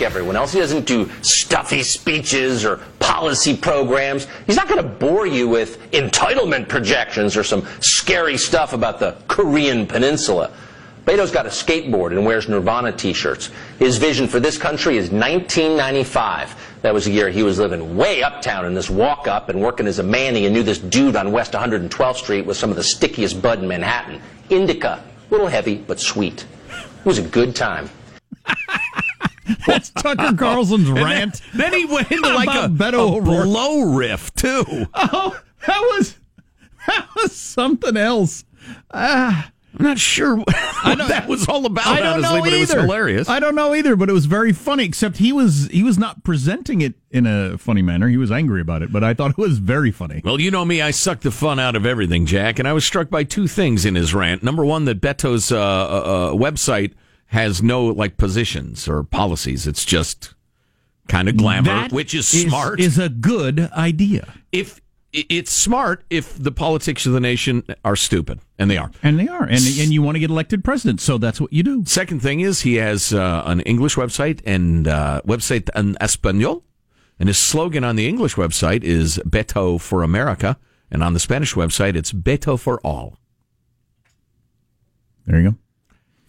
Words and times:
Like 0.00 0.06
everyone 0.06 0.34
else. 0.34 0.54
He 0.54 0.60
doesn't 0.60 0.86
do 0.86 1.10
stuffy 1.20 1.82
speeches 1.82 2.64
or 2.64 2.78
policy 3.00 3.54
programs. 3.54 4.26
He's 4.46 4.56
not 4.56 4.66
going 4.66 4.82
to 4.82 4.88
bore 4.88 5.26
you 5.26 5.46
with 5.46 5.78
entitlement 5.90 6.68
projections 6.68 7.36
or 7.36 7.44
some 7.44 7.66
scary 7.80 8.38
stuff 8.38 8.72
about 8.72 8.98
the 8.98 9.14
Korean 9.28 9.86
Peninsula. 9.86 10.52
Beto's 11.04 11.30
got 11.30 11.44
a 11.44 11.50
skateboard 11.50 12.12
and 12.12 12.24
wears 12.24 12.48
Nirvana 12.48 12.92
t-shirts. 12.92 13.50
His 13.78 13.98
vision 13.98 14.26
for 14.26 14.40
this 14.40 14.56
country 14.56 14.96
is 14.96 15.10
1995. 15.10 16.78
That 16.80 16.94
was 16.94 17.04
the 17.04 17.10
year 17.10 17.28
he 17.28 17.42
was 17.42 17.58
living 17.58 17.94
way 17.94 18.22
uptown 18.22 18.64
in 18.64 18.72
this 18.72 18.88
walk 18.88 19.28
up 19.28 19.50
and 19.50 19.60
working 19.60 19.86
as 19.86 19.98
a 19.98 20.02
manny 20.02 20.46
and 20.46 20.54
knew 20.54 20.62
this 20.62 20.78
dude 20.78 21.14
on 21.14 21.30
West 21.30 21.52
112th 21.52 22.16
Street 22.16 22.46
with 22.46 22.56
some 22.56 22.70
of 22.70 22.76
the 22.76 22.82
stickiest 22.82 23.42
bud 23.42 23.58
in 23.58 23.68
Manhattan. 23.68 24.22
Indica. 24.48 25.04
Little 25.28 25.48
heavy, 25.48 25.74
but 25.76 26.00
sweet. 26.00 26.46
It 26.70 27.04
was 27.04 27.18
a 27.18 27.22
good 27.22 27.54
time. 27.54 27.90
That's 29.66 29.90
Tucker 29.90 30.34
Carlson's 30.38 30.90
rant. 30.90 31.40
Then, 31.52 31.70
then, 31.70 31.80
he 31.80 31.84
went 31.86 32.10
into 32.10 32.28
like 32.34 32.48
a, 32.48 32.68
Beto 32.68 33.18
a 33.18 33.20
blow 33.20 33.94
riff 33.94 34.34
too. 34.34 34.64
Oh, 34.94 35.40
that 35.66 35.80
was 35.80 36.16
that 36.86 37.08
was 37.16 37.32
something 37.32 37.96
else. 37.96 38.44
Ah. 38.92 39.50
I'm 39.78 39.84
not 39.84 39.98
sure 39.98 40.34
what 40.34 40.46
that 40.46 41.28
was 41.28 41.48
all 41.48 41.64
about. 41.64 41.86
I 41.86 42.00
don't 42.00 42.24
honestly, 42.24 42.38
know 42.38 42.40
but 42.40 42.48
either. 42.48 42.56
it 42.56 42.60
was 42.60 42.70
hilarious. 42.72 43.28
I 43.28 43.38
don't 43.38 43.54
know 43.54 43.72
either, 43.72 43.94
but 43.94 44.10
it 44.10 44.12
was 44.12 44.26
very 44.26 44.52
funny. 44.52 44.84
Except 44.84 45.18
he 45.18 45.32
was 45.32 45.68
he 45.70 45.84
was 45.84 45.96
not 45.96 46.24
presenting 46.24 46.80
it 46.80 46.94
in 47.10 47.24
a 47.24 47.56
funny 47.56 47.80
manner. 47.80 48.08
He 48.08 48.16
was 48.16 48.32
angry 48.32 48.60
about 48.60 48.82
it, 48.82 48.92
but 48.92 49.04
I 49.04 49.14
thought 49.14 49.30
it 49.30 49.38
was 49.38 49.58
very 49.58 49.92
funny. 49.92 50.22
Well, 50.24 50.40
you 50.40 50.50
know 50.50 50.64
me, 50.64 50.82
I 50.82 50.90
suck 50.90 51.20
the 51.20 51.30
fun 51.30 51.60
out 51.60 51.76
of 51.76 51.86
everything, 51.86 52.26
Jack, 52.26 52.58
and 52.58 52.66
I 52.66 52.72
was 52.72 52.84
struck 52.84 53.10
by 53.10 53.22
two 53.22 53.46
things 53.46 53.84
in 53.84 53.94
his 53.94 54.12
rant. 54.12 54.42
Number 54.42 54.64
one, 54.64 54.86
that 54.86 55.00
Beto's 55.00 55.52
uh, 55.52 55.58
uh, 55.58 56.32
website 56.32 56.94
has 57.30 57.62
no 57.62 57.86
like 57.86 58.16
positions 58.16 58.88
or 58.88 59.04
policies. 59.04 59.66
It's 59.66 59.84
just 59.84 60.34
kind 61.08 61.28
of 61.28 61.36
glamour, 61.36 61.66
That 61.66 61.92
which 61.92 62.14
is, 62.14 62.32
is 62.34 62.48
smart. 62.48 62.80
Is 62.80 62.98
a 62.98 63.08
good 63.08 63.60
idea, 63.72 64.34
if 64.52 64.80
it's 65.12 65.50
smart 65.50 66.04
if 66.08 66.36
the 66.38 66.52
politics 66.52 67.04
of 67.06 67.12
the 67.12 67.20
nation 67.20 67.64
are 67.84 67.96
stupid, 67.96 68.40
and 68.58 68.70
they 68.70 68.76
are. 68.76 68.90
and 69.02 69.18
they 69.18 69.26
are, 69.28 69.42
and 69.42 69.52
and 69.58 69.92
you 69.92 70.02
want 70.02 70.16
to 70.16 70.20
get 70.20 70.30
elected 70.30 70.62
president, 70.64 71.00
so 71.00 71.18
that's 71.18 71.40
what 71.40 71.52
you 71.52 71.62
do. 71.62 71.84
Second 71.84 72.20
thing 72.20 72.40
is 72.40 72.60
he 72.60 72.76
has 72.76 73.12
uh, 73.12 73.42
an 73.46 73.60
English 73.62 73.96
website 73.96 74.40
and 74.44 74.86
uh, 74.86 75.20
website 75.24 75.68
in 75.74 75.96
Espanol, 76.00 76.64
and 77.18 77.28
his 77.28 77.38
slogan 77.38 77.84
on 77.84 77.96
the 77.96 78.08
English 78.08 78.34
website 78.34 78.82
is 78.84 79.18
"Beto 79.24 79.80
for 79.80 80.02
America," 80.02 80.56
and 80.90 81.02
on 81.02 81.12
the 81.12 81.20
Spanish 81.20 81.54
website 81.54 81.94
it's 81.96 82.12
"Beto 82.12 82.58
for 82.58 82.80
all." 82.80 83.18
There 85.26 85.40
you 85.40 85.50
go. 85.50 85.56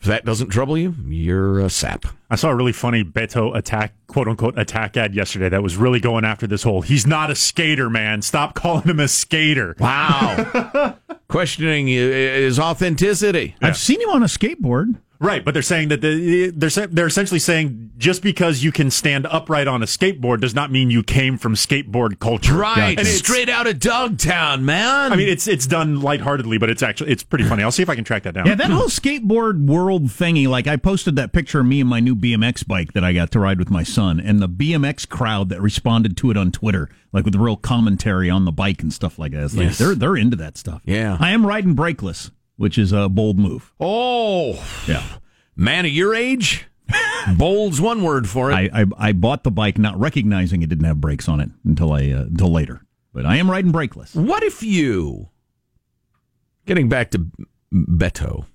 If 0.01 0.07
that 0.07 0.25
doesn't 0.25 0.49
trouble 0.49 0.79
you, 0.79 0.95
you're 1.05 1.59
a 1.59 1.69
sap. 1.69 2.05
I 2.31 2.35
saw 2.35 2.49
a 2.49 2.55
really 2.55 2.71
funny 2.71 3.03
Beto 3.03 3.55
attack, 3.55 3.93
quote 4.07 4.27
unquote, 4.27 4.57
attack 4.57 4.97
ad 4.97 5.13
yesterday 5.13 5.47
that 5.49 5.61
was 5.61 5.77
really 5.77 5.99
going 5.99 6.25
after 6.25 6.47
this 6.47 6.63
whole 6.63 6.81
he's 6.81 7.05
not 7.05 7.29
a 7.29 7.35
skater, 7.35 7.87
man. 7.87 8.23
Stop 8.23 8.55
calling 8.55 8.83
him 8.83 8.99
a 8.99 9.07
skater. 9.07 9.75
Wow. 9.77 10.97
Questioning 11.27 11.87
his 11.87 12.59
authenticity. 12.59 13.55
I've 13.61 13.77
seen 13.77 14.01
him 14.01 14.09
on 14.09 14.23
a 14.23 14.25
skateboard. 14.25 14.95
Right, 15.23 15.45
but 15.45 15.53
they're 15.53 15.61
saying 15.61 15.89
that 15.89 16.01
the, 16.01 16.49
they're 16.49 16.87
they're 16.87 17.05
essentially 17.05 17.39
saying 17.39 17.91
just 17.97 18.23
because 18.23 18.63
you 18.63 18.71
can 18.71 18.89
stand 18.89 19.27
upright 19.29 19.67
on 19.67 19.83
a 19.83 19.85
skateboard 19.85 20.41
does 20.41 20.55
not 20.55 20.71
mean 20.71 20.89
you 20.89 21.03
came 21.03 21.37
from 21.37 21.53
skateboard 21.53 22.17
culture. 22.19 22.55
Right. 22.55 22.89
And 22.89 22.99
it's- 23.01 23.19
Straight 23.19 23.47
out 23.47 23.67
of 23.67 23.77
Dogtown, 23.79 24.65
man. 24.65 25.13
I 25.13 25.15
mean, 25.15 25.29
it's 25.29 25.47
it's 25.47 25.67
done 25.67 26.01
lightheartedly, 26.01 26.57
but 26.57 26.71
it's 26.71 26.81
actually 26.81 27.11
it's 27.11 27.21
pretty 27.21 27.43
funny. 27.45 27.61
I'll 27.61 27.71
see 27.71 27.83
if 27.83 27.89
I 27.89 27.93
can 27.95 28.03
track 28.03 28.23
that 28.23 28.33
down. 28.33 28.47
Yeah, 28.47 28.55
that 28.55 28.71
whole 28.71 28.87
skateboard 28.87 29.67
world 29.67 30.05
thingy. 30.07 30.47
Like 30.47 30.65
I 30.65 30.75
posted 30.75 31.15
that 31.17 31.33
picture 31.33 31.59
of 31.59 31.67
me 31.67 31.81
and 31.81 31.89
my 31.89 31.99
new 31.99 32.15
BMX 32.15 32.67
bike 32.67 32.93
that 32.93 33.03
I 33.03 33.13
got 33.13 33.29
to 33.31 33.39
ride 33.39 33.59
with 33.59 33.69
my 33.69 33.83
son, 33.83 34.19
and 34.19 34.41
the 34.41 34.49
BMX 34.49 35.07
crowd 35.07 35.49
that 35.49 35.61
responded 35.61 36.17
to 36.17 36.31
it 36.31 36.37
on 36.37 36.51
Twitter, 36.51 36.89
like 37.13 37.25
with 37.25 37.35
real 37.35 37.57
commentary 37.57 38.29
on 38.31 38.45
the 38.45 38.51
bike 38.51 38.81
and 38.81 38.91
stuff 38.91 39.19
like 39.19 39.33
that. 39.33 39.43
It's 39.43 39.55
like 39.55 39.67
Yes. 39.67 39.77
they're 39.77 39.93
they're 39.93 40.17
into 40.17 40.35
that 40.37 40.57
stuff. 40.57 40.81
Yeah. 40.83 41.17
I 41.19 41.29
am 41.29 41.45
riding 41.45 41.75
brakeless, 41.75 42.31
which 42.57 42.79
is 42.79 42.91
a 42.91 43.07
bold 43.07 43.37
move. 43.37 43.71
oh, 43.79 44.53
Yeah. 44.87 45.03
Man 45.61 45.85
of 45.85 45.91
your 45.91 46.13
age? 46.13 46.65
Bold's 47.37 47.79
one 47.79 48.03
word 48.03 48.27
for 48.27 48.51
it. 48.51 48.55
I, 48.55 48.81
I 48.81 48.85
I 48.97 49.11
bought 49.13 49.43
the 49.43 49.51
bike 49.51 49.77
not 49.77 49.97
recognizing 49.99 50.61
it 50.61 50.69
didn't 50.69 50.85
have 50.85 50.99
brakes 50.99 51.29
on 51.29 51.39
it 51.39 51.49
until 51.63 51.93
I 51.93 52.09
uh, 52.09 52.23
until 52.23 52.51
later. 52.51 52.81
But 53.13 53.25
I 53.25 53.37
am 53.37 53.49
riding 53.49 53.71
brakeless. 53.71 54.15
What 54.15 54.43
if 54.43 54.63
you, 54.63 55.29
getting 56.65 56.87
back 56.87 57.11
to 57.11 57.27
Beto, 57.73 58.45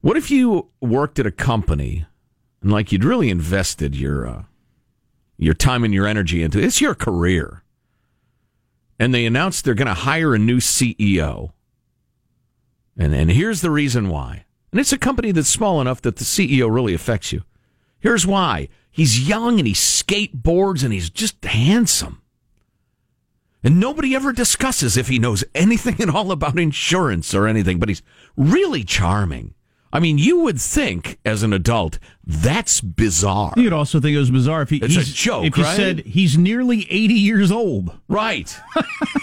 what 0.00 0.16
if 0.16 0.30
you 0.30 0.68
worked 0.80 1.18
at 1.18 1.26
a 1.26 1.32
company 1.32 2.06
and 2.62 2.72
like 2.72 2.92
you'd 2.92 3.04
really 3.04 3.30
invested 3.30 3.94
your 3.94 4.26
uh, 4.26 4.42
your 5.36 5.54
time 5.54 5.84
and 5.84 5.94
your 5.94 6.06
energy 6.06 6.42
into 6.42 6.60
it's 6.60 6.80
your 6.80 6.94
career, 6.94 7.62
and 8.98 9.14
they 9.14 9.26
announced 9.26 9.64
they're 9.64 9.74
going 9.74 9.86
to 9.86 9.94
hire 9.94 10.34
a 10.34 10.38
new 10.38 10.58
CEO, 10.58 11.52
and 12.96 13.14
and 13.14 13.30
here's 13.30 13.60
the 13.60 13.70
reason 13.70 14.08
why, 14.08 14.44
and 14.70 14.80
it's 14.80 14.92
a 14.92 14.98
company 14.98 15.32
that's 15.32 15.48
small 15.48 15.80
enough 15.80 16.02
that 16.02 16.16
the 16.16 16.24
CEO 16.24 16.72
really 16.72 16.94
affects 16.94 17.32
you. 17.32 17.42
Here's 18.00 18.26
why: 18.26 18.68
he's 18.90 19.28
young 19.28 19.58
and 19.58 19.66
he 19.66 19.74
skateboards 19.74 20.84
and 20.84 20.92
he's 20.92 21.10
just 21.10 21.44
handsome. 21.44 22.22
And 23.64 23.80
nobody 23.80 24.14
ever 24.14 24.32
discusses 24.32 24.96
if 24.96 25.08
he 25.08 25.18
knows 25.18 25.42
anything 25.54 26.00
at 26.00 26.14
all 26.14 26.30
about 26.30 26.58
insurance 26.58 27.34
or 27.34 27.46
anything, 27.46 27.78
but 27.78 27.88
he's 27.88 28.02
really 28.36 28.84
charming. 28.84 29.54
I 29.92 30.00
mean, 30.00 30.18
you 30.18 30.40
would 30.40 30.60
think 30.60 31.18
as 31.24 31.42
an 31.42 31.52
adult, 31.52 31.98
that's 32.26 32.80
bizarre. 32.82 33.54
You'd 33.56 33.72
also 33.72 34.00
think 34.00 34.14
it 34.14 34.18
was 34.18 34.30
bizarre 34.30 34.62
if 34.62 34.70
he 34.70 34.76
It's 34.76 34.96
a 34.96 35.02
joke, 35.04 35.44
If 35.46 35.56
you 35.56 35.64
right? 35.64 35.76
said 35.76 36.00
he's 36.00 36.36
nearly 36.36 36.86
eighty 36.90 37.14
years 37.14 37.50
old. 37.50 37.96
Right. 38.06 38.54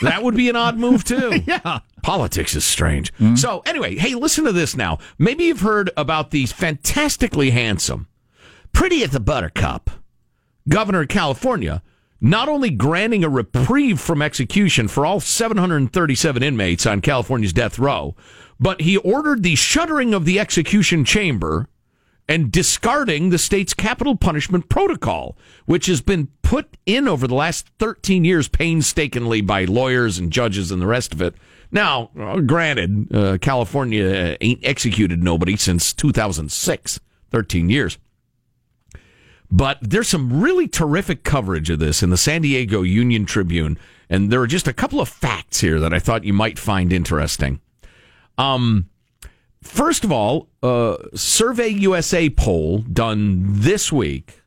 that 0.02 0.24
would 0.24 0.36
be 0.36 0.50
an 0.50 0.56
odd 0.56 0.78
move, 0.78 1.04
too. 1.04 1.44
Yeah. 1.46 1.80
Politics 2.02 2.56
is 2.56 2.64
strange. 2.66 3.14
Mm-hmm. 3.16 3.36
So, 3.36 3.62
anyway, 3.66 3.96
hey, 3.96 4.16
listen 4.16 4.44
to 4.46 4.52
this 4.52 4.76
now. 4.76 5.00
Maybe 5.18 5.46
you've 5.46 5.62
heard 5.62 5.90
about 5.98 6.32
the 6.32 6.46
fantastically 6.46 7.50
handsome, 7.52 8.08
pretty 8.74 9.04
at 9.04 9.12
the 9.12 9.20
buttercup 9.20 9.90
governor 10.68 11.02
of 11.02 11.08
California 11.08 11.84
not 12.22 12.50
only 12.50 12.70
granting 12.72 13.24
a 13.24 13.30
reprieve 13.30 14.00
from 14.00 14.22
execution 14.22 14.88
for 14.88 15.06
all 15.06 15.20
737 15.20 16.42
inmates 16.42 16.86
on 16.86 17.02
California's 17.02 17.54
death 17.54 17.78
row, 17.78 18.16
but 18.60 18.82
he 18.82 18.98
ordered 18.98 19.44
the 19.44 19.56
shuttering 19.56 20.14
of 20.14 20.26
the 20.26 20.40
execution 20.40 21.06
chamber 21.06 21.68
and 22.28 22.52
discarding 22.52 23.30
the 23.30 23.38
state's 23.38 23.74
capital 23.74 24.16
punishment 24.16 24.68
protocol, 24.70 25.38
which 25.66 25.86
has 25.86 26.02
been 26.02 26.28
put 26.42 26.78
in 26.86 27.08
over 27.08 27.28
the 27.28 27.36
last 27.36 27.70
13 27.80 28.26
years 28.26 28.48
painstakingly 28.48 29.42
by 29.42 29.66
lawyers 29.66 30.18
and 30.18 30.32
judges 30.32 30.72
and 30.72 30.82
the 30.82 30.88
rest 30.88 31.14
of 31.14 31.22
it. 31.22 31.36
Now, 31.72 32.10
uh, 32.20 32.40
granted, 32.40 33.16
uh, 33.16 33.38
California 33.40 34.38
ain't 34.42 34.66
executed 34.66 35.24
nobody 35.24 35.56
since 35.56 35.94
2006, 35.94 37.00
13 37.32 37.70
years. 37.70 37.98
But 39.52 39.78
there's 39.82 40.08
some 40.08 40.42
really 40.42 40.68
terrific 40.68 41.24
coverage 41.24 41.70
of 41.70 41.80
this 41.80 42.02
in 42.02 42.10
the 42.10 42.18
San 42.18 42.42
Diego 42.42 42.82
Union 42.82 43.26
Tribune, 43.26 43.78
and 44.10 44.32
there 44.32 44.42
are 44.42 44.48
just 44.48 44.68
a 44.68 44.74
couple 44.74 45.00
of 45.00 45.10
facts 45.10 45.62
here 45.62 45.80
that 45.80 45.94
I 45.94 46.00
thought 46.00 46.24
you 46.24 46.34
might 46.34 46.58
find 46.58 46.92
interesting. 46.92 47.62
Um, 48.38 48.90
first 49.62 50.04
of 50.04 50.12
all, 50.12 50.50
uh, 50.62 50.98
Survey 51.14 51.70
USA 51.70 52.30
poll 52.30 52.80
done 52.80 53.44
this 53.46 53.92
week 53.92 54.42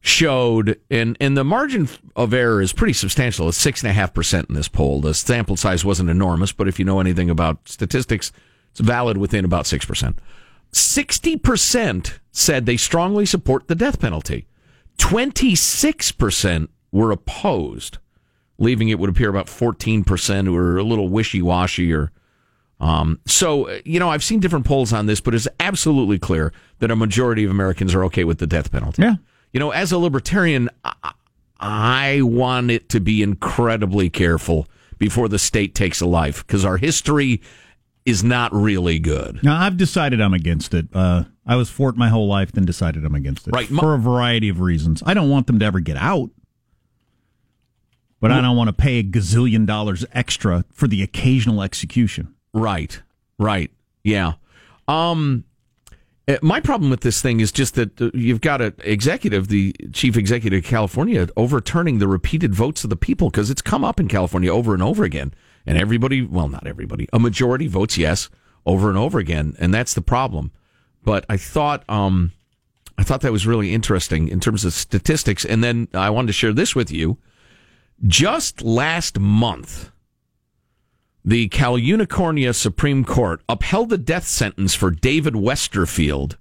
showed, 0.00 0.80
and 0.90 1.16
and 1.20 1.36
the 1.36 1.44
margin 1.44 1.88
of 2.16 2.34
error 2.34 2.60
is 2.60 2.72
pretty 2.72 2.92
substantial. 2.92 3.48
It's 3.48 3.58
six 3.58 3.82
and 3.82 3.90
a 3.90 3.94
half 3.94 4.12
percent 4.12 4.48
in 4.48 4.54
this 4.54 4.68
poll. 4.68 5.00
The 5.00 5.14
sample 5.14 5.56
size 5.56 5.84
wasn't 5.84 6.10
enormous, 6.10 6.52
but 6.52 6.68
if 6.68 6.78
you 6.78 6.84
know 6.84 7.00
anything 7.00 7.30
about 7.30 7.68
statistics, 7.68 8.32
it's 8.70 8.80
valid 8.80 9.16
within 9.16 9.44
about 9.44 9.66
six 9.66 9.84
percent. 9.84 10.18
60% 10.72 12.18
said 12.30 12.64
they 12.64 12.78
strongly 12.78 13.26
support 13.26 13.68
the 13.68 13.74
death 13.74 14.00
penalty. 14.00 14.46
26% 14.98 16.68
were 16.90 17.10
opposed, 17.10 17.98
leaving 18.58 18.88
it 18.88 18.98
would 18.98 19.10
appear 19.10 19.28
about 19.28 19.46
14% 19.46 20.46
who 20.46 20.56
are 20.56 20.78
a 20.78 20.82
little 20.82 21.08
wishy-washy 21.08 21.92
or 21.92 22.10
um, 22.82 23.20
so, 23.26 23.70
you 23.84 24.00
know, 24.00 24.10
I've 24.10 24.24
seen 24.24 24.40
different 24.40 24.66
polls 24.66 24.92
on 24.92 25.06
this, 25.06 25.20
but 25.20 25.34
it's 25.34 25.46
absolutely 25.60 26.18
clear 26.18 26.52
that 26.80 26.90
a 26.90 26.96
majority 26.96 27.44
of 27.44 27.50
Americans 27.52 27.94
are 27.94 28.04
okay 28.06 28.24
with 28.24 28.38
the 28.38 28.46
death 28.46 28.72
penalty. 28.72 29.02
Yeah. 29.02 29.14
You 29.52 29.60
know, 29.60 29.70
as 29.70 29.92
a 29.92 29.98
libertarian, 29.98 30.68
I, 30.84 31.12
I 31.60 32.20
want 32.22 32.72
it 32.72 32.88
to 32.88 32.98
be 33.00 33.22
incredibly 33.22 34.10
careful 34.10 34.66
before 34.98 35.28
the 35.28 35.38
state 35.38 35.76
takes 35.76 36.00
a 36.00 36.06
life 36.06 36.44
because 36.44 36.64
our 36.64 36.76
history 36.76 37.40
is 38.04 38.24
not 38.24 38.52
really 38.52 38.98
good. 38.98 39.38
Now 39.44 39.60
I've 39.60 39.76
decided 39.76 40.20
I'm 40.20 40.34
against 40.34 40.74
it. 40.74 40.86
Uh, 40.92 41.24
I 41.46 41.54
was 41.54 41.70
for 41.70 41.88
it 41.90 41.96
my 41.96 42.08
whole 42.08 42.26
life, 42.26 42.50
then 42.50 42.64
decided 42.64 43.04
I'm 43.04 43.14
against 43.14 43.46
it 43.46 43.52
Right. 43.54 43.68
for 43.68 43.94
a 43.94 43.98
variety 43.98 44.48
of 44.48 44.58
reasons. 44.60 45.04
I 45.06 45.14
don't 45.14 45.30
want 45.30 45.46
them 45.46 45.60
to 45.60 45.64
ever 45.64 45.78
get 45.78 45.96
out, 45.96 46.30
but 48.18 48.32
I 48.32 48.40
don't 48.40 48.56
want 48.56 48.68
to 48.68 48.72
pay 48.72 48.98
a 48.98 49.04
gazillion 49.04 49.66
dollars 49.66 50.04
extra 50.12 50.64
for 50.72 50.88
the 50.88 51.02
occasional 51.02 51.62
execution. 51.62 52.34
Right. 52.54 53.00
Right. 53.38 53.70
Yeah. 54.04 54.34
Um 54.88 55.44
Uh, 56.28 56.36
My 56.42 56.60
problem 56.60 56.90
with 56.90 57.00
this 57.00 57.20
thing 57.20 57.40
is 57.40 57.50
just 57.50 57.74
that 57.74 58.00
uh, 58.00 58.10
you've 58.14 58.40
got 58.40 58.60
an 58.60 58.74
executive, 58.84 59.48
the 59.48 59.74
chief 59.92 60.16
executive 60.16 60.64
of 60.64 60.70
California, 60.70 61.28
overturning 61.36 61.98
the 61.98 62.06
repeated 62.06 62.54
votes 62.54 62.84
of 62.84 62.90
the 62.90 62.96
people 62.96 63.28
because 63.28 63.50
it's 63.50 63.62
come 63.62 63.84
up 63.84 63.98
in 63.98 64.06
California 64.08 64.52
over 64.52 64.72
and 64.74 64.82
over 64.82 65.02
again. 65.04 65.34
And 65.66 65.76
everybody, 65.78 66.22
well, 66.22 66.48
not 66.48 66.66
everybody, 66.66 67.08
a 67.12 67.18
majority 67.18 67.66
votes 67.68 67.96
yes 67.98 68.28
over 68.66 68.88
and 68.88 68.98
over 68.98 69.18
again. 69.18 69.54
And 69.58 69.74
that's 69.74 69.94
the 69.94 70.02
problem. 70.02 70.52
But 71.04 71.24
I 71.28 71.36
thought, 71.36 71.82
um, 71.88 72.30
I 72.98 73.02
thought 73.02 73.22
that 73.22 73.32
was 73.32 73.46
really 73.46 73.72
interesting 73.74 74.28
in 74.28 74.38
terms 74.38 74.64
of 74.64 74.72
statistics. 74.72 75.44
And 75.44 75.62
then 75.62 75.88
I 75.92 76.10
wanted 76.10 76.28
to 76.28 76.32
share 76.32 76.52
this 76.52 76.74
with 76.76 76.90
you. 76.92 77.18
Just 78.06 78.62
last 78.62 79.18
month, 79.18 79.90
the 81.24 81.48
Cal 81.48 81.74
Unicornia 81.78 82.54
Supreme 82.54 83.04
Court 83.04 83.42
upheld 83.48 83.90
the 83.90 83.98
death 83.98 84.26
sentence 84.26 84.74
for 84.74 84.90
David 84.90 85.34
Westerfield, 85.34 86.36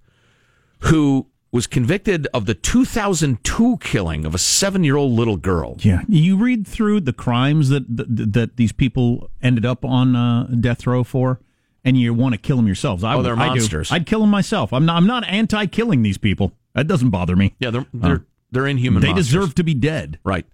who 0.80 1.28
was 1.52 1.68
convicted 1.68 2.28
of 2.34 2.46
the 2.46 2.54
2002 2.54 3.78
killing 3.82 4.26
of 4.26 4.34
a 4.34 4.38
seven 4.38 4.84
year 4.84 4.96
old 4.96 5.12
little 5.12 5.38
girl. 5.38 5.76
Yeah, 5.80 6.02
you 6.08 6.38
read 6.38 6.66
through 6.66 7.02
the 7.02 7.14
crimes 7.14 7.70
that 7.70 7.84
that, 7.96 8.34
that 8.34 8.58
these 8.58 8.72
people 8.72 9.30
ended 9.42 9.66
up 9.66 9.84
on 9.86 10.16
uh, 10.16 10.44
death 10.60 10.88
row 10.88 11.04
for, 11.04 11.40
and 11.84 11.98
you 11.98 12.14
want 12.14 12.34
to 12.34 12.40
kill 12.40 12.58
them 12.58 12.66
yourselves. 12.68 13.04
I, 13.04 13.16
Oh, 13.16 13.22
they're 13.22 13.34
I 13.38 13.50
do. 13.50 13.56
monsters. 13.60 13.92
I'd 13.92 14.06
kill 14.06 14.22
them 14.22 14.30
myself. 14.30 14.72
I'm 14.74 14.86
not. 14.86 14.98
I'm 14.98 15.08
not 15.08 15.26
anti-killing 15.28 16.02
these 16.04 16.18
people. 16.18 16.54
That 16.74 16.88
doesn't 16.88 17.10
bother 17.10 17.36
me. 17.36 17.54
Yeah, 17.60 17.70
they're 17.72 17.86
they're, 17.94 18.26
they're 18.52 18.68
inhuman. 18.68 19.02
they 19.02 19.10
monsters. 19.10 19.28
deserve 19.28 19.56
to 19.56 19.64
be 19.64 19.74
dead. 19.74 20.20
Right. 20.24 20.46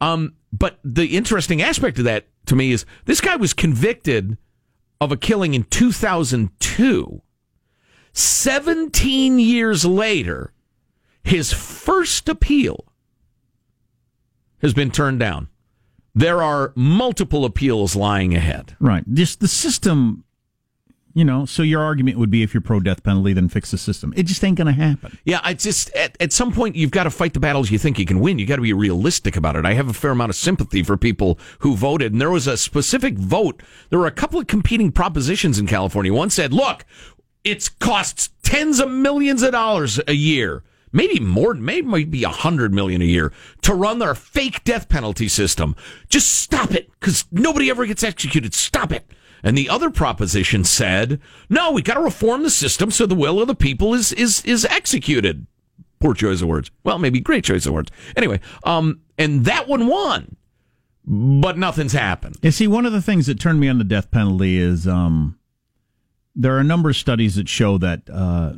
Um, 0.00 0.34
but 0.52 0.78
the 0.84 1.16
interesting 1.16 1.60
aspect 1.62 1.98
of 1.98 2.04
that 2.04 2.26
to 2.46 2.56
me 2.56 2.72
is 2.72 2.84
this 3.04 3.20
guy 3.20 3.36
was 3.36 3.52
convicted 3.52 4.38
of 5.00 5.12
a 5.12 5.16
killing 5.16 5.54
in 5.54 5.64
2002. 5.64 7.22
17 8.12 9.38
years 9.38 9.84
later, 9.84 10.52
his 11.22 11.52
first 11.52 12.28
appeal 12.28 12.86
has 14.62 14.72
been 14.72 14.90
turned 14.90 15.20
down. 15.20 15.48
There 16.14 16.42
are 16.42 16.72
multiple 16.74 17.44
appeals 17.44 17.94
lying 17.94 18.34
ahead. 18.34 18.74
Right. 18.80 19.04
Just 19.12 19.40
the 19.40 19.48
system. 19.48 20.24
You 21.16 21.24
know, 21.24 21.46
so 21.46 21.62
your 21.62 21.82
argument 21.82 22.18
would 22.18 22.30
be 22.30 22.42
if 22.42 22.52
you're 22.52 22.60
pro 22.60 22.78
death 22.78 23.02
penalty, 23.02 23.32
then 23.32 23.48
fix 23.48 23.70
the 23.70 23.78
system. 23.78 24.12
It 24.18 24.24
just 24.24 24.44
ain't 24.44 24.58
going 24.58 24.66
to 24.66 24.74
happen. 24.74 25.16
Yeah, 25.24 25.40
it's 25.48 25.64
just 25.64 25.88
at, 25.96 26.14
at 26.20 26.30
some 26.30 26.52
point 26.52 26.76
you've 26.76 26.90
got 26.90 27.04
to 27.04 27.10
fight 27.10 27.32
the 27.32 27.40
battles 27.40 27.70
you 27.70 27.78
think 27.78 27.98
you 27.98 28.04
can 28.04 28.20
win. 28.20 28.38
You 28.38 28.44
got 28.44 28.56
to 28.56 28.62
be 28.62 28.74
realistic 28.74 29.34
about 29.34 29.56
it. 29.56 29.64
I 29.64 29.72
have 29.72 29.88
a 29.88 29.94
fair 29.94 30.10
amount 30.10 30.28
of 30.28 30.36
sympathy 30.36 30.82
for 30.82 30.98
people 30.98 31.38
who 31.60 31.74
voted, 31.74 32.12
and 32.12 32.20
there 32.20 32.30
was 32.30 32.46
a 32.46 32.58
specific 32.58 33.16
vote. 33.16 33.62
There 33.88 33.98
were 33.98 34.06
a 34.06 34.10
couple 34.10 34.38
of 34.38 34.46
competing 34.46 34.92
propositions 34.92 35.58
in 35.58 35.66
California. 35.66 36.12
One 36.12 36.28
said, 36.28 36.52
"Look, 36.52 36.84
it 37.44 37.70
costs 37.78 38.28
tens 38.42 38.78
of 38.78 38.90
millions 38.90 39.42
of 39.42 39.52
dollars 39.52 39.98
a 40.06 40.12
year." 40.12 40.64
Maybe 40.92 41.18
more, 41.18 41.54
maybe 41.54 41.86
might 41.86 42.10
be 42.10 42.24
a 42.24 42.28
hundred 42.28 42.74
million 42.74 43.00
a 43.00 43.06
year 43.06 43.32
to 43.62 43.72
run 43.72 44.00
their 44.00 44.14
fake 44.14 44.64
death 44.64 44.90
penalty 44.90 45.28
system. 45.28 45.76
Just 46.10 46.28
stop 46.40 46.72
it, 46.72 46.90
because 47.00 47.24
nobody 47.32 47.70
ever 47.70 47.86
gets 47.86 48.02
executed. 48.02 48.52
Stop 48.52 48.92
it. 48.92 49.10
And 49.46 49.56
the 49.56 49.68
other 49.68 49.90
proposition 49.90 50.64
said, 50.64 51.20
no, 51.48 51.70
we 51.70 51.80
got 51.80 51.94
to 51.94 52.00
reform 52.00 52.42
the 52.42 52.50
system 52.50 52.90
so 52.90 53.06
the 53.06 53.14
will 53.14 53.40
of 53.40 53.46
the 53.46 53.54
people 53.54 53.94
is 53.94 54.12
is 54.12 54.44
is 54.44 54.64
executed. 54.64 55.46
Poor 56.00 56.14
choice 56.14 56.42
of 56.42 56.48
words. 56.48 56.72
Well, 56.82 56.98
maybe 56.98 57.20
great 57.20 57.44
choice 57.44 57.64
of 57.64 57.72
words. 57.72 57.92
Anyway, 58.16 58.40
um, 58.64 59.02
and 59.16 59.44
that 59.44 59.68
one 59.68 59.86
won, 59.86 60.34
but 61.04 61.56
nothing's 61.56 61.92
happened. 61.92 62.38
You 62.42 62.50
see, 62.50 62.66
one 62.66 62.86
of 62.86 62.92
the 62.92 63.00
things 63.00 63.28
that 63.28 63.38
turned 63.38 63.60
me 63.60 63.68
on 63.68 63.78
the 63.78 63.84
death 63.84 64.10
penalty 64.10 64.58
is 64.58 64.88
um, 64.88 65.38
there 66.34 66.56
are 66.56 66.60
a 66.60 66.64
number 66.64 66.90
of 66.90 66.96
studies 66.96 67.36
that 67.36 67.48
show 67.48 67.78
that, 67.78 68.10
uh, 68.12 68.54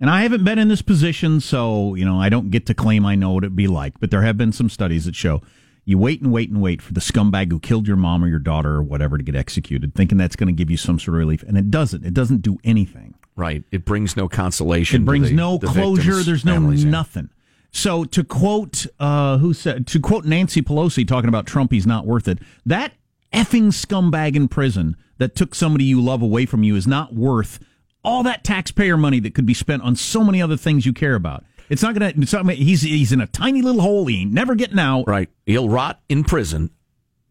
and 0.00 0.10
I 0.10 0.22
haven't 0.22 0.42
been 0.42 0.58
in 0.58 0.66
this 0.66 0.82
position, 0.82 1.40
so 1.40 1.94
you 1.94 2.04
know 2.04 2.20
I 2.20 2.30
don't 2.30 2.50
get 2.50 2.66
to 2.66 2.74
claim 2.74 3.06
I 3.06 3.14
know 3.14 3.30
what 3.30 3.44
it'd 3.44 3.54
be 3.54 3.68
like. 3.68 4.00
But 4.00 4.10
there 4.10 4.22
have 4.22 4.36
been 4.36 4.50
some 4.50 4.70
studies 4.70 5.04
that 5.04 5.14
show 5.14 5.40
you 5.86 5.96
wait 5.96 6.20
and 6.20 6.32
wait 6.32 6.50
and 6.50 6.60
wait 6.60 6.82
for 6.82 6.92
the 6.92 7.00
scumbag 7.00 7.50
who 7.50 7.60
killed 7.60 7.86
your 7.86 7.96
mom 7.96 8.22
or 8.22 8.28
your 8.28 8.40
daughter 8.40 8.74
or 8.74 8.82
whatever 8.82 9.16
to 9.16 9.22
get 9.24 9.36
executed, 9.36 9.94
thinking 9.94 10.18
that's 10.18 10.36
going 10.36 10.48
to 10.48 10.52
give 10.52 10.70
you 10.70 10.76
some 10.76 10.98
sort 10.98 11.14
of 11.14 11.18
relief, 11.20 11.42
and 11.44 11.56
it 11.56 11.70
doesn't. 11.70 12.04
It 12.04 12.12
doesn't 12.12 12.42
do 12.42 12.58
anything. 12.64 13.14
Right. 13.36 13.62
It 13.70 13.84
brings 13.84 14.16
no 14.16 14.28
consolation. 14.28 15.02
It 15.02 15.04
brings 15.06 15.30
the- 15.30 15.36
no 15.36 15.58
the 15.58 15.68
closure. 15.68 16.22
There's 16.22 16.44
no 16.44 16.54
families, 16.54 16.84
yeah. 16.84 16.90
nothing. 16.90 17.30
So 17.70 18.04
to 18.04 18.24
quote 18.24 18.86
uh, 18.98 19.38
who 19.38 19.54
said 19.54 19.86
to 19.88 20.00
quote 20.00 20.24
Nancy 20.24 20.60
Pelosi 20.60 21.06
talking 21.06 21.28
about 21.28 21.46
Trump, 21.46 21.70
he's 21.70 21.86
not 21.86 22.04
worth 22.06 22.26
it. 22.26 22.38
That 22.64 22.92
effing 23.32 23.66
scumbag 23.66 24.34
in 24.34 24.48
prison 24.48 24.96
that 25.18 25.34
took 25.36 25.54
somebody 25.54 25.84
you 25.84 26.00
love 26.00 26.22
away 26.22 26.46
from 26.46 26.62
you 26.62 26.74
is 26.74 26.86
not 26.86 27.14
worth 27.14 27.60
all 28.02 28.22
that 28.22 28.44
taxpayer 28.44 28.96
money 28.96 29.20
that 29.20 29.34
could 29.34 29.46
be 29.46 29.54
spent 29.54 29.82
on 29.82 29.94
so 29.96 30.24
many 30.24 30.40
other 30.40 30.56
things 30.56 30.86
you 30.86 30.92
care 30.92 31.14
about. 31.14 31.44
It's 31.68 31.82
not 31.82 31.94
gonna. 31.94 32.12
He's 32.52 32.82
he's 32.82 33.12
in 33.12 33.20
a 33.20 33.26
tiny 33.26 33.62
little 33.62 33.80
hole. 33.80 34.06
He 34.06 34.22
ain't 34.22 34.32
never 34.32 34.54
getting 34.54 34.78
out. 34.78 35.04
Right. 35.06 35.28
He'll 35.44 35.68
rot 35.68 36.00
in 36.08 36.24
prison. 36.24 36.70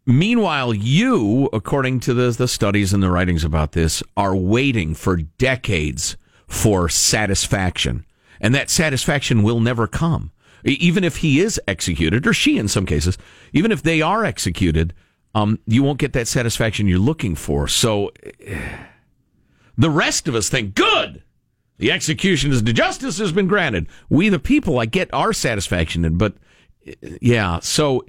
Meanwhile, 0.05 0.75
you, 0.75 1.49
according 1.51 2.01
to 2.01 2.13
the, 2.13 2.29
the 2.29 2.47
studies 2.47 2.93
and 2.93 3.01
the 3.01 3.09
writings 3.09 3.43
about 3.43 3.71
this, 3.71 4.03
are 4.15 4.35
waiting 4.35 4.93
for 4.93 5.17
decades 5.17 6.15
for 6.47 6.87
satisfaction. 6.89 8.05
And 8.39 8.53
that 8.53 8.69
satisfaction 8.69 9.41
will 9.41 9.59
never 9.59 9.87
come. 9.87 10.31
Even 10.63 11.03
if 11.03 11.17
he 11.17 11.39
is 11.39 11.59
executed, 11.67 12.27
or 12.27 12.33
she 12.33 12.57
in 12.57 12.67
some 12.67 12.85
cases, 12.85 13.17
even 13.53 13.71
if 13.71 13.81
they 13.81 14.01
are 14.01 14.25
executed, 14.25 14.93
um, 15.33 15.59
you 15.65 15.81
won't 15.83 15.99
get 15.99 16.13
that 16.13 16.27
satisfaction 16.27 16.87
you're 16.87 16.99
looking 16.99 17.35
for. 17.35 17.67
So 17.67 18.11
eh, 18.39 18.77
the 19.77 19.89
rest 19.89 20.27
of 20.27 20.35
us 20.35 20.49
think, 20.49 20.75
good! 20.75 21.23
The 21.77 21.91
execution 21.91 22.51
is 22.51 22.63
the 22.63 22.71
justice 22.73 23.17
has 23.17 23.31
been 23.33 23.47
granted. 23.47 23.87
We, 24.09 24.29
the 24.29 24.39
people, 24.39 24.79
I 24.79 24.85
get 24.85 25.13
our 25.13 25.33
satisfaction 25.33 26.05
in, 26.05 26.17
but 26.17 26.35
yeah. 27.21 27.59
So, 27.59 28.05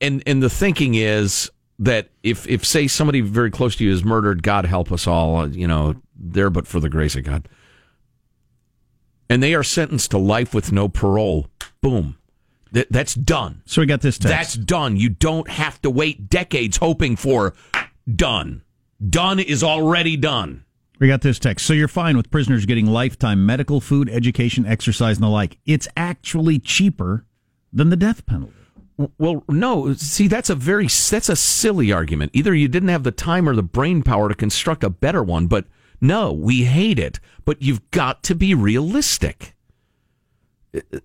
and 0.00 0.22
and 0.26 0.42
the 0.42 0.50
thinking 0.50 0.94
is 0.94 1.50
that 1.78 2.10
if 2.22 2.46
if 2.46 2.64
say 2.66 2.86
somebody 2.86 3.20
very 3.22 3.50
close 3.50 3.76
to 3.76 3.84
you 3.84 3.92
is 3.92 4.04
murdered, 4.04 4.42
God 4.42 4.66
help 4.66 4.92
us 4.92 5.06
all. 5.06 5.36
uh, 5.36 5.46
You 5.46 5.66
know, 5.66 5.94
there 6.14 6.50
but 6.50 6.66
for 6.66 6.80
the 6.80 6.88
grace 6.90 7.16
of 7.16 7.24
God, 7.24 7.48
and 9.30 9.42
they 9.42 9.54
are 9.54 9.62
sentenced 9.62 10.10
to 10.10 10.18
life 10.18 10.52
with 10.52 10.72
no 10.72 10.88
parole. 10.88 11.48
Boom, 11.80 12.18
that, 12.72 12.88
that's 12.90 13.14
done. 13.14 13.62
So 13.66 13.80
we 13.80 13.86
got 13.86 14.00
this 14.00 14.18
text. 14.18 14.28
That's 14.28 14.54
done. 14.54 14.96
You 14.96 15.08
don't 15.10 15.48
have 15.48 15.80
to 15.82 15.90
wait 15.90 16.28
decades 16.28 16.76
hoping 16.76 17.16
for 17.16 17.54
done. 18.12 18.62
Done 19.08 19.38
is 19.38 19.62
already 19.62 20.16
done. 20.16 20.64
We 20.98 21.06
got 21.06 21.20
this 21.20 21.38
text. 21.38 21.64
So 21.66 21.72
you're 21.74 21.86
fine 21.88 22.16
with 22.16 22.30
prisoners 22.30 22.66
getting 22.66 22.86
lifetime 22.86 23.46
medical, 23.46 23.80
food, 23.80 24.08
education, 24.08 24.66
exercise, 24.66 25.16
and 25.18 25.22
the 25.24 25.28
like. 25.28 25.58
It's 25.64 25.86
actually 25.96 26.58
cheaper 26.58 27.24
than 27.72 27.90
the 27.90 27.96
death 27.96 28.26
penalty. 28.26 28.52
Well, 29.16 29.44
no. 29.48 29.92
See, 29.94 30.26
that's 30.26 30.50
a 30.50 30.56
very 30.56 30.86
that's 30.88 31.28
a 31.28 31.36
silly 31.36 31.92
argument. 31.92 32.32
Either 32.34 32.52
you 32.52 32.66
didn't 32.66 32.88
have 32.88 33.04
the 33.04 33.12
time 33.12 33.48
or 33.48 33.54
the 33.54 33.62
brain 33.62 34.02
power 34.02 34.28
to 34.28 34.34
construct 34.34 34.82
a 34.82 34.90
better 34.90 35.22
one, 35.22 35.46
but 35.46 35.66
no, 36.00 36.32
we 36.32 36.64
hate 36.64 36.98
it. 36.98 37.20
But 37.44 37.62
you've 37.62 37.88
got 37.92 38.24
to 38.24 38.34
be 38.34 38.54
realistic. 38.54 39.54
Uh, 40.74 40.80
uh, 40.92 40.98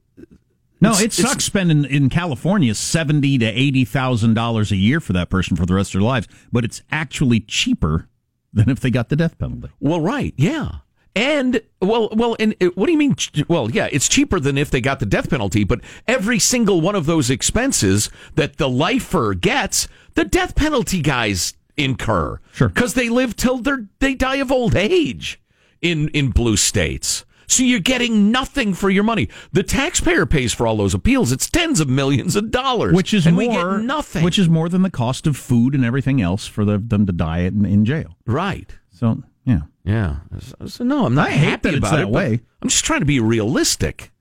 no, 0.82 0.90
It's- 0.90 1.02
it 1.02 1.06
it's- 1.20 1.32
sucks 1.32 1.46
spending 1.46 1.86
in 1.86 2.10
California 2.10 2.74
seventy 2.74 3.38
to 3.38 3.46
eighty 3.46 3.86
thousand 3.86 4.34
dollars 4.34 4.72
a 4.72 4.76
year 4.76 5.00
for 5.00 5.14
that 5.14 5.30
person 5.30 5.56
for 5.56 5.68
the 5.68 5.76
rest 5.76 5.90
of 5.94 6.00
their 6.02 6.08
lives, 6.08 6.28
but 6.52 6.66
it's 6.66 6.82
actually 6.92 7.42
cheaper 7.42 8.10
than 8.54 8.70
if 8.70 8.80
they 8.80 8.92
got 8.92 9.10
the 9.10 9.16
death 9.16 9.38
penalty. 9.38 9.70
Well, 9.80 10.00
right, 10.02 10.34
yeah. 10.38 10.70
And 11.16 11.62
well, 11.80 12.10
well, 12.12 12.36
and 12.40 12.56
what 12.74 12.88
do 12.88 12.92
you 12.92 12.98
mean? 12.98 13.16
ch- 13.16 13.44
Well, 13.48 13.70
yeah, 13.70 13.88
it's 13.92 14.08
cheaper 14.10 14.40
than 14.40 14.58
if 14.58 14.72
they 14.72 14.82
got 14.82 15.00
the 15.00 15.06
death 15.06 15.30
penalty, 15.30 15.64
but 15.64 15.80
every 16.08 16.40
single 16.40 16.82
one 16.82 16.96
of 16.96 17.06
those 17.06 17.30
expenses 17.30 18.10
that 18.34 18.58
the 18.58 18.68
lifer 18.68 19.36
gets, 19.36 19.88
the 20.16 20.26
death 20.26 20.56
penalty 20.56 21.02
guys 21.02 21.54
incur. 21.78 22.40
Sure. 22.52 22.70
because 22.70 22.94
they 22.96 23.10
live 23.10 23.36
till 23.36 23.58
they 23.60 23.72
they 24.00 24.16
die 24.16 24.38
of 24.38 24.52
old 24.52 24.76
age 24.76 25.40
in 25.82 26.08
in 26.10 26.30
blue 26.32 26.58
states. 26.58 27.26
So 27.48 27.64
you're 27.64 27.80
getting 27.80 28.32
nothing 28.32 28.74
for 28.74 28.90
your 28.90 29.04
money. 29.04 29.30
The 29.52 29.64
taxpayer 29.64 30.26
pays 30.26 30.54
for 30.54 30.66
all 30.68 30.78
those 30.78 30.94
appeals. 30.94 31.32
It's 31.32 31.50
tens 31.50 31.80
of 31.80 31.90
millions 31.90 32.36
of 32.36 32.52
dollars, 32.52 32.94
Which 32.96 33.14
is 33.14 33.26
and 33.26 33.36
more 33.36 33.48
we 33.48 33.54
get 33.54 33.86
nothing. 33.86 34.24
Which 34.24 34.40
is 34.40 34.50
more 34.50 34.70
than 34.70 34.82
the 34.82 34.90
cost 34.92 35.28
of 35.28 35.38
food 35.38 35.76
and 35.76 35.84
everything 35.86 36.22
else 36.22 36.48
for 36.48 36.66
the, 36.66 36.78
them 36.78 37.06
to 37.06 37.14
die 37.14 37.40
in, 37.40 37.66
in 37.66 37.86
jail. 37.86 38.18
right. 38.26 38.76
So 38.92 39.22
yeah. 39.46 39.62
Yeah. 39.84 40.18
So, 40.40 40.66
so 40.68 40.84
no, 40.86 41.06
I'm 41.06 41.14
not 41.16 41.28
I 41.28 41.32
hate 41.32 41.50
happy 41.50 41.70
that 41.72 41.78
it's 41.78 41.88
about 41.88 41.92
that 41.98 42.02
it. 42.04 42.10
way. 42.10 42.40
I'm 42.62 42.70
just 42.70 42.86
trying 42.86 43.02
to 43.02 43.06
be 43.06 43.20
realistic. 43.20 44.12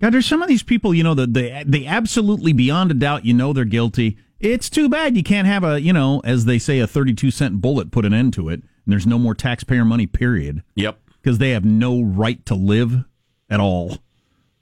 God, 0.00 0.12
there's 0.12 0.26
some 0.26 0.42
of 0.42 0.48
these 0.48 0.62
people, 0.62 0.92
you 0.92 1.02
know, 1.02 1.14
that 1.14 1.32
they 1.32 1.62
they 1.66 1.86
absolutely 1.86 2.52
beyond 2.52 2.90
a 2.90 2.94
doubt, 2.94 3.24
you 3.24 3.32
know, 3.32 3.52
they're 3.54 3.64
guilty. 3.64 4.18
It's 4.40 4.68
too 4.68 4.90
bad 4.90 5.16
you 5.16 5.22
can't 5.22 5.46
have 5.46 5.64
a, 5.64 5.80
you 5.80 5.92
know, 5.94 6.20
as 6.24 6.44
they 6.44 6.58
say, 6.58 6.80
a 6.80 6.86
32 6.86 7.30
cent 7.30 7.62
bullet 7.62 7.90
put 7.90 8.04
an 8.04 8.12
end 8.12 8.34
to 8.34 8.50
it, 8.50 8.60
and 8.60 8.92
there's 8.92 9.06
no 9.06 9.18
more 9.18 9.34
taxpayer 9.34 9.84
money. 9.86 10.06
Period. 10.06 10.62
Yep. 10.74 10.98
Because 11.24 11.38
they 11.38 11.50
have 11.50 11.64
no 11.64 12.02
right 12.02 12.44
to 12.44 12.54
live 12.54 13.04
at 13.48 13.58
all. 13.58 13.96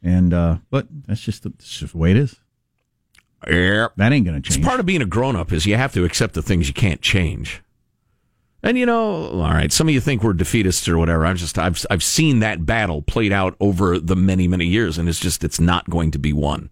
And 0.01 0.33
uh, 0.33 0.59
but 0.71 0.87
that's 1.09 1.21
just 1.21 1.43
the, 1.43 1.49
that's 1.51 1.79
just 1.79 1.93
the 1.93 1.99
way 1.99 2.13
it 2.13 2.17
is. 2.17 2.37
Yep. 3.49 3.95
That 3.97 4.13
ain't 4.13 4.25
going 4.25 4.41
to 4.41 4.47
It's 4.47 4.55
change. 4.55 4.65
part 4.65 4.79
of 4.79 4.87
being 4.87 5.03
a 5.03 5.07
grown 5.07 5.35
up 5.35 5.51
is 5.53 5.67
you 5.67 5.75
have 5.75 5.93
to 5.95 6.05
accept 6.05 6.35
the 6.35 6.43
things 6.43 6.69
you 6.69 6.75
can't 6.75 7.01
change. 7.03 7.61
And 8.63 8.79
you 8.79 8.87
know, 8.87 9.27
all 9.31 9.51
right, 9.51 9.73
some 9.73 9.89
of 9.89 9.95
you 9.95 10.01
think 10.01 10.23
we're 10.23 10.35
defeatists 10.35 10.89
or 10.89 10.97
whatever. 10.97 11.27
I'm 11.27 11.35
just 11.37 11.59
I've 11.59 11.85
I've 11.91 12.05
seen 12.05 12.39
that 12.39 12.65
battle 12.65 13.03
played 13.03 13.33
out 13.33 13.57
over 13.59 13.99
the 13.99 14.15
many 14.15 14.47
many 14.47 14.67
years, 14.67 14.99
and 14.99 15.09
it's 15.09 15.19
just 15.19 15.43
it's 15.43 15.59
not 15.59 15.91
going 15.91 16.13
to 16.13 16.19
be 16.21 16.33
won. 16.33 16.71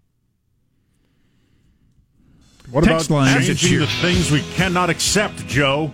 What 2.69 2.85
Text 2.85 3.07
about 3.07 3.15
line. 3.25 3.41
changing 3.43 3.79
the 3.79 3.87
things 3.87 4.31
we 4.31 4.41
cannot 4.53 4.89
accept, 4.89 5.45
Joe? 5.47 5.91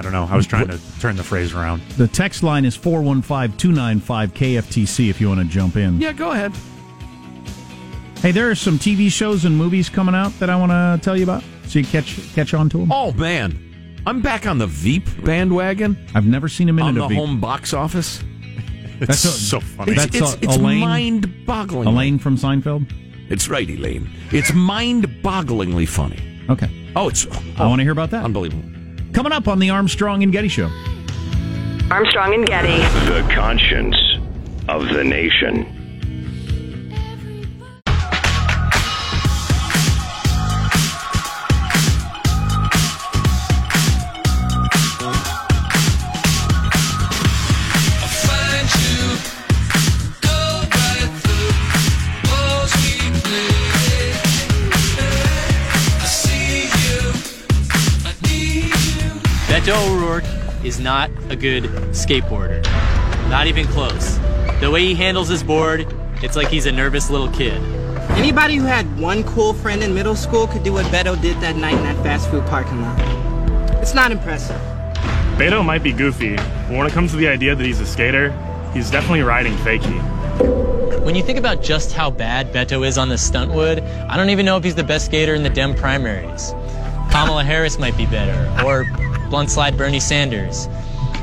I 0.00 0.02
don't 0.02 0.12
know. 0.12 0.26
I 0.30 0.34
was 0.34 0.46
trying 0.46 0.66
to 0.68 0.80
turn 0.98 1.16
the 1.16 1.22
phrase 1.22 1.52
around. 1.52 1.82
The 1.98 2.08
text 2.08 2.42
line 2.42 2.64
is 2.64 2.74
415 2.74 3.58
295 3.58 4.32
KFTC 4.32 5.10
if 5.10 5.20
you 5.20 5.28
want 5.28 5.40
to 5.40 5.46
jump 5.46 5.76
in. 5.76 6.00
Yeah, 6.00 6.14
go 6.14 6.30
ahead. 6.30 6.54
Hey, 8.22 8.32
there 8.32 8.48
are 8.50 8.54
some 8.54 8.78
TV 8.78 9.12
shows 9.12 9.44
and 9.44 9.54
movies 9.54 9.90
coming 9.90 10.14
out 10.14 10.32
that 10.38 10.48
I 10.48 10.56
want 10.56 10.72
to 10.72 10.98
tell 11.04 11.18
you 11.18 11.24
about 11.24 11.44
so 11.66 11.80
you 11.80 11.84
catch 11.84 12.18
catch 12.34 12.54
on 12.54 12.70
to 12.70 12.78
them. 12.78 12.90
Oh 12.90 13.12
man, 13.12 14.02
I'm 14.06 14.22
back 14.22 14.46
on 14.46 14.56
the 14.56 14.66
Veep 14.66 15.04
bandwagon 15.22 15.98
I've 16.14 16.26
never 16.26 16.48
seen 16.48 16.66
him 16.66 16.78
in 16.78 16.82
a 16.86 16.92
minute 16.92 17.02
on 17.02 17.02
the 17.02 17.04
of 17.04 17.08
Veep. 17.10 17.18
home 17.18 17.38
box 17.40 17.74
office. 17.74 18.22
It's 19.00 19.06
That's 19.06 19.24
a- 19.24 19.28
so 19.28 19.60
funny. 19.60 19.92
It's, 19.92 20.02
That's 20.18 20.34
it's, 20.34 20.42
it's 20.44 20.56
Elaine? 20.56 20.80
mind-boggling. 20.80 21.88
Elaine 21.88 22.18
from 22.18 22.36
Seinfeld? 22.36 22.90
It's 23.30 23.48
right, 23.48 23.68
Elaine. 23.68 24.10
It's 24.30 24.52
mind-bogglingly 24.52 25.88
funny. 25.88 26.18
Okay. 26.50 26.70
Oh, 26.94 27.08
it's 27.08 27.26
I 27.26 27.30
want 27.30 27.56
to 27.56 27.64
oh, 27.64 27.76
hear 27.76 27.92
about 27.92 28.10
that. 28.10 28.24
unbelievable. 28.24 28.79
Coming 29.12 29.32
up 29.32 29.48
on 29.48 29.58
the 29.58 29.70
Armstrong 29.70 30.22
and 30.22 30.32
Getty 30.32 30.48
Show. 30.48 30.70
Armstrong 31.90 32.34
and 32.34 32.46
Getty. 32.46 32.78
The 33.08 33.28
conscience 33.34 33.96
of 34.68 34.88
the 34.88 35.02
nation. 35.02 35.79
Beto 59.60 59.90
O'Rourke 59.90 60.24
is 60.64 60.80
not 60.80 61.10
a 61.28 61.36
good 61.36 61.64
skateboarder. 61.92 62.64
Not 63.28 63.46
even 63.46 63.66
close. 63.66 64.16
The 64.58 64.70
way 64.72 64.86
he 64.86 64.94
handles 64.94 65.28
his 65.28 65.42
board, 65.42 65.86
it's 66.22 66.34
like 66.34 66.48
he's 66.48 66.64
a 66.64 66.72
nervous 66.72 67.10
little 67.10 67.30
kid. 67.30 67.60
Anybody 68.12 68.56
who 68.56 68.64
had 68.64 68.98
one 68.98 69.22
cool 69.22 69.52
friend 69.52 69.82
in 69.82 69.92
middle 69.92 70.16
school 70.16 70.46
could 70.46 70.62
do 70.62 70.72
what 70.72 70.86
Beto 70.86 71.20
did 71.20 71.38
that 71.42 71.56
night 71.56 71.74
in 71.74 71.82
that 71.82 72.02
fast 72.02 72.30
food 72.30 72.46
parking 72.46 72.80
lot. 72.80 72.98
It's 73.82 73.92
not 73.92 74.10
impressive. 74.10 74.56
Beto 75.36 75.62
might 75.62 75.82
be 75.82 75.92
goofy, 75.92 76.36
but 76.36 76.70
when 76.70 76.86
it 76.86 76.94
comes 76.94 77.10
to 77.10 77.18
the 77.18 77.28
idea 77.28 77.54
that 77.54 77.66
he's 77.66 77.80
a 77.80 77.86
skater, 77.86 78.30
he's 78.72 78.90
definitely 78.90 79.20
riding 79.20 79.52
fakie. 79.56 81.04
When 81.04 81.14
you 81.14 81.22
think 81.22 81.38
about 81.38 81.62
just 81.62 81.92
how 81.92 82.08
bad 82.08 82.50
Beto 82.50 82.86
is 82.86 82.96
on 82.96 83.10
the 83.10 83.16
stuntwood, 83.16 83.82
I 84.08 84.16
don't 84.16 84.30
even 84.30 84.46
know 84.46 84.56
if 84.56 84.64
he's 84.64 84.74
the 84.74 84.84
best 84.84 85.04
skater 85.04 85.34
in 85.34 85.42
the 85.42 85.50
Dem 85.50 85.74
primaries. 85.74 86.54
Kamala 87.10 87.44
Harris 87.44 87.78
might 87.78 87.96
be 87.98 88.06
better, 88.06 88.64
or 88.64 88.86
blunt 89.30 89.50
slide 89.50 89.78
Bernie 89.78 90.00
Sanders. 90.00 90.68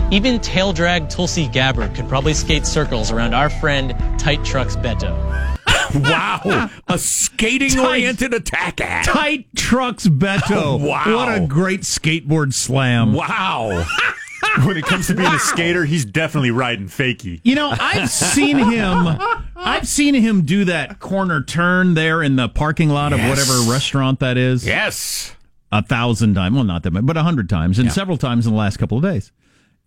Even 0.09 0.39
tail 0.39 0.71
drag 0.71 1.09
Tulsi 1.09 1.47
Gabbard 1.49 1.93
could 1.93 2.07
probably 2.07 2.33
skate 2.33 2.65
circles 2.65 3.11
around 3.11 3.33
our 3.33 3.49
friend 3.49 3.93
Tight 4.17 4.43
Trucks 4.43 4.75
Beto. 4.75 5.15
Wow, 5.95 6.69
a 6.89 6.99
skating-oriented 6.99 8.33
attack 8.33 8.81
ad. 8.81 9.05
Tight 9.05 9.47
Trucks 9.55 10.05
Beto. 10.05 10.77
Wow. 10.87 11.15
What 11.15 11.41
a 11.41 11.47
great 11.47 11.81
skateboard 11.81 12.53
slam. 12.53 13.13
Wow. 13.13 13.85
when 14.65 14.75
it 14.77 14.83
comes 14.85 15.07
to 15.07 15.15
being 15.15 15.31
a 15.31 15.39
skater, 15.39 15.85
he's 15.85 16.03
definitely 16.03 16.51
riding 16.51 16.87
fakie. 16.87 17.39
You 17.43 17.55
know, 17.55 17.73
I've 17.79 18.09
seen 18.09 18.57
him. 18.57 19.17
I've 19.55 19.87
seen 19.87 20.13
him 20.13 20.43
do 20.43 20.65
that 20.65 20.99
corner 20.99 21.41
turn 21.43 21.93
there 21.93 22.21
in 22.21 22.35
the 22.35 22.49
parking 22.49 22.89
lot 22.89 23.13
of 23.13 23.19
whatever 23.19 23.71
restaurant 23.71 24.19
that 24.19 24.37
is. 24.37 24.65
Yes. 24.65 25.33
A 25.71 25.81
thousand 25.83 26.33
times. 26.35 26.55
Well, 26.55 26.63
not 26.63 26.83
that 26.83 26.91
many, 26.91 27.05
but 27.05 27.17
a 27.17 27.23
hundred 27.23 27.49
times, 27.49 27.77
and 27.79 27.87
Yeah. 27.87 27.91
several 27.93 28.17
times 28.17 28.45
in 28.47 28.53
the 28.53 28.57
last 28.57 28.77
couple 28.77 28.97
of 28.97 29.03
days. 29.03 29.31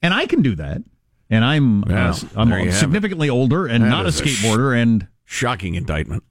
And 0.02 0.12
I 0.12 0.26
can 0.26 0.42
do 0.42 0.54
that. 0.56 0.82
And 1.30 1.44
I'm 1.44 1.82
Well, 1.82 2.10
uh, 2.12 2.18
I'm 2.36 2.50
there 2.50 2.58
you 2.60 2.66
have 2.66 2.74
significantly 2.74 3.30
older 3.30 3.66
and 3.66 3.84
That 3.84 3.88
not 3.88 4.04
a 4.04 4.08
is 4.08 4.20
a 4.20 4.26
sh- 4.26 4.44
skateboarder. 4.44 4.80
and 4.82 5.06
Shocking 5.24 5.76
indictment. 5.76 6.24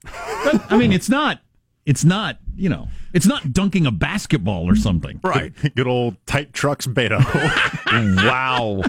I 0.68 0.76
mean, 0.76 0.92
it's 0.92 1.08
not. 1.08 1.40
It's 1.86 2.04
not. 2.04 2.38
You 2.54 2.68
know, 2.68 2.88
it's 3.14 3.24
not 3.26 3.52
dunking 3.54 3.86
a 3.86 3.90
basketball 3.90 4.68
or 4.68 4.76
something. 4.76 5.18
Right. 5.24 5.54
Good 5.74 5.86
old 5.86 6.16
tight 6.26 6.52
trucks 6.52 6.86
Beto. 6.86 7.18
wow. 8.26 8.82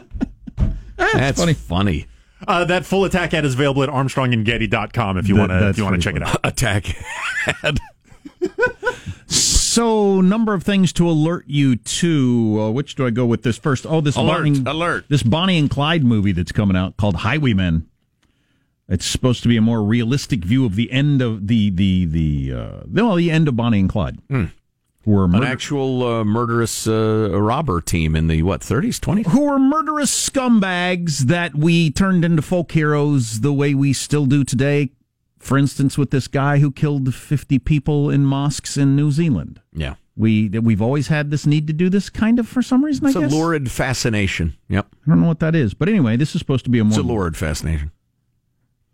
That's 0.98 1.40
funny. 1.40 1.54
funny. 1.54 2.06
uh, 2.48 2.66
that 2.66 2.86
full 2.86 3.06
attack 3.06 3.34
ad 3.34 3.46
is 3.46 3.54
available 3.54 3.84
at 3.84 3.90
armstrongandgetty.com 3.90 5.18
if 5.18 5.30
you 5.30 5.38
want 5.38 5.52
to 5.52 5.56
if 5.56 5.62
that's 5.62 5.78
you 5.78 5.86
want 5.86 6.02
to 6.02 6.12
pretty 6.12 6.20
check 6.20 6.30
it 6.30 6.36
out. 6.36 6.40
Attack 6.44 6.96
ad. 7.64 7.80
So, 9.72 10.20
number 10.20 10.54
of 10.54 10.64
things 10.64 10.92
to 10.94 11.10
alert 11.10 11.46
you 11.48 11.78
to. 11.78 12.58
Uh, 12.60 12.72
which 12.72 12.96
do 12.96 13.06
I 13.06 13.10
go 13.10 13.26
with 13.26 13.44
this 13.44 13.58
first? 13.58 13.86
Oh, 13.88 14.02
this 14.02 14.18
Alert, 14.18 14.44
Bonnie, 14.44 14.64
alert. 14.66 15.06
This 15.08 15.24
Bonnie 15.24 15.58
and 15.58 15.70
Clyde 15.70 16.04
movie 16.04 16.34
that's 16.34 16.52
coming 16.52 16.76
out 16.76 16.98
called 16.98 17.16
Highwaymen. 17.16 17.88
It's 18.90 19.06
supposed 19.06 19.44
to 19.44 19.48
be 19.48 19.56
a 19.56 19.62
more 19.62 19.82
realistic 19.82 20.44
view 20.44 20.66
of 20.66 20.76
the 20.76 20.92
end 20.92 21.22
of 21.22 21.48
the 21.48 21.70
the 21.70 22.04
the 22.04 22.54
uh, 22.54 22.80
well, 22.86 23.16
the 23.16 23.32
end 23.32 23.48
of 23.48 23.56
Bonnie 23.56 23.80
and 23.80 23.90
Clyde, 23.90 24.20
who 24.30 24.50
were 25.06 25.24
An 25.24 25.42
actual 25.42 26.04
uh, 26.06 26.26
murderous 26.26 26.86
uh, 26.86 27.30
robber 27.32 27.80
team 27.80 28.14
in 28.14 28.28
the, 28.28 28.44
what, 28.44 28.60
30s, 28.60 29.00
20s? 29.00 29.28
who 29.28 29.46
were 29.46 29.58
murderous 29.58 30.12
scumbags 30.30 31.20
that 31.20 31.56
we 31.56 31.90
turned 31.92 32.26
into 32.26 32.42
folk 32.42 32.74
heroes 32.74 33.40
the 33.40 33.54
way 33.54 33.74
we 33.74 33.94
still 33.94 34.26
do 34.26 34.44
today. 34.44 34.92
For 35.42 35.58
instance, 35.58 35.98
with 35.98 36.12
this 36.12 36.28
guy 36.28 36.60
who 36.60 36.72
killed 36.72 37.14
50 37.14 37.60
people 37.60 38.10
in 38.10 38.24
mosques 38.26 38.78
in 38.78 38.96
New 38.96 39.12
Zealand. 39.12 39.60
Yeah. 39.74 39.96
We 40.16 40.50
we've 40.50 40.82
always 40.82 41.08
had 41.08 41.32
this 41.32 41.46
need 41.48 41.68
to 41.68 41.74
do 41.74 41.90
this 41.90 42.10
kind 42.10 42.38
of 42.38 42.48
for 42.48 42.62
some 42.62 42.84
reason. 42.86 43.08
It's 43.08 43.16
I 43.16 43.20
a 43.20 43.24
guess 43.24 43.32
lurid 43.34 43.72
fascination. 43.72 44.56
Yep. 44.70 44.88
I 44.92 45.10
don't 45.10 45.22
know 45.22 45.28
what 45.28 45.40
that 45.40 45.56
is, 45.56 45.74
but 45.74 45.88
anyway, 45.90 46.16
this 46.18 46.36
is 46.36 46.40
supposed 46.40 46.64
to 46.66 46.70
be 46.70 46.80
a 46.80 46.86
It's 46.86 46.98
more 46.98 47.04
a 47.04 47.08
lurid 47.08 47.38
fascination. 47.38 47.92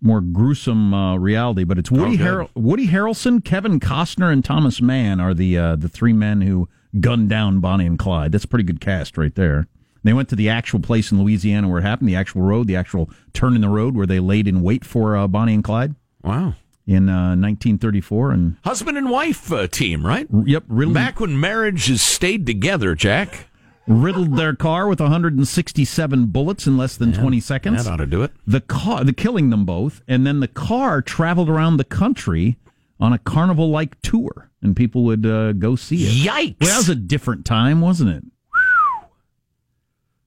more 0.01 0.21
gruesome 0.21 0.93
uh, 0.93 1.17
reality. 1.17 1.63
But 1.63 1.79
it's 1.79 1.91
Woody 1.91 2.15
Oh. 2.21 2.23
Harrel- 2.25 2.49
Woody 2.55 2.87
Harrelson, 2.87 3.43
Kevin 3.43 3.79
Costner, 3.79 4.31
and 4.31 4.45
Thomas 4.45 4.79
Mann 4.81 5.19
are 5.19 5.33
the 5.33 5.57
uh, 5.57 5.75
the 5.75 5.89
three 5.89 6.13
men 6.13 6.41
who 6.41 6.69
gunned 6.99 7.29
down 7.29 7.59
Bonnie 7.59 7.87
and 7.87 7.97
Clyde. 7.99 8.31
That's 8.31 8.43
a 8.45 8.47
pretty 8.47 8.63
good 8.63 8.79
cast 8.79 9.17
right 9.17 9.33
there. 9.35 9.67
They 10.03 10.13
went 10.13 10.29
to 10.29 10.35
the 10.35 10.47
actual 10.49 10.79
place 10.79 11.11
in 11.11 11.21
Louisiana 11.21 11.67
where 11.67 11.79
it 11.79 11.83
happened, 11.83 12.07
the 12.07 12.15
actual 12.15 12.43
road, 12.43 12.67
the 12.67 12.75
actual 12.77 13.09
turn 13.33 13.55
in 13.55 13.61
the 13.61 13.69
road 13.69 13.95
where 13.95 14.07
they 14.07 14.19
laid 14.19 14.47
in 14.47 14.61
wait 14.61 14.85
for 14.85 15.17
uh, 15.17 15.27
Bonnie 15.27 15.55
and 15.55 15.63
Clyde 15.63 15.95
Wow. 16.23 16.55
in 16.85 17.09
uh, 17.09 17.35
1934. 17.35 18.31
And 18.31 18.57
Husband 18.63 18.97
and 18.97 19.09
wife 19.09 19.51
uh, 19.51 19.67
team, 19.67 20.05
right? 20.05 20.27
yep, 20.45 20.63
riddled, 20.67 20.93
Back 20.95 21.19
when 21.19 21.39
marriages 21.39 22.01
stayed 22.01 22.45
together, 22.45 22.95
Jack. 22.95 23.47
riddled 23.87 24.35
their 24.35 24.55
car 24.55 24.87
with 24.87 24.99
167 24.99 26.25
bullets 26.27 26.67
in 26.67 26.77
less 26.77 26.97
than 26.97 27.13
20 27.13 27.39
seconds. 27.39 27.85
That 27.85 27.91
ought 27.93 27.97
to 27.97 28.05
do 28.05 28.23
it. 28.23 28.31
the 28.45 28.61
car, 28.61 29.03
the 29.03 29.13
killing 29.13 29.49
them 29.49 29.65
both, 29.65 30.01
and 30.07 30.25
then 30.27 30.39
the 30.41 30.47
car 30.47 31.01
traveled 31.01 31.49
around 31.49 31.77
the 31.77 31.83
country 31.85 32.57
on 32.99 33.13
a 33.13 33.19
carnival-like 33.19 34.01
tour, 34.01 34.49
and 34.61 34.75
people 34.75 35.03
would 35.03 35.25
uh, 35.25 35.53
go 35.53 35.75
see 35.75 36.03
it. 36.05 36.27
Yikes. 36.27 36.57
Well, 36.59 36.69
that 36.71 36.77
was 36.77 36.89
a 36.89 36.95
different 36.95 37.45
time, 37.45 37.79
wasn't 37.79 38.09
it? 38.09 38.23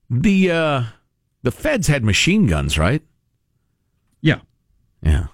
the 0.09 0.51
uh, 0.51 0.83
the 1.43 1.51
feds 1.51 1.87
had 1.87 2.03
machine 2.03 2.47
guns, 2.47 2.77
right? 2.77 3.01
Yeah. 4.21 4.41
Yeah. 5.03 5.27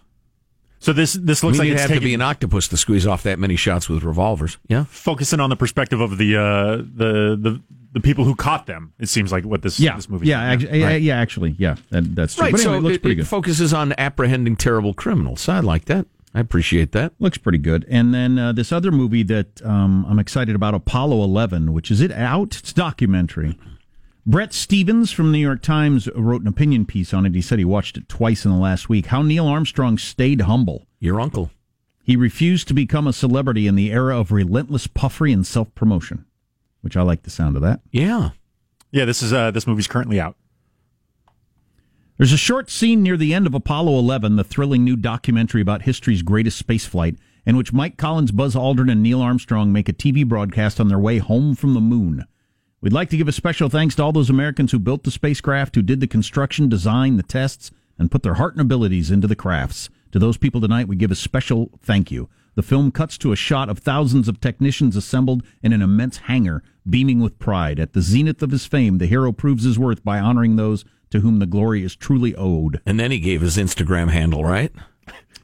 So 0.79 0.93
this 0.93 1.13
this 1.13 1.43
I 1.43 1.47
looks 1.47 1.57
mean, 1.59 1.59
like 1.59 1.65
it'd 1.67 1.73
it's 1.73 1.81
have 1.81 1.89
taking, 1.89 2.01
to 2.01 2.05
be 2.05 2.13
an 2.13 2.21
octopus 2.21 2.67
to 2.69 2.77
squeeze 2.77 3.07
off 3.07 3.23
that 3.23 3.39
many 3.39 3.55
shots 3.55 3.89
with 3.89 4.03
revolvers. 4.03 4.57
Yeah. 4.67 4.85
focusing 4.89 5.39
on 5.39 5.49
the 5.49 5.55
perspective 5.55 5.99
of 6.01 6.17
the 6.17 6.35
uh, 6.37 6.75
the 6.77 7.37
the 7.39 7.61
the 7.93 7.99
people 7.99 8.25
who 8.25 8.35
caught 8.35 8.67
them. 8.67 8.93
It 8.99 9.09
seems 9.09 9.31
like 9.31 9.43
what 9.45 9.61
this 9.63 9.79
Yeah. 9.79 9.95
this 9.95 10.07
movie. 10.09 10.27
yeah, 10.27 10.41
actually, 10.41 10.79
yeah, 10.79 10.95
yeah, 10.95 11.19
actually, 11.19 11.55
yeah, 11.57 11.75
that, 11.89 12.15
that's 12.15 12.35
true. 12.35 12.43
Right. 12.43 12.51
But 12.51 12.59
anyway, 12.61 12.73
so 12.75 12.77
it 12.77 12.81
looks 12.83 12.97
pretty 12.99 13.13
it 13.13 13.23
good. 13.23 13.27
focuses 13.27 13.73
on 13.73 13.93
apprehending 13.97 14.55
terrible 14.55 14.93
criminals. 14.93 15.49
I 15.49 15.61
like 15.61 15.85
that. 15.85 16.05
I 16.35 16.41
appreciate 16.41 16.91
that. 16.91 17.13
looks 17.17 17.39
pretty 17.39 17.57
good. 17.57 17.83
And 17.89 18.13
then 18.13 18.37
uh, 18.37 18.51
this 18.51 18.71
other 18.71 18.91
movie 18.91 19.23
that 19.23 19.65
um, 19.65 20.05
I'm 20.07 20.19
excited 20.19 20.53
about, 20.55 20.75
Apollo 20.75 21.23
11, 21.23 21.73
which 21.73 21.89
is 21.89 21.99
it 22.01 22.11
out? 22.11 22.57
It's 22.59 22.71
a 22.71 22.75
documentary. 22.75 23.57
Bret 24.29 24.51
Stephens 24.51 25.09
from 25.09 25.27
the 25.27 25.37
New 25.37 25.43
York 25.45 25.61
Times 25.61 26.09
wrote 26.13 26.41
an 26.41 26.49
opinion 26.49 26.85
piece 26.85 27.13
on 27.13 27.25
it. 27.25 27.33
He 27.33 27.41
said 27.41 27.59
he 27.59 27.65
watched 27.65 27.95
it 27.95 28.09
twice 28.09 28.43
in 28.43 28.51
the 28.51 28.57
last 28.57 28.89
week. 28.89 29.05
How 29.05 29.21
Neil 29.21 29.47
Armstrong 29.47 29.97
stayed 29.97 30.41
humble. 30.41 30.85
Your 30.99 31.21
uncle. 31.21 31.49
He 32.03 32.17
refused 32.17 32.67
to 32.67 32.73
become 32.73 33.07
a 33.07 33.13
celebrity 33.13 33.67
in 33.67 33.75
the 33.75 33.89
era 33.89 34.19
of 34.19 34.33
relentless 34.33 34.85
puffery 34.85 35.31
and 35.31 35.47
self 35.47 35.73
promotion, 35.75 36.25
which 36.81 36.97
I 36.97 37.03
like 37.03 37.23
the 37.23 37.29
sound 37.29 37.55
of 37.55 37.61
that. 37.61 37.79
Yeah. 37.89 38.31
yeah. 38.91 39.05
This 39.05 39.23
is 39.23 39.31
uh, 39.31 39.51
this 39.51 39.65
movie's 39.65 39.87
currently 39.87 40.19
out. 40.19 40.35
There's 42.17 42.33
a 42.33 42.37
short 42.37 42.69
scene 42.69 43.01
near 43.01 43.15
the 43.15 43.33
end 43.33 43.47
of 43.47 43.53
Apollo 43.53 43.97
11, 43.97 44.35
the 44.35 44.43
thrilling 44.43 44.83
new 44.83 44.97
documentary 44.97 45.61
about 45.61 45.83
history's 45.83 46.21
greatest 46.21 46.65
spaceflight, 46.67 47.17
in 47.45 47.55
which 47.55 47.71
Mike 47.71 47.95
Collins, 47.95 48.33
Buzz 48.33 48.55
Aldrin, 48.55 48.91
and 48.91 49.01
Neil 49.01 49.21
Armstrong 49.21 49.71
make 49.71 49.87
a 49.87 49.93
TV 49.93 50.27
broadcast 50.27 50.81
on 50.81 50.89
their 50.89 50.99
way 50.99 51.19
home 51.19 51.55
from 51.55 51.75
the 51.75 51.79
moon. 51.79 52.25
We'd 52.79 52.93
like 52.93 53.09
to 53.09 53.17
give 53.17 53.27
a 53.27 53.31
special 53.31 53.69
thanks 53.69 53.95
to 53.95 54.03
all 54.03 54.11
those 54.11 54.29
Americans 54.29 54.71
who 54.71 54.77
built 54.77 55.03
the 55.03 55.09
spacecraft, 55.09 55.73
who 55.73 55.81
did 55.81 55.99
the 55.99 56.05
construction, 56.05 56.69
design, 56.69 57.17
the 57.17 57.23
tests, 57.23 57.71
and 57.97 58.11
put 58.11 58.21
their 58.21 58.35
heart 58.35 58.53
and 58.53 58.61
abilities 58.61 59.09
into 59.09 59.25
the 59.25 59.35
crafts. 59.35 59.89
To 60.11 60.19
those 60.19 60.37
people 60.37 60.61
tonight, 60.61 60.87
we 60.87 60.95
give 60.95 61.09
a 61.09 61.15
special 61.15 61.71
thank 61.81 62.11
you. 62.11 62.29
The 62.53 62.61
film 62.61 62.91
cuts 62.91 63.17
to 63.19 63.31
a 63.31 63.35
shot 63.35 63.67
of 63.69 63.79
thousands 63.79 64.27
of 64.27 64.39
technicians 64.39 64.95
assembled 64.95 65.41
in 65.63 65.73
an 65.73 65.81
immense 65.81 66.17
hangar, 66.17 66.61
beaming 66.87 67.19
with 67.19 67.39
pride. 67.39 67.79
At 67.79 67.93
the 67.93 68.01
zenith 68.01 68.43
of 68.43 68.51
his 68.51 68.67
fame, 68.67 68.99
the 68.99 69.07
hero 69.07 69.31
proves 69.31 69.63
his 69.63 69.79
worth 69.79 70.03
by 70.03 70.19
honoring 70.19 70.55
those 70.55 70.85
to 71.09 71.21
whom 71.21 71.39
the 71.39 71.47
glory 71.47 71.83
is 71.83 71.95
truly 71.95 72.35
owed. 72.35 72.79
And 72.85 72.99
then 72.99 73.09
he 73.09 73.19
gave 73.19 73.41
his 73.41 73.57
Instagram 73.57 74.11
handle, 74.11 74.43
right? 74.43 74.71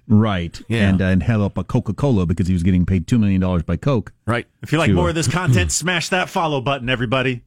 Right. 0.07 0.62
Yeah. 0.67 0.89
And, 0.89 1.01
uh, 1.01 1.05
and 1.05 1.24
held 1.24 1.43
up 1.43 1.57
a 1.57 1.63
Coca 1.63 1.93
Cola 1.93 2.25
because 2.25 2.48
he 2.48 2.53
was 2.53 2.63
getting 2.63 2.86
paid 2.86 3.07
$2 3.07 3.19
million 3.19 3.62
by 3.62 3.77
Coke. 3.77 4.12
Right. 4.25 4.48
If 4.62 4.72
you 4.72 4.77
like 4.77 4.89
to, 4.89 4.93
more 4.93 5.07
uh, 5.07 5.10
of 5.10 5.15
this 5.15 5.27
content, 5.27 5.72
smash 5.74 6.10
that 6.10 6.29
follow 6.29 6.62
button, 6.62 6.89
everybody. 6.89 7.43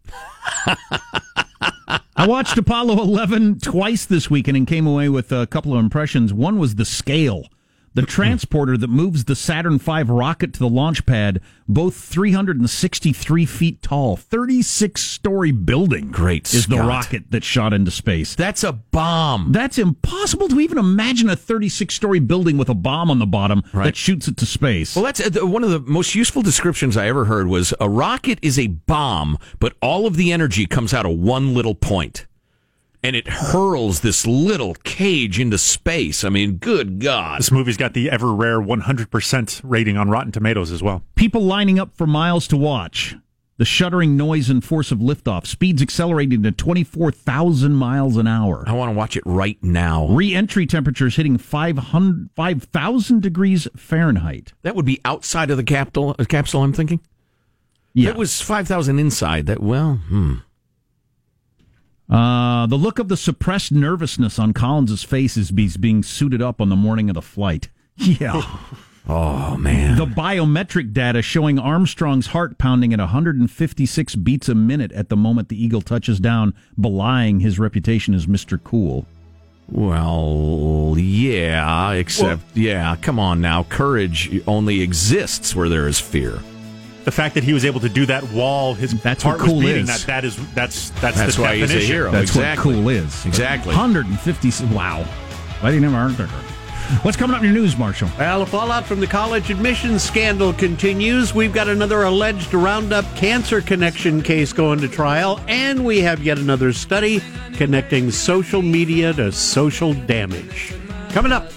I 2.16 2.26
watched 2.26 2.56
Apollo 2.56 3.00
11 3.02 3.60
twice 3.60 4.06
this 4.06 4.30
weekend 4.30 4.56
and 4.56 4.66
came 4.66 4.86
away 4.86 5.08
with 5.08 5.32
a 5.32 5.46
couple 5.46 5.75
of 5.75 5.80
impressions. 5.80 6.32
One 6.32 6.58
was 6.58 6.76
the 6.76 6.84
scale. 6.84 7.44
The 7.96 8.02
transporter 8.06 8.76
that 8.76 8.88
moves 8.88 9.24
the 9.24 9.34
Saturn 9.34 9.78
V 9.78 10.02
rocket 10.02 10.52
to 10.52 10.58
the 10.58 10.68
launch 10.68 11.06
pad, 11.06 11.40
both 11.66 11.96
363 11.96 13.46
feet 13.46 13.82
tall, 13.82 14.16
36 14.16 15.00
story 15.02 15.50
building. 15.50 16.10
Great 16.10 16.52
Is 16.52 16.66
the 16.66 16.76
rocket 16.76 17.30
that 17.30 17.42
shot 17.42 17.72
into 17.72 17.90
space. 17.90 18.34
That's 18.34 18.62
a 18.62 18.72
bomb. 18.72 19.50
That's 19.50 19.78
impossible 19.78 20.48
to 20.48 20.60
even 20.60 20.78
imagine 20.78 21.30
a 21.30 21.36
36 21.36 21.94
story 21.94 22.20
building 22.20 22.58
with 22.58 22.68
a 22.68 22.74
bomb 22.74 23.10
on 23.10 23.18
the 23.18 23.26
bottom 23.26 23.62
Right. 23.72 23.86
that 23.86 23.96
shoots 23.96 24.28
it 24.28 24.36
to 24.36 24.46
space. 24.46 24.94
Well, 24.94 25.04
that's 25.04 25.20
uh, 25.20 25.46
one 25.46 25.64
of 25.64 25.70
the 25.70 25.80
most 25.80 26.14
useful 26.14 26.42
descriptions 26.42 26.96
I 26.96 27.08
ever 27.08 27.24
heard 27.24 27.48
was 27.48 27.72
a 27.80 27.88
rocket 27.88 28.38
is 28.42 28.58
a 28.58 28.66
bomb, 28.66 29.38
but 29.58 29.74
all 29.80 30.06
of 30.06 30.16
the 30.16 30.32
energy 30.32 30.66
comes 30.66 30.92
out 30.92 31.06
of 31.06 31.12
one 31.18 31.54
little 31.54 31.74
point. 31.74 32.26
And 33.06 33.14
it 33.14 33.28
hurls 33.28 34.00
this 34.00 34.26
little 34.26 34.75
cage 34.82 35.38
into 35.38 35.58
space. 35.58 36.25
I 36.25 36.28
mean, 36.28 36.56
good 36.56 36.98
God. 36.98 37.38
This 37.38 37.52
movie's 37.52 37.76
got 37.76 37.94
the 37.94 38.10
ever 38.10 38.34
rare 38.34 38.60
100% 38.60 39.60
rating 39.62 39.96
on 39.96 40.10
Rotten 40.10 40.32
Tomatoes 40.32 40.72
as 40.72 40.82
well. 40.82 41.04
People 41.14 41.42
lining 41.42 41.78
up 41.78 41.96
for 41.96 42.08
miles 42.08 42.48
to 42.48 42.56
watch. 42.56 43.14
The 43.58 43.64
shuddering 43.64 44.16
noise 44.16 44.50
and 44.50 44.64
force 44.64 44.90
of 44.90 44.98
liftoff. 44.98 45.46
Speeds 45.46 45.80
accelerating 45.82 46.42
to 46.42 46.50
24,000 46.50 47.75
miles 47.75 48.16
an 48.16 48.26
hour. 48.26 48.64
I 48.66 48.72
want 48.72 48.90
to 48.90 48.96
watch 48.96 49.16
it 49.16 49.22
right 49.25 49.62
now. 49.62 50.08
Re-entry 50.08 50.66
temperatures 50.66 51.14
hitting 51.14 51.38
500 51.38 52.30
5,000 52.34 53.22
degrees 53.22 53.68
Fahrenheit. 53.76 54.52
That 54.62 54.75
would 54.75 54.84
be 54.84 55.00
outside 55.04 55.52
of 55.52 55.58
the 55.58 55.62
capsule, 55.62 56.16
uh, 56.18 56.25
capsule 56.25 56.64
I'm 56.64 56.72
thinking. 56.72 56.98
Yeah. 57.94 58.10
It 58.10 58.16
was 58.16 58.40
5,000 58.42 58.98
inside. 58.98 59.46
That, 59.46 59.62
well, 59.62 60.00
hmm. 60.08 60.38
Uh, 62.08 62.66
the 62.66 62.76
look 62.76 62.98
of 62.98 63.08
the 63.08 63.16
suppressed 63.16 63.72
nervousness 63.72 64.38
on 64.38 64.52
Collins's 64.52 65.02
face 65.02 65.36
is 65.36 65.52
he's 65.56 65.76
being 65.76 66.02
suited 66.02 66.40
up 66.40 66.60
on 66.60 66.68
the 66.68 66.76
morning 66.76 67.08
of 67.10 67.14
the 67.14 67.22
flight. 67.22 67.68
Yeah. 67.96 68.42
Oh, 69.08 69.56
man. 69.56 69.96
the 69.96 70.04
biometric 70.04 70.92
data 70.92 71.22
showing 71.22 71.60
Armstrong's 71.60 72.26
heart 72.26 72.58
pounding 72.58 72.92
at 72.92 72.98
156 72.98 74.16
beats 74.16 74.48
a 74.48 74.54
minute 74.56 74.90
at 74.90 75.10
the 75.10 75.16
moment 75.16 75.48
the 75.48 75.62
Eagle 75.62 75.80
touches 75.80 76.18
down, 76.18 76.54
belying 76.80 77.38
his 77.38 77.56
reputation 77.60 78.14
as 78.14 78.26
Mr. 78.26 78.58
Cool. 78.64 79.06
Well, 79.70 80.96
yeah, 80.98 81.92
except, 81.92 82.42
yeah, 82.56 82.96
come 83.00 83.20
on 83.20 83.40
now. 83.40 83.62
Courage 83.62 84.42
only 84.48 84.80
exists 84.80 85.54
where 85.54 85.69
there 85.69 85.86
is 85.86 86.00
fear. 86.00 86.40
The 87.06 87.12
fact 87.12 87.36
that 87.36 87.45
he 87.45 87.52
was 87.52 87.64
able 87.64 87.78
to 87.80 87.88
do 87.88 88.04
that 88.06 88.25
while 88.25 88.75
his 88.75 89.00
That's 89.00 89.23
heart 89.23 89.38
what 89.38 89.47
cool 89.47 89.56
was 89.58 89.64
beating, 89.64 89.82
is. 89.82 89.86
that, 89.86 90.06
that 90.08 90.25
is 90.25 90.54
that's 90.54 90.90
that's, 90.90 91.16
That's 91.16 91.36
the 91.36 91.42
why 91.42 91.54
he's 91.54 91.73
a 91.73 91.78
hero. 91.78 92.10
That's 92.10 92.30
exactly. 92.30 92.75
what 92.75 92.80
cool 92.80 92.88
is. 92.88 93.25
Exactly. 93.25 93.73
150. 93.73 94.75
Wow. 94.75 95.04
Why 95.60 95.71
didn't 95.71 95.84
have 95.84 96.19
a 96.19 96.25
heart 96.25 96.30
What's 97.02 97.16
coming 97.16 97.36
up 97.36 97.42
in 97.42 97.52
your 97.52 97.62
news, 97.62 97.76
Marshall? 97.76 98.08
Well, 98.19 98.40
the 98.40 98.47
fallout 98.47 98.86
from 98.86 98.99
the 98.99 99.06
college 99.06 99.50
admissions 99.50 100.02
scandal 100.02 100.52
continues. 100.52 101.32
We've 101.32 101.52
got 101.52 101.69
another 101.69 102.02
alleged 102.02 102.52
Roundup 102.52 103.04
cancer 103.14 103.60
connection 103.60 104.21
case 104.21 104.52
going 104.52 104.80
to 104.80 104.88
trial, 104.88 105.40
and 105.47 105.84
we 105.84 106.00
have 106.00 106.25
yet 106.25 106.38
another 106.38 106.73
study 106.73 107.23
connecting 107.54 108.10
social 108.10 108.62
media 108.62 109.12
to 109.12 109.30
social 109.30 109.95
damage. 109.95 110.75
Coming 111.10 111.30
up. 111.30 111.52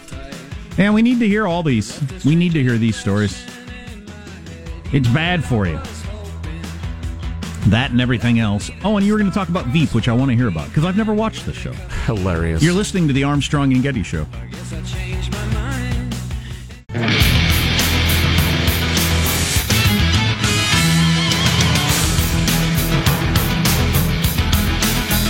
And 0.77 0.93
we 0.93 1.01
need 1.01 1.19
to 1.19 1.27
hear 1.27 1.47
all 1.47 1.63
these. 1.63 1.99
We 2.23 2.35
need 2.35 2.53
to 2.53 2.61
hear 2.61 2.77
these 2.77 2.95
stories. 2.95 3.43
It's 4.91 5.07
bad 5.09 5.43
for 5.43 5.67
you. 5.67 5.79
That 7.67 7.91
and 7.91 8.01
everything 8.01 8.39
else. 8.39 8.71
Oh, 8.83 8.97
and 8.97 9.05
you 9.05 9.13
were 9.13 9.19
going 9.19 9.29
to 9.29 9.35
talk 9.35 9.49
about 9.49 9.65
Veep, 9.67 9.93
which 9.93 10.07
I 10.07 10.13
want 10.13 10.31
to 10.31 10.35
hear 10.35 10.47
about 10.47 10.67
because 10.69 10.83
I've 10.83 10.97
never 10.97 11.13
watched 11.13 11.45
this 11.45 11.55
show. 11.55 11.73
Hilarious. 12.05 12.63
You're 12.63 12.73
listening 12.73 13.07
to 13.07 13.13
the 13.13 13.23
Armstrong 13.23 13.71
and 13.71 13.83
Getty 13.83 14.01
Show. 14.01 14.25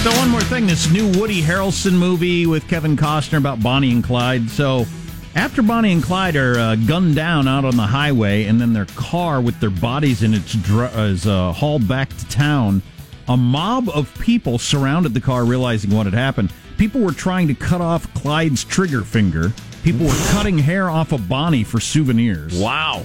So 0.03 0.11
one 0.17 0.29
more 0.29 0.39
thing, 0.39 0.65
this 0.65 0.89
new 0.89 1.11
Woody 1.19 1.41
Harrelson 1.41 1.91
movie 1.91 2.45
with 2.45 2.65
Kevin 2.69 2.95
Costner 2.95 3.39
about 3.39 3.61
Bonnie 3.61 3.91
and 3.91 4.01
Clyde. 4.01 4.49
So 4.49 4.85
after 5.35 5.61
Bonnie 5.61 5.91
and 5.91 6.03
Clyde 6.03 6.35
are 6.35 6.57
uh, 6.59 6.75
gunned 6.75 7.15
down 7.15 7.47
out 7.47 7.65
on 7.65 7.75
the 7.77 7.83
highway, 7.87 8.45
and 8.45 8.59
then 8.59 8.73
their 8.73 8.85
car 8.85 9.39
with 9.41 9.59
their 9.59 9.69
bodies 9.69 10.23
in 10.23 10.33
its 10.33 10.53
dr- 10.53 10.97
is 10.97 11.25
uh, 11.27 11.51
hauled 11.53 11.87
back 11.87 12.09
to 12.17 12.27
town, 12.27 12.81
a 13.27 13.37
mob 13.37 13.89
of 13.89 14.13
people 14.19 14.57
surrounded 14.57 15.13
the 15.13 15.21
car, 15.21 15.45
realizing 15.45 15.91
what 15.91 16.05
had 16.05 16.13
happened. 16.15 16.51
People 16.77 17.01
were 17.01 17.11
trying 17.11 17.47
to 17.47 17.53
cut 17.53 17.81
off 17.81 18.11
Clyde's 18.15 18.63
trigger 18.63 19.01
finger. 19.03 19.53
People 19.83 20.07
were 20.07 20.25
cutting 20.31 20.57
hair 20.57 20.89
off 20.89 21.11
of 21.11 21.29
Bonnie 21.29 21.63
for 21.63 21.79
souvenirs. 21.79 22.59
wow. 22.59 23.03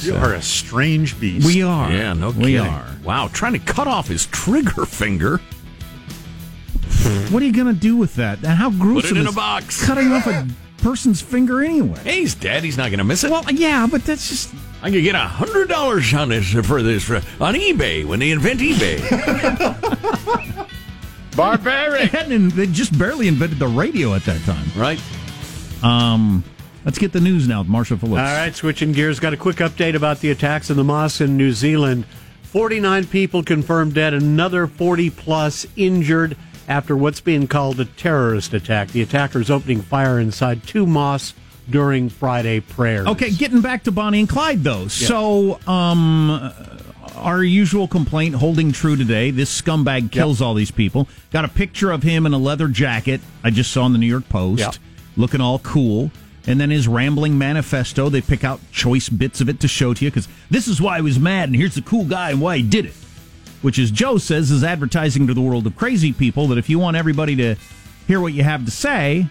You 0.00 0.14
are 0.14 0.34
a 0.34 0.42
strange 0.42 1.18
beast. 1.18 1.46
We 1.46 1.62
are. 1.62 1.90
Yeah, 1.90 2.12
no 2.12 2.28
kidding. 2.30 2.44
We 2.44 2.58
are. 2.58 2.86
Wow, 3.02 3.28
trying 3.32 3.54
to 3.54 3.58
cut 3.58 3.86
off 3.88 4.06
his 4.08 4.26
trigger 4.26 4.84
finger. 4.84 5.40
What 7.30 7.42
are 7.42 7.46
you 7.46 7.52
going 7.52 7.72
to 7.72 7.80
do 7.80 7.96
with 7.96 8.14
that? 8.16 8.38
And 8.38 8.46
how 8.48 8.70
gruesome 8.70 9.10
Put 9.10 9.16
it 9.16 9.20
in 9.20 9.26
a 9.26 9.32
box. 9.32 9.84
cutting 9.84 10.12
off 10.12 10.26
a 10.26 10.46
person's 10.82 11.20
finger 11.20 11.62
anyway? 11.62 11.98
Hey, 12.02 12.20
he's 12.20 12.34
dead. 12.34 12.64
He's 12.64 12.76
not 12.76 12.90
going 12.90 12.98
to 12.98 13.04
miss 13.04 13.24
it. 13.24 13.30
Well, 13.30 13.44
yeah, 13.52 13.86
but 13.90 14.04
that's 14.04 14.28
just 14.28 14.54
I 14.82 14.90
could 14.90 15.02
get 15.02 15.14
a 15.14 15.18
hundred 15.20 15.68
dollars 15.68 16.12
on 16.14 16.28
this 16.28 16.52
for 16.66 16.82
this 16.82 17.04
for, 17.04 17.16
on 17.16 17.54
eBay 17.54 18.04
when 18.04 18.20
they 18.20 18.30
invent 18.30 18.60
eBay. 18.60 19.00
Barbaric. 21.36 22.10
They, 22.12 22.18
hadn't, 22.18 22.50
they 22.50 22.66
just 22.66 22.96
barely 22.98 23.28
invented 23.28 23.58
the 23.58 23.68
radio 23.68 24.14
at 24.14 24.24
that 24.24 24.40
time. 24.42 24.66
right? 24.76 25.00
Um, 25.82 26.42
let's 26.84 26.98
get 26.98 27.12
the 27.12 27.20
news 27.20 27.46
now 27.46 27.60
with 27.60 27.68
Marshall 27.68 27.98
Phillips. 27.98 28.20
All 28.20 28.36
right, 28.36 28.54
switching 28.54 28.92
gears. 28.92 29.20
Got 29.20 29.34
a 29.34 29.36
quick 29.36 29.56
update 29.56 29.94
about 29.94 30.20
the 30.20 30.30
attacks 30.30 30.70
in 30.70 30.76
the 30.76 30.84
mosque 30.84 31.20
in 31.20 31.36
New 31.36 31.52
Zealand. 31.52 32.06
49 32.44 33.06
people 33.08 33.42
confirmed 33.42 33.94
dead, 33.94 34.14
another 34.14 34.66
40 34.66 35.10
plus 35.10 35.66
injured 35.76 36.36
after 36.68 36.96
what's 36.96 37.20
being 37.20 37.46
called 37.46 37.78
a 37.80 37.84
terrorist 37.84 38.52
attack. 38.54 38.88
The 38.88 39.02
attackers 39.02 39.50
opening 39.50 39.82
fire 39.82 40.18
inside 40.18 40.62
two 40.64 40.86
mosques 40.86 41.34
during 41.68 42.08
Friday 42.08 42.60
prayers. 42.60 43.06
Okay, 43.08 43.30
getting 43.30 43.60
back 43.60 43.84
to 43.84 43.92
Bonnie 43.92 44.20
and 44.20 44.28
Clyde 44.28 44.62
though. 44.62 44.88
So, 44.88 45.58
um, 45.66 46.52
our 47.16 47.42
usual 47.42 47.88
complaint 47.88 48.34
holding 48.34 48.72
true 48.72 48.94
today. 48.96 49.30
This 49.30 49.60
scumbag 49.62 50.12
kills 50.12 50.40
all 50.42 50.54
these 50.54 50.70
people. 50.70 51.08
Got 51.32 51.44
a 51.44 51.48
picture 51.48 51.90
of 51.90 52.02
him 52.02 52.26
in 52.26 52.32
a 52.34 52.38
leather 52.38 52.68
jacket. 52.68 53.20
I 53.42 53.50
just 53.50 53.72
saw 53.72 53.86
in 53.86 53.92
the 53.92 53.98
New 53.98 54.06
York 54.06 54.28
Post, 54.28 54.60
Yep. 54.60 54.74
looking 55.16 55.40
all 55.40 55.58
cool. 55.60 56.10
And 56.48 56.60
then 56.60 56.70
his 56.70 56.86
rambling 56.86 57.36
manifesto. 57.38 58.08
They 58.08 58.20
pick 58.20 58.44
out 58.44 58.60
choice 58.70 59.08
bits 59.08 59.40
of 59.40 59.48
it 59.48 59.58
to 59.60 59.66
show 59.68 59.94
to 59.94 60.04
you 60.04 60.10
because 60.12 60.28
this 60.48 60.68
is 60.68 60.80
why 60.80 60.96
he 60.96 61.02
was 61.02 61.18
mad, 61.18 61.48
and 61.48 61.56
here's 61.56 61.74
the 61.74 61.82
cool 61.82 62.04
guy 62.04 62.30
and 62.30 62.40
why 62.40 62.58
he 62.58 62.62
did 62.62 62.84
it. 62.86 62.94
Which, 63.66 63.80
is 63.80 63.90
Joe 63.90 64.16
says, 64.16 64.52
is 64.52 64.62
advertising 64.62 65.26
to 65.26 65.34
the 65.34 65.40
world 65.40 65.66
of 65.66 65.74
crazy 65.74 66.12
people 66.12 66.46
that 66.46 66.56
if 66.56 66.70
you 66.70 66.78
want 66.78 66.96
everybody 66.96 67.34
to 67.34 67.56
hear 68.06 68.20
what 68.20 68.32
you 68.32 68.44
have 68.44 68.64
to 68.64 68.70
say, 68.70 69.26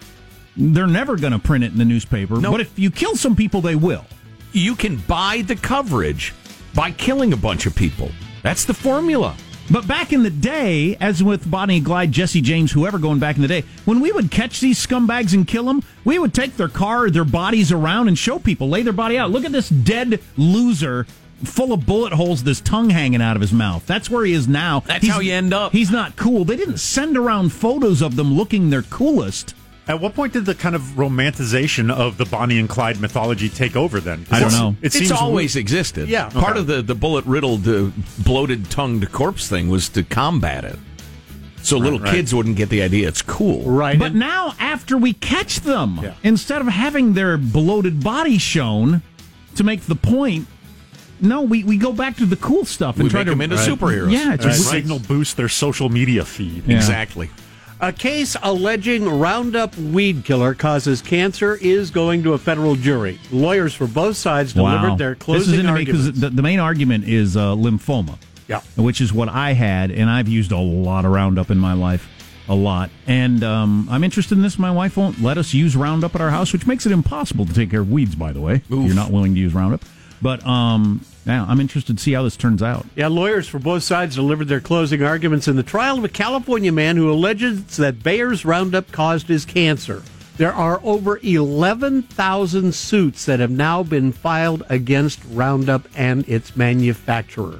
they're 0.57 0.87
never 0.87 1.15
going 1.15 1.31
to 1.31 1.39
print 1.39 1.63
it 1.63 1.71
in 1.71 1.77
the 1.77 1.85
newspaper. 1.85 2.35
No. 2.41 2.51
But 2.51 2.59
if 2.59 2.77
you 2.77 2.91
kill 2.91 3.15
some 3.15 3.37
people, 3.37 3.61
they 3.61 3.77
will. 3.77 4.03
You 4.51 4.75
can 4.75 4.97
buy 4.97 5.43
the 5.47 5.55
coverage 5.55 6.33
by 6.73 6.91
killing 6.91 7.31
a 7.31 7.37
bunch 7.37 7.65
of 7.65 7.77
people. 7.77 8.11
That's 8.43 8.65
the 8.65 8.73
formula. 8.73 9.37
But 9.71 9.87
back 9.87 10.11
in 10.11 10.21
the 10.21 10.29
day, 10.29 10.97
as 10.97 11.23
with 11.23 11.49
Bonnie 11.49 11.77
and 11.77 11.85
Clyde, 11.85 12.11
Jesse 12.11 12.41
James, 12.41 12.73
whoever 12.73 12.99
going 12.99 13.19
back 13.19 13.37
in 13.37 13.41
the 13.41 13.47
day, 13.47 13.63
when 13.85 14.01
we 14.01 14.11
would 14.11 14.31
catch 14.31 14.59
these 14.59 14.85
scumbags 14.85 15.33
and 15.33 15.47
kill 15.47 15.63
them, 15.63 15.81
we 16.03 16.19
would 16.19 16.33
take 16.33 16.57
their 16.57 16.67
car 16.67 17.05
or 17.05 17.09
their 17.09 17.23
bodies 17.23 17.71
around 17.71 18.09
and 18.09 18.17
show 18.17 18.37
people, 18.37 18.67
lay 18.67 18.81
their 18.81 18.91
body 18.91 19.17
out. 19.17 19.31
Look 19.31 19.45
at 19.45 19.53
this 19.53 19.69
dead 19.69 20.21
loser 20.35 21.07
full 21.43 21.73
of 21.73 21.85
bullet 21.85 22.13
holes, 22.13 22.43
this 22.43 22.61
tongue 22.61 22.89
hanging 22.89 23.21
out 23.21 23.35
of 23.35 23.41
his 23.41 23.53
mouth. 23.53 23.85
That's 23.85 24.09
where 24.09 24.25
he 24.25 24.33
is 24.33 24.47
now. 24.47 24.81
That's 24.81 25.07
how 25.07 25.19
you 25.19 25.33
end 25.33 25.53
up. 25.53 25.71
He's 25.71 25.91
not 25.91 26.15
cool. 26.15 26.45
They 26.45 26.55
didn't 26.55 26.77
send 26.77 27.17
around 27.17 27.51
photos 27.51 28.01
of 28.01 28.15
them 28.15 28.33
looking 28.33 28.69
their 28.69 28.83
coolest. 28.83 29.53
At 29.87 30.01
what 30.01 30.15
point 30.15 30.33
did 30.33 30.45
the 30.45 30.55
kind 30.55 30.75
of 30.75 30.81
romanticization 30.95 31.91
of 31.91 32.17
the 32.17 32.25
Bonnie 32.25 32.57
and 32.57 32.67
Clyde 32.67 32.99
mythology 32.99 33.49
take 33.49 33.75
over? 33.75 33.99
Then 33.99 34.25
I 34.31 34.39
don't 34.39 34.51
know. 34.51 34.75
It 34.81 34.87
it's 34.87 34.95
seems 34.97 35.11
always 35.11 35.55
existed. 35.55 36.09
Yeah. 36.09 36.29
Part 36.29 36.57
of 36.57 36.65
the, 36.65 36.81
the 36.81 36.95
bullet 36.95 37.23
riddled, 37.25 37.67
uh, 37.67 37.91
bloated 38.19 38.71
tongued 38.71 39.11
corpse 39.11 39.47
thing 39.47 39.69
was 39.69 39.89
to 39.89 40.03
combat 40.03 40.63
it. 40.63 40.79
So 41.61 41.77
little 41.77 41.99
right. 41.99 42.11
kids 42.11 42.33
wouldn't 42.33 42.57
get 42.57 42.69
the 42.69 42.81
idea 42.83 43.07
it's 43.07 43.23
cool. 43.23 43.63
Right. 43.63 43.97
But 43.97 44.11
and- 44.11 44.19
now, 44.19 44.53
after 44.59 44.97
we 44.97 45.13
catch 45.13 45.61
them, 45.61 45.99
Yeah. 46.01 46.13
instead 46.23 46.61
of 46.61 46.67
having 46.67 47.13
their 47.13 47.37
bloated 47.37 48.03
body 48.03 48.37
shown 48.37 49.01
to 49.55 49.63
make 49.63 49.81
the 49.81 49.95
point, 49.95 50.47
no, 51.25 51.41
we, 51.41 51.63
we 51.63 51.77
go 51.77 51.91
back 51.91 52.17
to 52.17 52.25
the 52.25 52.35
cool 52.37 52.63
stuff 52.65 52.95
and 52.95 53.03
We 53.05 53.09
try 53.09 53.19
make 53.21 53.25
to 53.25 53.31
them 53.31 53.41
into 53.41 53.55
superheroes. 53.57 54.11
Yeah, 54.11 54.33
it's 54.35 54.43
to 54.43 54.49
right. 54.49 54.57
signal 54.57 54.99
boost 54.99 55.35
their 55.37 55.49
social 55.49 55.89
media 55.89 56.23
feed. 56.25 56.63
Yeah. 56.65 56.75
Exactly. 56.77 57.29
A 57.81 57.91
case 57.91 58.37
alleging 58.41 59.07
Roundup 59.19 59.75
weed 59.77 60.23
killer 60.23 60.53
causes 60.53 61.01
cancer 61.01 61.55
is 61.55 61.91
going 61.91 62.23
to 62.23 62.31
a 62.33 62.37
federal 62.37 62.75
jury. 62.75 63.19
Lawyers 63.31 63.73
for 63.73 63.85
both 63.85 64.15
sides 64.15 64.53
delivered 64.53 64.89
Wow. 64.91 64.95
their 64.95 65.15
this 65.15 65.19
is 65.19 65.23
closing 65.25 65.65
arguments. 65.65 65.85
because 66.07 66.19
the, 66.21 66.29
the 66.29 66.41
main 66.41 66.59
argument 66.59 67.03
is 67.07 67.35
uh, 67.35 67.53
lymphoma. 67.53 68.17
Yeah. 68.47 68.61
which 68.77 69.01
is 69.01 69.11
what 69.11 69.27
I 69.27 69.53
had, 69.53 69.89
and 69.89 70.07
I've 70.07 70.27
used 70.27 70.51
a 70.51 70.57
lot 70.59 71.03
of 71.03 71.11
Roundup 71.11 71.49
in 71.49 71.57
my 71.57 71.73
life, 71.73 72.07
a 72.47 72.53
lot. 72.53 72.91
And 73.07 73.43
um, 73.43 73.87
I'm 73.89 74.03
interested 74.03 74.37
in 74.37 74.43
this. 74.43 74.59
My 74.59 74.69
wife 74.69 74.95
won't 74.97 75.19
let 75.19 75.39
us 75.39 75.53
use 75.55 75.75
Roundup 75.75 76.13
at 76.13 76.21
our 76.21 76.29
house, 76.29 76.53
which 76.53 76.67
makes 76.67 76.85
it 76.85 76.91
impossible 76.91 77.47
to 77.47 77.53
take 77.55 77.71
care 77.71 77.81
of 77.81 77.91
weeds. 77.91 78.13
By 78.13 78.31
the 78.33 78.41
way, 78.41 78.55
if 78.57 78.69
you're 78.69 78.93
not 78.93 79.09
willing 79.11 79.33
to 79.33 79.39
use 79.39 79.53
Roundup. 79.55 79.81
But 80.21 80.45
um, 80.45 81.01
now 81.25 81.45
I'm 81.47 81.59
interested 81.59 81.97
to 81.97 82.03
see 82.03 82.13
how 82.13 82.23
this 82.23 82.37
turns 82.37 82.61
out. 82.61 82.85
Yeah, 82.95 83.07
lawyers 83.07 83.47
for 83.47 83.59
both 83.59 83.83
sides 83.83 84.15
delivered 84.15 84.47
their 84.47 84.61
closing 84.61 85.03
arguments 85.03 85.47
in 85.47 85.55
the 85.55 85.63
trial 85.63 85.97
of 85.97 86.03
a 86.03 86.09
California 86.09 86.71
man 86.71 86.97
who 86.97 87.11
alleges 87.11 87.77
that 87.77 88.03
Bayer's 88.03 88.45
Roundup 88.45 88.91
caused 88.91 89.27
his 89.27 89.45
cancer. 89.45 90.03
There 90.37 90.53
are 90.53 90.81
over 90.83 91.19
11,000 91.23 92.75
suits 92.75 93.25
that 93.25 93.39
have 93.39 93.51
now 93.51 93.83
been 93.83 94.11
filed 94.11 94.63
against 94.67 95.21
Roundup 95.31 95.87
and 95.95 96.27
its 96.27 96.57
manufacturer. 96.57 97.59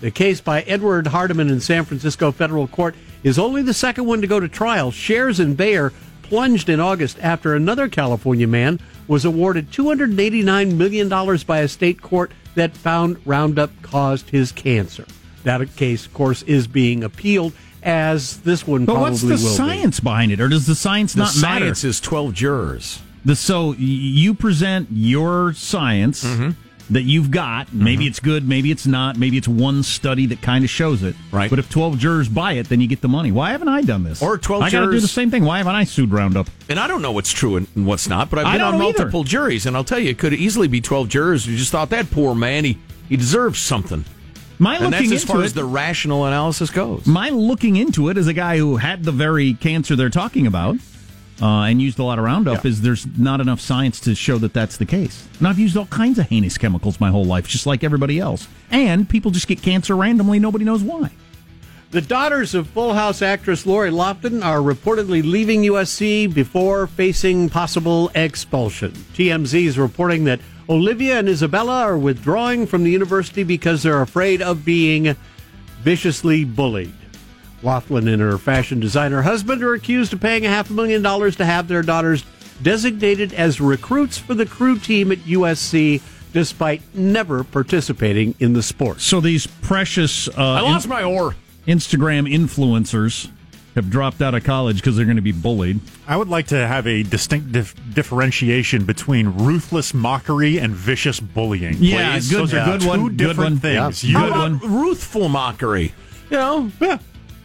The 0.00 0.10
case 0.10 0.40
by 0.40 0.62
Edward 0.62 1.06
Hardeman 1.06 1.50
in 1.50 1.60
San 1.60 1.84
Francisco 1.84 2.32
federal 2.32 2.66
court 2.66 2.96
is 3.22 3.38
only 3.38 3.62
the 3.62 3.72
second 3.72 4.06
one 4.06 4.20
to 4.20 4.26
go 4.26 4.40
to 4.40 4.48
trial. 4.48 4.90
Shares 4.90 5.40
in 5.40 5.54
Bayer 5.54 5.92
plunged 6.22 6.68
in 6.68 6.80
August 6.80 7.18
after 7.20 7.54
another 7.54 7.88
California 7.88 8.46
man 8.46 8.80
was 9.06 9.24
awarded 9.24 9.70
$289 9.70 10.76
million 10.76 11.08
by 11.46 11.58
a 11.60 11.68
state 11.68 12.02
court 12.02 12.32
that 12.56 12.76
found 12.76 13.18
Roundup 13.24 13.70
caused 13.82 14.30
his 14.30 14.50
cancer. 14.52 15.06
That 15.44 15.74
case, 15.76 16.06
of 16.06 16.12
course, 16.12 16.42
is 16.42 16.66
being 16.66 17.04
appealed 17.04 17.52
as 17.82 18.38
this 18.40 18.66
one 18.66 18.84
But 18.84 18.94
probably 18.94 19.10
what's 19.12 19.22
the 19.22 19.28
will 19.28 19.36
science 19.38 20.00
behind 20.00 20.32
it, 20.32 20.40
or 20.40 20.48
does 20.48 20.66
the 20.66 20.74
science 20.74 21.12
The 21.14 21.20
not 21.20 21.36
matter? 21.40 21.64
science 21.66 21.84
is 21.84 22.00
12 22.00 22.34
jurors. 22.34 23.00
The, 23.24 23.36
so 23.36 23.72
you 23.78 24.34
present 24.34 24.88
your 24.90 25.52
science 25.52 26.24
Mm-hmm. 26.24 26.50
That 26.90 27.02
you've 27.02 27.30
got. 27.30 27.72
Maybe 27.72 28.04
mm-hmm. 28.04 28.08
it's 28.08 28.20
good, 28.20 28.46
maybe 28.46 28.70
it's 28.70 28.86
not. 28.86 29.16
Maybe 29.16 29.36
it's 29.36 29.48
one 29.48 29.82
study 29.82 30.26
that 30.26 30.40
kind 30.42 30.64
of 30.64 30.70
shows 30.70 31.02
it. 31.02 31.16
Right. 31.32 31.50
But 31.50 31.58
if 31.58 31.68
12 31.68 31.98
jurors 31.98 32.28
buy 32.28 32.52
it, 32.52 32.68
then 32.68 32.80
you 32.80 32.88
get 32.88 33.00
the 33.00 33.08
money. 33.08 33.32
Why 33.32 33.50
haven't 33.52 33.68
I 33.68 33.82
done 33.82 34.04
this? 34.04 34.22
Or 34.22 34.38
12 34.38 34.62
I 34.62 34.70
gotta 34.70 34.90
do 34.90 35.00
the 35.00 35.08
same 35.08 35.30
thing. 35.30 35.44
Why 35.44 35.58
haven't 35.58 35.74
I 35.74 35.84
sued 35.84 36.12
Roundup? 36.12 36.48
And 36.68 36.78
I 36.78 36.86
don't 36.86 37.02
know 37.02 37.12
what's 37.12 37.32
true 37.32 37.56
and 37.56 37.66
what's 37.86 38.08
not, 38.08 38.30
but 38.30 38.38
I've 38.40 38.52
been 38.52 38.60
on 38.60 38.78
know 38.78 38.88
either. 38.88 38.98
multiple 38.98 39.24
juries, 39.24 39.66
and 39.66 39.76
I'll 39.76 39.84
tell 39.84 39.98
you, 39.98 40.10
it 40.10 40.18
could 40.18 40.32
easily 40.32 40.68
be 40.68 40.80
12 40.80 41.08
jurors 41.08 41.44
who 41.44 41.56
just 41.56 41.72
thought 41.72 41.90
that 41.90 42.10
poor 42.10 42.34
man, 42.34 42.64
he, 42.64 42.78
he 43.08 43.16
deserves 43.16 43.58
something. 43.58 44.04
My 44.58 44.76
And 44.76 44.84
looking 44.84 45.10
that's 45.10 45.12
as 45.12 45.22
into 45.22 45.32
far 45.32 45.42
it, 45.42 45.46
as 45.46 45.54
the 45.54 45.64
rational 45.64 46.24
analysis 46.24 46.70
goes. 46.70 47.06
my 47.06 47.28
looking 47.28 47.76
into 47.76 48.08
it 48.08 48.16
as 48.16 48.26
a 48.26 48.32
guy 48.32 48.56
who 48.56 48.76
had 48.76 49.04
the 49.04 49.12
very 49.12 49.52
cancer 49.52 49.96
they're 49.96 50.08
talking 50.08 50.46
about 50.46 50.76
uh, 51.40 51.62
and 51.62 51.82
used 51.82 51.98
a 51.98 52.02
lot 52.02 52.18
of 52.18 52.24
Roundup 52.24 52.64
is 52.64 52.80
there's 52.80 53.06
not 53.18 53.40
enough 53.40 53.60
science 53.60 54.00
to 54.00 54.14
show 54.14 54.38
that 54.38 54.54
that's 54.54 54.78
the 54.78 54.86
case. 54.86 55.28
And 55.38 55.46
I've 55.46 55.58
used 55.58 55.76
all 55.76 55.86
kinds 55.86 56.18
of 56.18 56.28
heinous 56.28 56.56
chemicals 56.56 56.98
my 57.00 57.10
whole 57.10 57.24
life, 57.24 57.46
just 57.46 57.66
like 57.66 57.84
everybody 57.84 58.18
else. 58.18 58.48
And 58.70 59.08
people 59.08 59.30
just 59.30 59.46
get 59.46 59.60
cancer 59.62 59.94
randomly. 59.94 60.38
Nobody 60.38 60.64
knows 60.64 60.82
why. 60.82 61.10
The 61.90 62.00
daughters 62.00 62.54
of 62.54 62.68
Full 62.68 62.94
House 62.94 63.22
actress 63.22 63.64
Lori 63.64 63.90
Loughlin 63.90 64.42
are 64.42 64.58
reportedly 64.58 65.22
leaving 65.22 65.62
USC 65.62 66.32
before 66.32 66.86
facing 66.86 67.48
possible 67.48 68.10
expulsion. 68.14 68.90
TMZ 69.14 69.66
is 69.66 69.78
reporting 69.78 70.24
that 70.24 70.40
Olivia 70.68 71.18
and 71.18 71.28
Isabella 71.28 71.82
are 71.82 71.96
withdrawing 71.96 72.66
from 72.66 72.82
the 72.82 72.90
university 72.90 73.44
because 73.44 73.82
they're 73.82 74.02
afraid 74.02 74.42
of 74.42 74.64
being 74.64 75.14
viciously 75.82 76.44
bullied. 76.44 76.92
Loughlin 77.62 78.06
and 78.08 78.20
her 78.22 78.38
fashion 78.38 78.80
designer 78.80 79.22
husband 79.22 79.62
are 79.62 79.74
accused 79.74 80.12
of 80.12 80.20
paying 80.20 80.44
a 80.46 80.48
half 80.48 80.70
a 80.70 80.72
million 80.72 81.02
dollars 81.02 81.36
to 81.36 81.44
have 81.44 81.68
their 81.68 81.82
daughters 81.82 82.24
designated 82.62 83.32
as 83.34 83.60
recruits 83.60 84.18
for 84.18 84.34
the 84.34 84.46
crew 84.46 84.78
team 84.78 85.12
at 85.12 85.18
USC 85.18 86.00
despite 86.32 86.82
never 86.94 87.44
participating 87.44 88.34
in 88.40 88.52
the 88.52 88.62
sport. 88.62 89.00
So 89.00 89.20
these 89.20 89.46
precious 89.46 90.28
uh, 90.28 90.32
I 90.36 90.60
lost 90.60 90.84
in- 90.86 90.90
my 90.90 91.02
oar. 91.02 91.34
Instagram 91.66 92.30
influencers 92.32 93.30
have 93.74 93.90
dropped 93.90 94.22
out 94.22 94.34
of 94.34 94.42
college 94.44 94.76
because 94.76 94.96
they're 94.96 95.04
going 95.04 95.16
to 95.16 95.22
be 95.22 95.32
bullied. 95.32 95.80
I 96.06 96.16
would 96.16 96.28
like 96.28 96.46
to 96.48 96.66
have 96.66 96.86
a 96.86 97.02
distinct 97.02 97.52
dif- 97.52 97.74
differentiation 97.94 98.84
between 98.84 99.28
ruthless 99.28 99.92
mockery 99.92 100.58
and 100.58 100.72
vicious 100.74 101.20
bullying. 101.20 101.76
Yeah, 101.78 102.12
please. 102.14 102.30
good- 102.30 102.38
Those 102.40 102.54
are 102.54 102.64
good 102.64 102.80
two 102.82 102.88
one, 102.88 103.02
good 103.08 103.16
different 103.16 103.38
one. 103.38 103.58
things. 103.58 104.04
Yeah. 104.04 104.10
You, 104.10 104.16
How 104.18 104.24
Good 104.24 104.32
about 104.56 104.62
one. 104.70 104.82
ruthful 104.82 105.28
mockery? 105.28 105.92
You 106.30 106.36
know, 106.38 106.72
yeah, 106.80 106.98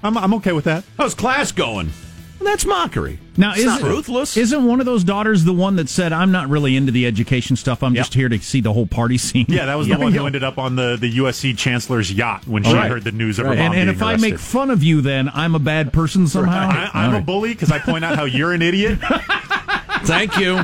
I'm, 0.04 0.18
I'm 0.18 0.34
okay 0.36 0.52
with 0.52 0.66
that. 0.66 0.84
how's 0.98 1.14
class 1.16 1.52
going? 1.52 1.92
Well, 2.40 2.50
that's 2.50 2.66
mockery. 2.66 3.20
Now, 3.38 3.52
it's 3.52 3.60
is 3.60 3.66
not 3.68 3.82
ruthless. 3.84 4.36
Isn't 4.36 4.66
one 4.66 4.80
of 4.80 4.88
those 4.88 5.04
daughters 5.04 5.44
the 5.44 5.54
one 5.54 5.76
that 5.76 5.88
said, 5.90 6.12
"I'm 6.12 6.32
not 6.32 6.50
really 6.50 6.76
into 6.76 6.92
the 6.92 7.06
education 7.06 7.56
stuff. 7.56 7.84
I'm 7.84 7.94
just 7.94 8.16
here 8.16 8.30
to 8.30 8.40
see 8.40 8.62
the 8.62 8.74
whole 8.74 8.88
party 8.88 9.20
scene"? 9.20 9.46
Yeah, 9.48 9.68
that 9.68 9.76
was 9.76 9.86
the 9.88 9.92
Yeah. 9.98 10.00
one 10.00 10.12
who 10.12 10.26
ended 10.26 10.44
up 10.44 10.58
on 10.58 10.76
the, 10.76 10.98
the 11.00 11.18
USC 11.20 11.56
chancellor's 11.56 12.12
yacht 12.12 12.48
when 12.48 12.64
she 12.64 12.74
Right. 12.74 12.90
heard 12.90 13.04
the 13.04 13.12
news 13.12 13.38
of 13.38 13.46
her 13.46 13.52
And, 13.52 13.60
mom 13.60 13.74
and 13.74 13.86
being 13.86 13.90
if 13.96 14.02
I 14.02 14.16
make 14.18 14.40
fun 14.40 14.72
of 14.72 14.82
you, 14.82 15.02
then 15.02 15.30
I'm 15.32 15.54
a 15.54 15.60
bad 15.60 15.94
person 15.94 16.28
somehow. 16.28 16.68
I, 16.70 16.90
I'm 16.96 17.06
All 17.06 17.12
a 17.12 17.14
right. 17.18 17.26
bully 17.26 17.54
because 17.54 17.72
I 17.72 17.78
point 17.78 18.04
out 18.04 18.16
how 18.16 18.24
you're 18.26 18.54
an 18.54 18.64
idiot. 18.64 18.98
Thank 20.04 20.38
you. 20.40 20.62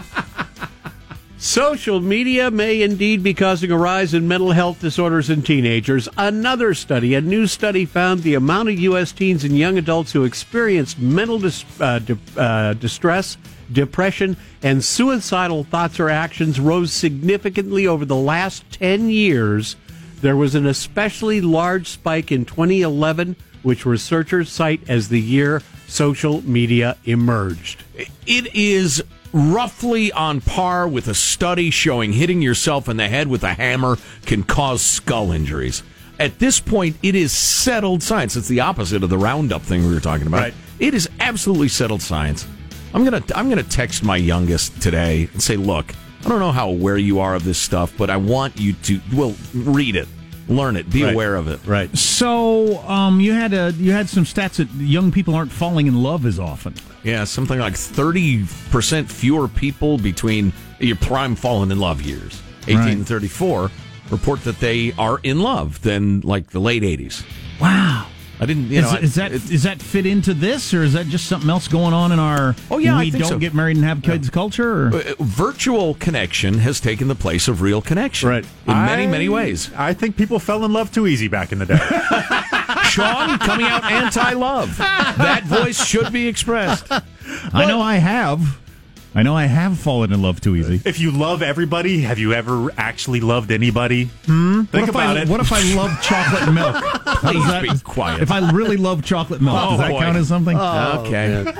Social 1.40 2.02
media 2.02 2.50
may 2.50 2.82
indeed 2.82 3.22
be 3.22 3.36
causing 3.36 3.72
a 3.72 3.78
rise 3.78 4.16
in 4.16 4.28
mental 4.28 4.54
health 4.54 4.82
disorders 4.82 5.30
in 5.30 5.44
teenagers. 5.44 6.10
Another 6.18 6.74
study, 6.74 7.14
a 7.14 7.22
new 7.22 7.46
study, 7.46 7.86
found 7.86 8.24
the 8.24 8.34
amount 8.34 8.70
of 8.70 8.80
U.S. 8.80 9.12
teens 9.12 9.44
and 9.44 9.56
young 9.56 9.78
adults 9.78 10.12
who 10.12 10.24
experienced 10.24 10.98
mental 10.98 11.38
dis- 11.38 11.64
uh, 11.80 12.00
di- 12.00 12.18
uh, 12.36 12.74
distress, 12.74 13.38
depression, 13.72 14.36
and 14.64 14.84
suicidal 14.84 15.64
thoughts 15.64 16.00
or 16.00 16.10
actions 16.10 16.60
rose 16.60 16.92
significantly 16.92 17.86
over 17.86 18.04
the 18.04 18.16
last 18.16 18.64
10 18.72 19.12
years. 19.12 19.76
There 20.22 20.36
was 20.36 20.56
an 20.56 20.66
especially 20.66 21.40
large 21.40 21.88
spike 21.88 22.32
in 22.32 22.46
2011, 22.46 23.36
which 23.62 23.86
researchers 23.86 24.50
cite 24.52 24.90
as 24.90 25.10
the 25.10 25.22
year 25.22 25.62
social 25.88 26.42
media 26.50 26.98
emerged. 27.06 27.84
It 28.26 28.56
is 28.56 29.04
roughly 29.34 30.12
on 30.12 30.42
par 30.42 30.88
with 30.88 31.08
a 31.08 31.14
study 31.14 31.70
showing 31.70 32.14
hitting 32.14 32.42
yourself 32.42 32.88
in 32.90 32.98
the 32.98 33.08
head 33.08 33.28
with 33.28 33.44
a 33.44 33.54
hammer 33.54 33.98
can 34.26 34.44
cause 34.44 34.82
skull 34.82 35.32
injuries. 35.32 35.84
At 36.20 36.40
this 36.40 36.60
point, 36.60 36.98
it 37.04 37.14
is 37.16 37.32
settled 37.32 38.02
science. 38.02 38.36
It's 38.36 38.48
the 38.48 38.62
opposite 38.62 39.04
of 39.04 39.10
the 39.10 39.18
roundup 39.18 39.62
thing 39.62 39.86
we 39.88 39.94
were 39.94 40.00
talking 40.00 40.26
about. 40.28 40.42
Right. 40.42 40.54
It 40.80 40.94
is 40.94 41.10
absolutely 41.20 41.68
settled 41.68 42.02
science. 42.02 42.48
I'm 42.94 43.04
gonna 43.04 43.22
I'm 43.36 43.50
gonna 43.50 43.64
text 43.64 44.04
my 44.04 44.18
youngest 44.18 44.82
today 44.82 45.30
and 45.34 45.42
say, 45.44 45.58
look, 45.58 45.94
I 46.26 46.30
don't 46.30 46.40
know 46.40 46.52
how 46.52 46.70
aware 46.70 46.98
you 46.98 47.20
are 47.20 47.36
of 47.36 47.44
this 47.44 47.60
stuff, 47.60 47.94
but 47.98 48.10
I 48.10 48.18
want 48.18 48.60
you 48.60 48.74
to 48.74 49.00
well 49.14 49.36
read 49.54 49.96
it, 49.96 50.08
learn 50.48 50.76
it, 50.76 50.90
be 50.90 51.04
Right. 51.04 51.14
aware 51.14 51.36
of 51.36 51.48
it. 51.48 51.60
Right. 51.66 51.96
So, 51.96 52.80
um, 52.88 53.20
you 53.20 53.34
had 53.34 53.54
a, 53.54 53.74
you 53.78 53.92
had 53.92 54.10
some 54.10 54.24
stats 54.24 54.56
that 54.56 54.72
young 54.74 55.12
people 55.12 55.36
aren't 55.36 55.52
falling 55.52 55.86
in 55.88 56.02
love 56.02 56.26
as 56.26 56.40
often. 56.40 56.74
Yeah, 57.08 57.24
something 57.24 57.58
like 57.58 57.74
30% 57.76 59.10
fewer 59.10 59.48
people 59.48 59.98
between 59.98 60.52
your 60.80 60.98
prime 60.98 61.36
falling 61.36 61.72
in 61.72 61.80
love 61.80 62.02
years, 62.02 62.42
18 62.64 62.78
Right. 62.78 62.88
and 62.98 63.08
34, 63.08 63.72
report 64.10 64.44
that 64.44 64.60
they 64.60 64.92
are 64.98 65.20
in 65.24 65.40
love 65.40 65.82
than 65.84 66.20
like 66.22 66.52
the 66.52 66.60
late 66.60 66.84
80s. 66.84 67.24
Wow. 67.62 68.08
I 68.40 68.46
didn't, 68.46 68.70
you 68.70 68.80
Is, 68.82 68.92
know. 68.92 69.00
is 69.00 69.16
that 69.16 69.32
it- 69.32 69.50
is 69.50 69.64
that 69.64 69.82
fit 69.82 70.06
into 70.06 70.34
this, 70.34 70.72
or 70.74 70.84
is 70.84 70.94
that 70.94 71.08
just 71.08 71.26
something 71.28 71.50
else 71.50 71.68
going 71.68 71.94
on 71.94 72.12
in 72.12 72.20
our? 72.20 72.56
Oh, 72.70 72.78
yeah, 72.78 72.96
I 72.96 73.06
we 73.06 73.10
think 73.12 73.24
don't 73.24 73.32
so. 73.32 73.40
get 73.40 73.54
married 73.56 73.78
and 73.78 73.86
have 73.86 74.04
kids 74.04 74.30
culture. 74.30 74.90
Or? 74.90 74.96
uh, 74.96 75.14
virtual 75.20 75.96
connection 75.96 76.60
has 76.60 76.80
taken 76.80 77.08
the 77.08 77.16
place 77.16 77.48
of 77.48 77.62
real 77.64 77.82
connection. 77.82 78.30
Right. 78.30 78.46
In 78.68 78.74
many, 78.74 79.08
many 79.08 79.28
ways. 79.30 79.72
I 79.76 79.94
think 79.94 80.18
people 80.18 80.38
fell 80.40 80.64
in 80.66 80.74
love 80.74 80.92
too 80.92 81.08
easy 81.08 81.28
back 81.30 81.52
in 81.52 81.58
the 81.60 81.66
day. 81.66 81.80
Sean 82.98 83.38
coming 83.40 83.68
out 83.68 83.84
anti 83.84 84.34
love. 84.34 84.76
That 84.78 85.44
voice 85.46 85.84
should 85.86 86.12
be 86.12 86.28
expressed. 86.28 86.92
I 86.92 87.66
know 87.66 87.80
I 87.80 87.98
have. 87.98 88.58
I 89.16 89.24
know 89.24 89.36
I 89.36 89.46
have 89.46 89.80
fallen 89.80 90.14
in 90.14 90.22
love 90.22 90.42
too 90.42 90.56
easy. 90.56 90.80
If 90.86 91.00
you 91.00 91.10
love 91.10 91.42
everybody, 91.42 92.02
have 92.02 92.20
you 92.20 92.34
ever 92.34 92.70
actually 92.78 93.20
loved 93.20 93.52
anybody? 93.52 94.06
Hmm? 94.26 94.64
Think 94.66 94.72
what 94.74 94.84
if 94.84 94.90
about 94.90 95.18
I, 95.18 95.22
it. 95.22 95.30
What 95.30 95.40
if 95.40 95.52
I 95.52 95.62
love 95.74 96.02
chocolate 96.04 96.54
milk? 96.54 96.76
How 96.76 97.32
does 97.34 97.48
that, 97.48 97.64
be 97.64 97.80
quiet. 97.80 98.22
If 98.22 98.30
I 98.30 98.52
really 98.52 98.78
love 98.78 99.04
chocolate 99.04 99.42
milk, 99.42 99.58
Oh, 99.60 99.70
does 99.72 99.80
that 99.80 99.90
boy. 99.90 100.00
count 100.02 100.18
as 100.18 100.28
something? 100.28 100.56
okay. 100.56 101.52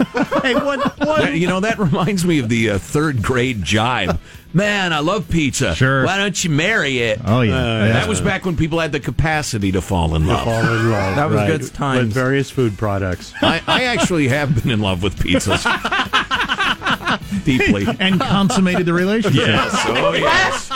hey, 0.44 0.54
what? 0.54 1.00
What? 1.00 1.34
You 1.36 1.48
know, 1.48 1.60
that 1.62 1.80
reminds 1.80 2.26
me 2.26 2.38
of 2.40 2.50
the 2.50 2.72
uh, 2.72 2.78
third 2.78 3.24
grade 3.24 3.64
jibe. 3.64 4.20
Man, 4.54 4.94
I 4.94 5.00
love 5.00 5.30
pizza. 5.30 5.76
Sure. 5.76 6.06
Why 6.06 6.18
don't 6.18 6.42
you 6.44 6.50
marry 6.50 7.00
it? 7.00 7.20
Oh, 7.26 7.42
yeah. 7.42 7.54
Uh, 7.56 7.86
Yeah. 7.88 7.94
That 7.94 8.08
was 8.08 8.22
back 8.22 8.46
when 8.46 8.56
people 8.56 8.80
had 8.80 8.92
the 8.92 9.00
capacity 9.00 9.72
to 9.74 9.82
fall 9.82 10.16
in 10.16 10.26
love. 10.26 10.44
Fall 10.46 10.62
in 10.62 10.90
love. 10.92 11.16
That 11.18 11.26
was 11.30 11.36
right, 11.36 11.48
good 11.60 11.74
times. 11.74 12.00
With 12.08 12.14
various 12.14 12.50
food 12.50 12.78
products. 12.78 13.34
I, 13.42 13.62
I 13.68 13.84
actually 13.86 14.28
have 14.30 14.56
been 14.62 14.72
in 14.72 14.80
love 14.80 15.04
with 15.04 15.16
pizzas. 15.18 15.64
Deeply. 17.46 17.86
and 18.00 18.20
consummated 18.22 18.86
the 18.86 18.94
relationship. 18.94 19.48
Yes. 19.48 19.72
Oh, 19.86 20.14
yes. 20.14 20.72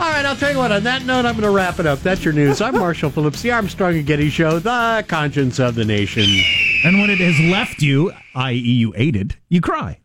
All 0.00 0.08
right, 0.10 0.24
I'll 0.24 0.36
tell 0.36 0.50
you 0.52 0.58
what. 0.58 0.72
On 0.72 0.82
that 0.84 1.04
note, 1.04 1.26
I'm 1.26 1.34
going 1.34 1.42
to 1.42 1.50
wrap 1.50 1.78
it 1.78 1.86
up. 1.86 2.00
That's 2.00 2.24
your 2.24 2.32
news. 2.32 2.60
I'm 2.60 2.74
Marshall 2.78 3.10
Phillips, 3.10 3.42
the 3.42 3.50
Armstrong 3.52 3.96
and 3.96 4.06
Getty 4.06 4.30
Show, 4.30 4.58
the 4.58 5.04
conscience 5.08 5.58
of 5.58 5.74
the 5.74 5.84
nation. 5.84 6.24
And 6.84 7.00
when 7.00 7.10
it 7.10 7.18
has 7.18 7.38
left 7.50 7.82
you, 7.82 8.10
i.e., 8.34 8.56
you 8.56 8.92
ate 8.96 9.14
it, 9.16 9.36
you 9.50 9.60
cry. 9.60 9.98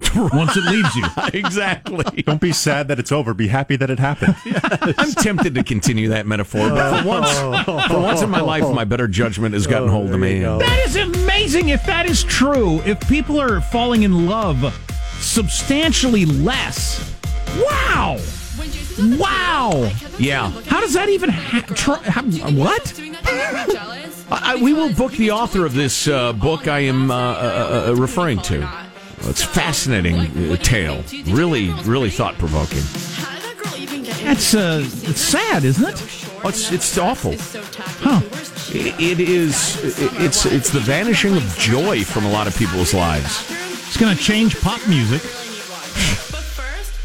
Once 0.14 0.56
it 0.56 0.64
leaves 0.64 0.94
you. 0.96 1.04
exactly. 1.38 2.22
Don't 2.22 2.40
be 2.40 2.52
sad 2.52 2.88
that 2.88 2.98
it's 2.98 3.12
over. 3.12 3.34
Be 3.34 3.48
happy 3.48 3.76
that 3.76 3.90
it 3.90 3.98
happened. 3.98 4.36
I'm 4.98 5.12
tempted 5.12 5.54
to 5.56 5.64
continue 5.64 6.08
that 6.10 6.26
metaphor, 6.26 6.68
but 6.70 7.02
for 7.02 7.08
once, 7.08 7.38
for 7.88 8.00
once 8.00 8.22
in 8.22 8.30
my 8.30 8.40
life, 8.40 8.62
my 8.72 8.84
better 8.84 9.08
judgment 9.08 9.54
has 9.54 9.66
gotten 9.66 9.88
hold 9.88 10.10
of 10.12 10.20
me. 10.20 10.40
That 10.40 10.82
is 10.86 10.96
amazing 10.96 11.70
if 11.70 11.84
that 11.86 12.06
is 12.06 12.22
true. 12.24 12.80
If 12.82 13.00
people 13.08 13.40
are 13.40 13.60
falling 13.60 14.02
in 14.04 14.26
love 14.26 14.74
substantially 15.20 16.24
less. 16.24 17.14
Wow. 17.56 18.18
Wow. 19.00 19.90
Yeah. 20.18 20.50
How 20.66 20.80
does 20.80 20.94
that 20.94 21.08
even 21.08 21.30
ha- 21.30 21.64
try? 21.74 21.98
How, 22.02 22.22
what? 22.52 23.00
I, 24.30 24.54
I- 24.54 24.56
we 24.62 24.72
will 24.72 24.92
book 24.92 25.12
the 25.12 25.30
author 25.32 25.64
of 25.66 25.74
this 25.74 26.08
uh, 26.08 26.32
book 26.32 26.66
I 26.68 26.80
am 26.80 27.10
uh, 27.10 27.14
uh, 27.14 27.86
uh, 27.88 27.94
referring 27.94 28.40
to. 28.42 28.87
It's 29.22 29.42
a 29.42 29.46
fascinating 29.46 30.16
uh, 30.16 30.56
tale. 30.56 31.02
Really, 31.26 31.70
really 31.84 32.10
thought 32.10 32.36
provoking. 32.38 32.82
That's 34.24 34.54
uh, 34.54 34.82
it's 34.84 35.20
sad, 35.20 35.64
isn't 35.64 35.88
it? 35.88 36.02
Oh, 36.44 36.48
it's 36.48 36.70
it's 36.72 36.98
awful. 36.98 37.34
Huh. 38.00 38.20
It, 38.74 39.18
it 39.18 39.20
is. 39.20 39.78
It's 40.20 40.46
it's 40.46 40.70
the 40.70 40.80
vanishing 40.80 41.36
of 41.36 41.42
joy 41.56 42.04
from 42.04 42.26
a 42.26 42.30
lot 42.30 42.46
of 42.46 42.56
people's 42.56 42.94
lives. 42.94 43.44
It's 43.86 43.96
going 43.96 44.16
to 44.16 44.22
change 44.22 44.60
pop 44.60 44.86
music. 44.88 45.22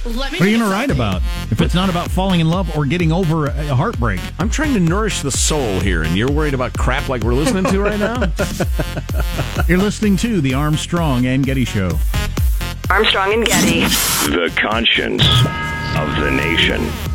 What 0.04 0.34
are 0.34 0.36
you 0.50 0.58
going 0.58 0.70
to 0.70 0.76
write 0.76 0.92
about 0.92 1.22
if 1.50 1.62
it's 1.62 1.74
not 1.74 1.90
about 1.90 2.12
falling 2.12 2.42
in 2.42 2.50
love 2.50 2.76
or 2.76 2.86
getting 2.86 3.14
over 3.14 3.48
a 3.48 3.54
a 3.72 3.76
heartbreak? 3.76 4.20
I'm 4.38 4.50
trying 4.50 4.74
to 4.74 4.80
nourish 4.82 5.22
the 5.22 5.32
soul 5.32 5.80
here, 5.80 6.04
and 6.04 6.18
you're 6.18 6.30
worried 6.30 6.54
about 6.54 6.74
crap 6.74 7.08
like 7.08 7.24
we're 7.24 7.34
listening 7.34 7.64
to 7.72 7.80
right 7.80 8.00
now. 8.00 8.20
You're 9.68 9.78
listening 9.78 10.18
to 10.18 10.42
the 10.42 10.54
Armstrong 10.56 11.26
and 11.26 11.46
Getty 11.46 11.64
Show. 11.64 11.92
Armstrong 12.90 13.34
and 13.34 13.46
Getty. 13.46 13.82
The 14.30 14.52
conscience 14.58 15.24
of 15.96 16.22
the 16.22 16.32
nation. 16.32 17.13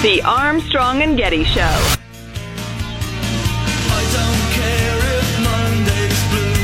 The 0.00 0.22
Armstrong 0.22 1.02
and 1.02 1.16
Getty 1.18 1.42
Show. 1.42 1.60
I 1.60 1.66
don't 4.14 4.44
care 4.54 4.98
if 5.18 5.26
Monday's 5.42 6.22
blue, 6.30 6.54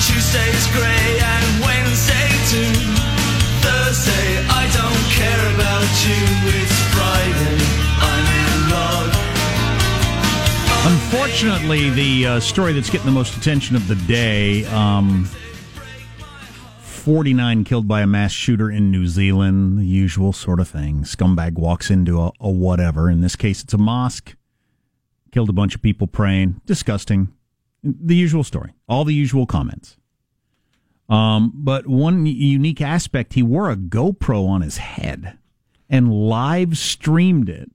Tuesday's 0.00 0.66
grey, 0.72 1.20
and 1.20 1.60
Wednesday 1.60 2.30
too. 2.48 2.72
Thursday, 3.60 4.40
I 4.48 4.64
don't 4.72 5.04
care 5.12 5.44
about 5.54 5.84
you. 6.08 6.16
It's 6.56 6.80
Friday, 6.96 7.60
I'm 8.00 8.26
in 8.40 8.70
love. 8.72 9.12
Unfortunately, 10.86 11.90
the 11.90 12.26
uh, 12.26 12.40
story 12.40 12.72
that's 12.72 12.88
getting 12.88 13.04
the 13.04 13.12
most 13.12 13.36
attention 13.36 13.76
of 13.76 13.86
the 13.88 13.96
day 14.06 14.64
um, 14.68 15.28
49 17.04 17.64
killed 17.64 17.86
by 17.86 18.00
a 18.00 18.06
mass 18.06 18.32
shooter 18.32 18.70
in 18.70 18.90
New 18.90 19.06
Zealand, 19.06 19.78
the 19.78 19.84
usual 19.84 20.32
sort 20.32 20.58
of 20.58 20.66
thing. 20.66 21.02
Scumbag 21.02 21.52
walks 21.52 21.90
into 21.90 22.18
a, 22.18 22.32
a 22.40 22.48
whatever. 22.48 23.10
In 23.10 23.20
this 23.20 23.36
case, 23.36 23.62
it's 23.62 23.74
a 23.74 23.78
mosque. 23.78 24.34
Killed 25.30 25.50
a 25.50 25.52
bunch 25.52 25.74
of 25.74 25.82
people 25.82 26.06
praying. 26.06 26.62
Disgusting. 26.64 27.28
The 27.82 28.16
usual 28.16 28.42
story. 28.42 28.72
All 28.88 29.04
the 29.04 29.12
usual 29.12 29.44
comments. 29.44 29.98
Um, 31.06 31.52
but 31.54 31.86
one 31.86 32.24
unique 32.24 32.80
aspect, 32.80 33.34
he 33.34 33.42
wore 33.42 33.70
a 33.70 33.76
GoPro 33.76 34.48
on 34.48 34.62
his 34.62 34.78
head 34.78 35.36
and 35.90 36.10
live 36.10 36.78
streamed 36.78 37.50
it. 37.50 37.70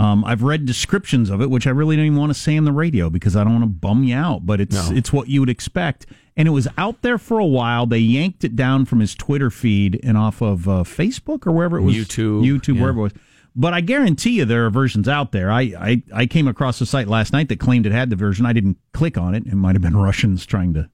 Um, 0.00 0.24
I've 0.24 0.42
read 0.42 0.64
descriptions 0.64 1.28
of 1.28 1.42
it, 1.42 1.50
which 1.50 1.66
I 1.66 1.70
really 1.70 1.94
don't 1.94 2.06
even 2.06 2.18
want 2.18 2.32
to 2.32 2.38
say 2.38 2.56
on 2.56 2.64
the 2.64 2.72
radio 2.72 3.10
because 3.10 3.36
I 3.36 3.44
don't 3.44 3.52
want 3.52 3.64
to 3.64 3.68
bum 3.68 4.02
you 4.02 4.16
out. 4.16 4.46
But 4.46 4.58
it's 4.58 4.74
No. 4.74 4.96
it's 4.96 5.12
what 5.12 5.28
you 5.28 5.40
would 5.40 5.50
expect, 5.50 6.06
and 6.38 6.48
it 6.48 6.52
was 6.52 6.66
out 6.78 7.02
there 7.02 7.18
for 7.18 7.38
a 7.38 7.44
while. 7.44 7.84
They 7.84 7.98
yanked 7.98 8.42
it 8.42 8.56
down 8.56 8.86
from 8.86 9.00
his 9.00 9.14
Twitter 9.14 9.50
feed 9.50 10.00
and 10.02 10.16
off 10.16 10.40
of 10.40 10.66
uh, 10.66 10.84
Facebook 10.84 11.46
or 11.46 11.52
wherever 11.52 11.76
it 11.76 11.82
was, 11.82 11.94
YouTube, 11.94 12.46
YouTube, 12.46 12.76
yeah. 12.76 12.80
wherever 12.80 13.00
it 13.00 13.02
was. 13.02 13.12
But 13.54 13.74
I 13.74 13.82
guarantee 13.82 14.30
you 14.30 14.46
there 14.46 14.64
are 14.64 14.70
versions 14.70 15.06
out 15.06 15.32
there. 15.32 15.50
I, 15.50 15.60
I 15.60 16.02
I 16.14 16.26
came 16.26 16.48
across 16.48 16.80
a 16.80 16.86
site 16.86 17.06
last 17.06 17.34
night 17.34 17.50
that 17.50 17.60
claimed 17.60 17.84
it 17.84 17.92
had 17.92 18.08
the 18.08 18.16
version. 18.16 18.46
I 18.46 18.54
didn't 18.54 18.78
click 18.94 19.18
on 19.18 19.34
it. 19.34 19.46
It 19.46 19.54
might 19.54 19.74
have 19.74 19.82
been 19.82 19.96
Russians 20.08 20.46
trying 20.46 20.72
to 20.74 20.88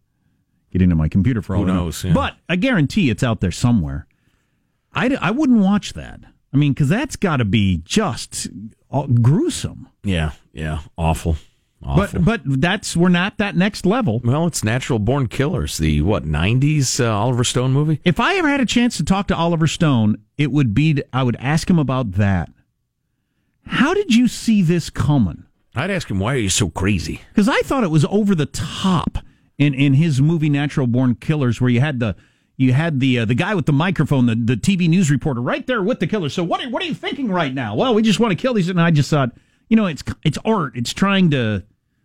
get 0.72 0.82
into 0.82 0.96
my 0.96 1.08
computer 1.08 1.42
for 1.42 1.54
all 1.54 1.64
Who 1.64 1.72
knows, 1.72 2.02
yeah. 2.02 2.12
But 2.12 2.34
I 2.48 2.56
guarantee 2.56 3.10
it's 3.10 3.22
out 3.22 3.40
there 3.40 3.52
somewhere. 3.52 4.08
I, 4.92 5.16
I 5.20 5.30
wouldn't 5.30 5.60
watch 5.60 5.92
that. 5.92 6.20
I 6.52 6.56
mean, 6.56 6.72
because 6.72 6.88
that's 6.88 7.16
got 7.16 7.36
to 7.36 7.44
be 7.44 7.82
just 7.84 8.48
gruesome. 9.22 9.88
Yeah, 10.04 10.32
yeah, 10.52 10.80
awful, 10.96 11.36
awful. 11.82 12.20
But 12.20 12.44
but 12.44 12.60
that's 12.60 12.96
we're 12.96 13.08
not 13.08 13.38
that 13.38 13.56
next 13.56 13.86
level. 13.86 14.20
well, 14.24 14.46
it's 14.46 14.62
Natural 14.64 14.98
Born 14.98 15.26
Killers, 15.28 15.78
the 15.78 16.02
what 16.02 16.24
'90s 16.24 17.04
uh, 17.04 17.10
Oliver 17.10 17.44
Stone 17.44 17.72
movie. 17.72 18.00
If 18.04 18.20
I 18.20 18.36
ever 18.36 18.48
had 18.48 18.60
a 18.60 18.66
chance 18.66 18.96
to 18.98 19.04
talk 19.04 19.26
to 19.28 19.36
Oliver 19.36 19.66
Stone, 19.66 20.18
it 20.38 20.52
would 20.52 20.74
be 20.74 21.02
I 21.12 21.22
would 21.22 21.36
ask 21.36 21.68
him 21.68 21.78
about 21.78 22.12
that. 22.12 22.50
How 23.66 23.94
did 23.94 24.14
you 24.14 24.28
see 24.28 24.62
this 24.62 24.90
coming? 24.90 25.44
I'd 25.74 25.90
ask 25.90 26.10
him 26.10 26.20
why 26.20 26.34
are 26.34 26.38
you 26.38 26.48
so 26.48 26.70
crazy. 26.70 27.20
Because 27.28 27.48
I 27.48 27.60
thought 27.60 27.84
it 27.84 27.90
was 27.90 28.06
over 28.06 28.34
the 28.34 28.46
top 28.46 29.18
in, 29.58 29.74
in 29.74 29.94
his 29.94 30.20
movie 30.20 30.48
Natural 30.48 30.86
Born 30.86 31.14
Killers, 31.16 31.60
where 31.60 31.70
you 31.70 31.80
had 31.80 32.00
the 32.00 32.16
you 32.56 32.72
had 32.72 33.00
the 33.00 33.20
uh, 33.20 33.24
the 33.24 33.34
guy 33.34 33.54
with 33.54 33.66
the 33.66 33.72
microphone, 33.72 34.26
the, 34.26 34.34
the 34.34 34.56
TV 34.56 34.88
news 34.88 35.10
reporter, 35.10 35.40
right 35.40 35.66
there 35.66 35.82
with 35.82 36.00
the 36.00 36.06
killer. 36.06 36.28
So 36.28 36.42
what 36.42 36.64
are, 36.64 36.70
what 36.70 36.82
are 36.82 36.86
you 36.86 36.94
thinking 36.94 37.28
right 37.28 37.52
now? 37.52 37.74
Well, 37.74 37.94
we 37.94 38.02
just 38.02 38.20
want 38.20 38.32
to 38.32 38.36
kill 38.36 38.54
these, 38.54 38.68
and 38.68 38.80
I 38.80 38.90
just 38.90 39.10
thought, 39.10 39.32
you 39.68 39.76
know, 39.76 39.86
it's 39.86 40.02
it's 40.24 40.38
art. 40.44 40.72
It's 40.76 40.92
trying 40.92 41.30
to. 41.30 41.64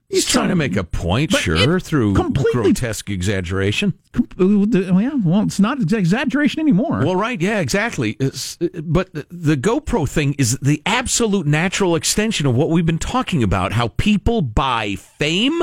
He's 0.10 0.26
trying 0.26 0.50
to 0.50 0.56
make 0.56 0.76
a 0.76 0.84
point, 0.84 1.32
sure, 1.32 1.80
through 1.80 2.16
completely- 2.16 2.52
grotesque 2.64 3.10
exaggeration. 3.10 3.94
Yeah, 4.38 5.12
well, 5.24 5.44
it's 5.44 5.58
not 5.58 5.80
exaggeration 5.80 6.60
anymore. 6.60 7.06
Well, 7.06 7.16
right, 7.16 7.40
yeah, 7.40 7.60
exactly. 7.60 8.18
But 8.20 9.14
the 9.14 9.56
GoPro 9.56 10.10
thing 10.10 10.34
is 10.38 10.58
the 10.58 10.82
absolute 10.86 11.48
natural 11.48 11.96
extension 11.96 12.46
of 12.46 12.56
what 12.56 12.70
we've 12.70 12.86
been 12.86 12.98
talking 12.98 13.42
about 13.42 13.72
how 13.72 13.88
people 13.88 14.42
buy 14.42 14.96
fame 14.96 15.62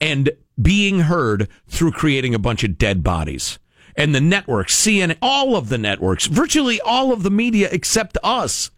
and 0.00 0.30
being 0.60 1.00
heard 1.00 1.46
through 1.68 1.92
creating 1.92 2.34
a 2.34 2.38
bunch 2.40 2.64
of 2.64 2.76
dead 2.76 3.04
bodies. 3.04 3.60
And 3.96 4.14
the 4.14 4.20
networks, 4.20 4.74
CNN, 4.74 5.16
all 5.22 5.56
of 5.56 5.68
the 5.68 5.78
networks, 5.78 6.26
virtually 6.26 6.80
all 6.80 7.12
of 7.12 7.22
the 7.22 7.30
media 7.30 7.68
except 7.70 8.18
us, 8.22 8.70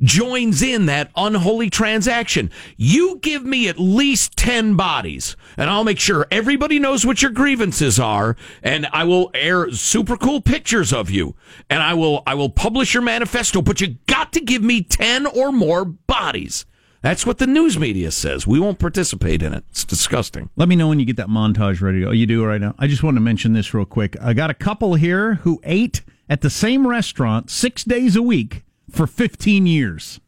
joins 0.00 0.62
in 0.62 0.86
that 0.86 1.10
unholy 1.16 1.70
transaction. 1.70 2.50
You 2.76 3.18
give 3.20 3.44
me 3.44 3.68
at 3.68 3.78
least 3.78 4.36
10 4.36 4.74
bodies, 4.76 5.36
and 5.56 5.68
I'll 5.68 5.84
make 5.84 5.98
sure 5.98 6.26
everybody 6.30 6.78
knows 6.78 7.04
what 7.04 7.22
your 7.22 7.30
grievances 7.30 7.98
are, 7.98 8.36
and 8.62 8.86
I 8.92 9.04
will 9.04 9.30
air 9.34 9.70
super 9.72 10.16
cool 10.16 10.40
pictures 10.40 10.92
of 10.92 11.10
you, 11.10 11.34
and 11.68 11.82
I 11.82 11.94
will 11.94 12.22
I 12.26 12.34
will 12.34 12.50
publish 12.50 12.94
your 12.94 13.02
manifesto, 13.02 13.62
but 13.62 13.80
you 13.80 13.96
got 14.06 14.32
to 14.34 14.40
give 14.40 14.62
me 14.62 14.82
10 14.82 15.26
or 15.26 15.52
more 15.52 15.84
bodies. 15.84 16.64
That's 17.00 17.24
what 17.24 17.38
the 17.38 17.46
news 17.46 17.78
media 17.78 18.10
says. 18.10 18.46
We 18.46 18.58
won't 18.58 18.78
participate 18.80 19.42
in 19.42 19.54
it. 19.54 19.64
It's 19.70 19.84
disgusting. 19.84 20.50
Let 20.56 20.68
me 20.68 20.74
know 20.76 20.88
when 20.88 20.98
you 20.98 21.06
get 21.06 21.16
that 21.16 21.28
montage 21.28 21.80
ready. 21.80 22.04
Oh, 22.04 22.10
you 22.10 22.26
do 22.26 22.44
right 22.44 22.60
now. 22.60 22.74
I 22.78 22.88
just 22.88 23.02
want 23.04 23.16
to 23.16 23.20
mention 23.20 23.52
this 23.52 23.72
real 23.72 23.84
quick. 23.84 24.16
I 24.20 24.32
got 24.32 24.50
a 24.50 24.54
couple 24.54 24.94
here 24.94 25.34
who 25.36 25.60
ate 25.62 26.02
at 26.28 26.40
the 26.40 26.50
same 26.50 26.86
restaurant 26.86 27.50
six 27.50 27.84
days 27.84 28.16
a 28.16 28.22
week 28.22 28.64
for 28.90 29.06
15 29.06 29.66
years. 29.66 30.20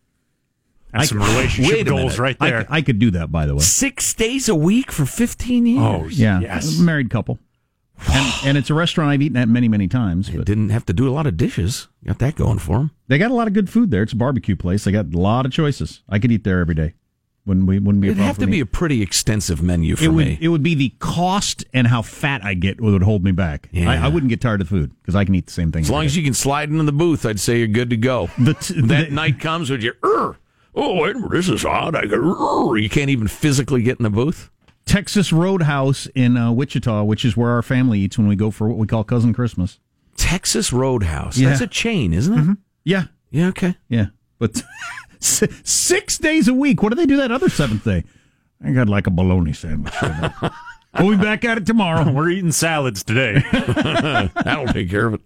That's 0.93 1.05
I- 1.05 1.07
some 1.07 1.19
relationship 1.19 1.87
goals 1.87 2.03
minute. 2.03 2.19
right 2.19 2.37
I, 2.41 2.51
there. 2.51 2.67
I 2.71 2.83
could 2.83 2.99
do 3.01 3.11
that, 3.13 3.33
by 3.33 3.47
the 3.47 3.55
way. 3.55 3.61
Six 3.63 4.15
days 4.15 4.49
a 4.49 4.55
week 4.55 4.93
for 4.93 5.05
15 5.07 5.67
years. 5.67 5.81
oh, 5.81 6.07
Yeah, 6.09 6.41
yes. 6.41 6.79
married 6.79 7.11
couple. 7.11 7.39
And, 8.09 8.33
and 8.45 8.59
it's 8.59 8.71
a 8.71 8.75
restaurant 8.75 9.11
I've 9.11 9.23
eaten 9.23 9.37
at 9.37 9.49
many, 9.49 9.69
many 9.69 9.89
times. 9.89 10.29
Didn't 10.29 10.71
have 10.71 10.87
to 10.87 10.93
do 10.93 11.09
a 11.09 11.13
lot 11.13 11.27
of 11.27 11.37
dishes. 11.37 11.89
Got 12.07 12.19
that 12.21 12.37
going 12.37 12.59
for 12.59 12.79
them. 12.79 12.91
they 13.09 13.19
got 13.19 13.31
a 13.31 13.35
lot 13.35 13.47
of 13.47 13.53
good 13.53 13.69
food 13.69 13.91
there. 13.91 14.03
It's 14.03 14.13
a 14.13 14.17
barbecue 14.17 14.57
place. 14.57 14.85
They 14.85 14.93
got 14.93 15.13
a 15.15 15.19
lot 15.19 15.47
of 15.47 15.53
choices. 15.53 16.03
I 16.09 16.19
could 16.19 16.33
eat 16.33 16.45
there 16.45 16.61
every 16.61 16.75
day. 16.75 16.95
Wouldn't 17.47 17.67
we? 17.67 17.79
Wouldn't 17.79 18.03
be. 18.03 18.09
It'd 18.09 18.19
have 18.19 18.37
to 18.39 18.47
me. 18.47 18.53
be 18.53 18.61
a 18.61 18.67
pretty 18.67 19.01
extensive 19.01 19.63
menu 19.63 19.97
for 19.97 20.05
it 20.05 20.09
would 20.09 20.27
me. 20.27 20.39
it 20.43 20.49
would 20.49 20.63
be 20.63 20.75
the 20.75 20.91
cost 20.99 21.65
and 21.73 21.87
how 21.87 22.03
fat 22.03 22.45
I 22.45 22.53
get 22.53 22.81
would 22.83 23.03
hold 23.03 23.25
me 23.25 23.33
back. 23.33 23.69
Yeah. 23.73 23.91
I, 23.91 24.05
I 24.05 24.09
wouldn't 24.09 24.29
get 24.29 24.43
tired 24.43 24.61
of 24.61 24.69
food 24.69 24.93
because 25.01 25.17
I 25.17 25.25
can 25.25 25.35
eat 25.35 25.47
the 25.47 25.53
same 25.53 25.73
thing. 25.73 25.81
As 25.83 25.91
long 25.91 26.05
as 26.05 26.15
you 26.17 26.23
can 26.23 26.35
slide 26.35 26.69
into 26.69 26.85
the 26.85 26.93
booth, 26.93 27.25
I'd 27.25 27.41
say 27.41 27.59
you're 27.59 27.67
good 27.67 27.91
to 27.91 27.97
go. 27.97 28.29
The 28.39 28.55
t- 28.55 28.81
that 28.83 29.09
the- 29.09 29.15
night 29.15 29.41
comes 29.41 29.71
with 29.71 29.83
your, 29.83 29.95
"Ur, 30.05 30.37
oh, 30.75 31.01
wait, 31.03 31.17
this 31.31 31.49
is 31.49 31.65
odd. 31.65 31.95
I 31.97 32.05
go, 32.07 32.75
you 32.75 32.91
can't 32.91 33.11
even 33.11 33.27
physically 33.27 33.83
get 33.83 33.99
in 33.99 34.03
the 34.05 34.11
booth. 34.11 34.51
Texas 34.91 35.33
Roadhouse 35.33 36.07
in 36.17 36.37
uh, 36.37 36.51
Wichita, 36.51 37.05
which 37.05 37.25
is 37.25 37.37
where 37.37 37.51
our 37.51 37.63
family 37.63 38.01
eats 38.01 38.19
when 38.19 38.27
we 38.27 38.35
go 38.35 38.51
for 38.51 38.69
what 38.69 38.77
we 38.77 38.87
call 38.89 39.05
cousin 39.05 39.33
Christmas. 39.33 39.79
Texas 40.17 40.73
Roadhouse. 40.73 41.39
Yeah. 41.39 41.51
That's 41.51 41.61
a 41.61 41.67
chain, 41.69 42.13
isn't 42.13 42.37
it? 42.51 42.59
Yeah, 42.85 43.05
Yeah, 43.31 43.47
okay. 43.49 43.77
yeah, 43.89 44.07
but 44.41 44.63
six 45.21 46.19
days 46.19 46.49
a 46.49 46.55
week. 46.55 46.83
What 46.83 46.89
do 46.91 46.97
they 46.97 47.07
do 47.07 47.19
that 47.19 47.31
other 47.31 47.49
seventh 47.49 47.85
day? 47.85 48.03
I 48.65 48.73
got 48.73 48.89
like 48.89 49.07
a 49.07 49.11
bologna 49.11 49.53
sandwich. 49.53 49.95
we'll 50.99 51.17
be 51.17 51.23
back 51.23 51.45
at 51.45 51.57
it 51.59 51.67
tomorrow. 51.67 52.11
We're 52.13 52.31
eating 52.31 52.51
salads 52.53 53.05
today. 53.05 53.43
That'll 53.53 54.67
take 54.73 54.91
care 54.91 55.07
of 55.07 55.15
it. 55.15 55.21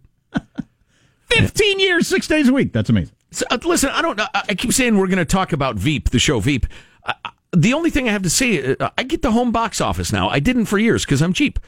Fifteen 1.31 1.81
years, 1.81 2.07
six 2.07 2.27
days 2.29 2.49
a 2.49 2.53
week. 2.53 2.73
That's 2.73 2.91
amazing. 2.91 3.15
So, 3.33 3.45
uh, 3.51 3.59
listen, 3.65 3.91
I 3.91 4.03
don't. 4.03 4.21
I, 4.21 4.29
I 4.51 4.55
keep 4.55 4.73
saying 4.73 4.97
we're 4.97 5.07
going 5.09 5.17
to 5.19 5.25
talk 5.25 5.53
about 5.53 5.75
Veep, 5.77 6.11
the 6.11 6.19
show 6.21 6.39
Veep. 6.39 6.67
I, 7.05 7.15
I- 7.25 7.31
the 7.55 7.73
only 7.75 7.91
thing 7.91 8.09
I 8.09 8.13
have 8.13 8.23
to 8.23 8.31
say, 8.31 8.77
uh, 8.77 8.91
I 8.99 9.03
get 9.03 9.23
the 9.23 9.33
home 9.33 9.53
box 9.53 9.81
office 9.81 10.13
now. 10.13 10.29
I 10.29 10.41
didn't 10.41 10.67
for 10.67 10.79
years 10.79 11.05
because 11.05 11.23
I'm 11.23 11.33
cheap. 11.33 11.59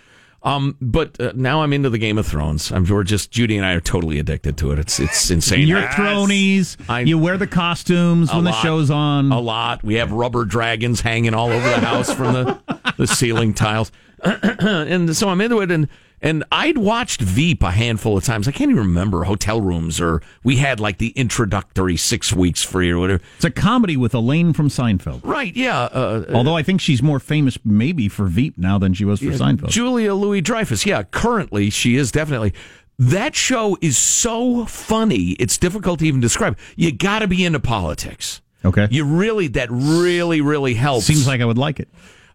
Um, 0.42 0.76
but 0.80 1.18
uh, 1.20 1.32
now 1.34 1.62
I'm 1.62 1.72
into 1.72 1.90
the 1.90 1.98
Game 1.98 2.18
of 2.18 2.26
Thrones. 2.26 2.70
I'm 2.70 2.84
we're 2.84 3.02
just 3.02 3.32
Judy 3.32 3.56
and 3.56 3.66
I 3.66 3.72
are 3.72 3.80
totally 3.80 4.20
addicted 4.20 4.56
to 4.58 4.70
it. 4.70 4.78
It's 4.78 5.00
it's 5.00 5.28
insane. 5.30 5.66
You're 5.66 5.88
thronies. 5.90 6.76
I- 6.88 7.00
you 7.00 7.18
wear 7.18 7.36
the 7.36 7.48
costumes 7.48 8.32
when 8.32 8.44
the 8.44 8.52
show's 8.52 8.90
on. 8.90 9.32
a 9.32 9.40
lot. 9.40 9.82
We 9.82 9.94
have 9.94 10.12
rubber 10.12 10.44
dragons 10.44 11.00
hanging 11.00 11.34
all 11.34 11.50
over 11.50 11.68
the 11.68 11.80
house 11.80 12.12
from 12.12 12.32
the, 12.34 12.92
the 12.96 13.06
ceiling 13.08 13.54
tiles. 13.54 13.90
and 14.22 15.16
so 15.16 15.28
I'm 15.28 15.40
into 15.40 15.60
it 15.62 15.70
and 15.72 15.88
and 16.22 16.44
I'd 16.50 16.78
watched 16.78 17.20
Veep 17.20 17.62
a 17.62 17.70
handful 17.70 18.16
of 18.16 18.24
times. 18.24 18.48
I 18.48 18.52
can't 18.52 18.70
even 18.70 18.82
remember 18.82 19.24
hotel 19.24 19.60
rooms 19.60 20.00
or 20.00 20.22
we 20.42 20.56
had 20.56 20.80
like 20.80 20.98
the 20.98 21.08
introductory 21.10 21.96
six 21.96 22.32
weeks 22.32 22.62
free 22.62 22.90
or 22.90 22.98
whatever. 22.98 23.22
It's 23.36 23.44
a 23.44 23.50
comedy 23.50 23.96
with 23.96 24.14
Elaine 24.14 24.52
from 24.52 24.68
Seinfeld. 24.68 25.20
Right, 25.24 25.54
yeah. 25.54 25.80
Uh, 25.82 26.24
Although 26.32 26.56
I 26.56 26.62
think 26.62 26.80
she's 26.80 27.02
more 27.02 27.20
famous 27.20 27.58
maybe 27.64 28.08
for 28.08 28.26
Veep 28.26 28.56
now 28.58 28.78
than 28.78 28.94
she 28.94 29.04
was 29.04 29.20
for 29.20 29.26
Seinfeld. 29.26 29.68
Julia 29.68 30.14
Louis 30.14 30.40
Dreyfus. 30.40 30.86
Yeah, 30.86 31.02
currently 31.02 31.70
she 31.70 31.96
is 31.96 32.10
definitely. 32.10 32.54
That 32.98 33.34
show 33.36 33.76
is 33.82 33.98
so 33.98 34.64
funny. 34.64 35.32
It's 35.32 35.58
difficult 35.58 35.98
to 35.98 36.06
even 36.06 36.20
describe. 36.20 36.56
You 36.76 36.92
got 36.92 37.18
to 37.18 37.28
be 37.28 37.44
into 37.44 37.60
politics. 37.60 38.40
Okay. 38.64 38.88
You 38.90 39.04
really, 39.04 39.48
that 39.48 39.68
really, 39.70 40.40
really 40.40 40.72
helps. 40.74 41.04
Seems 41.04 41.26
like 41.26 41.42
I 41.42 41.44
would 41.44 41.58
like 41.58 41.78
it. 41.78 41.88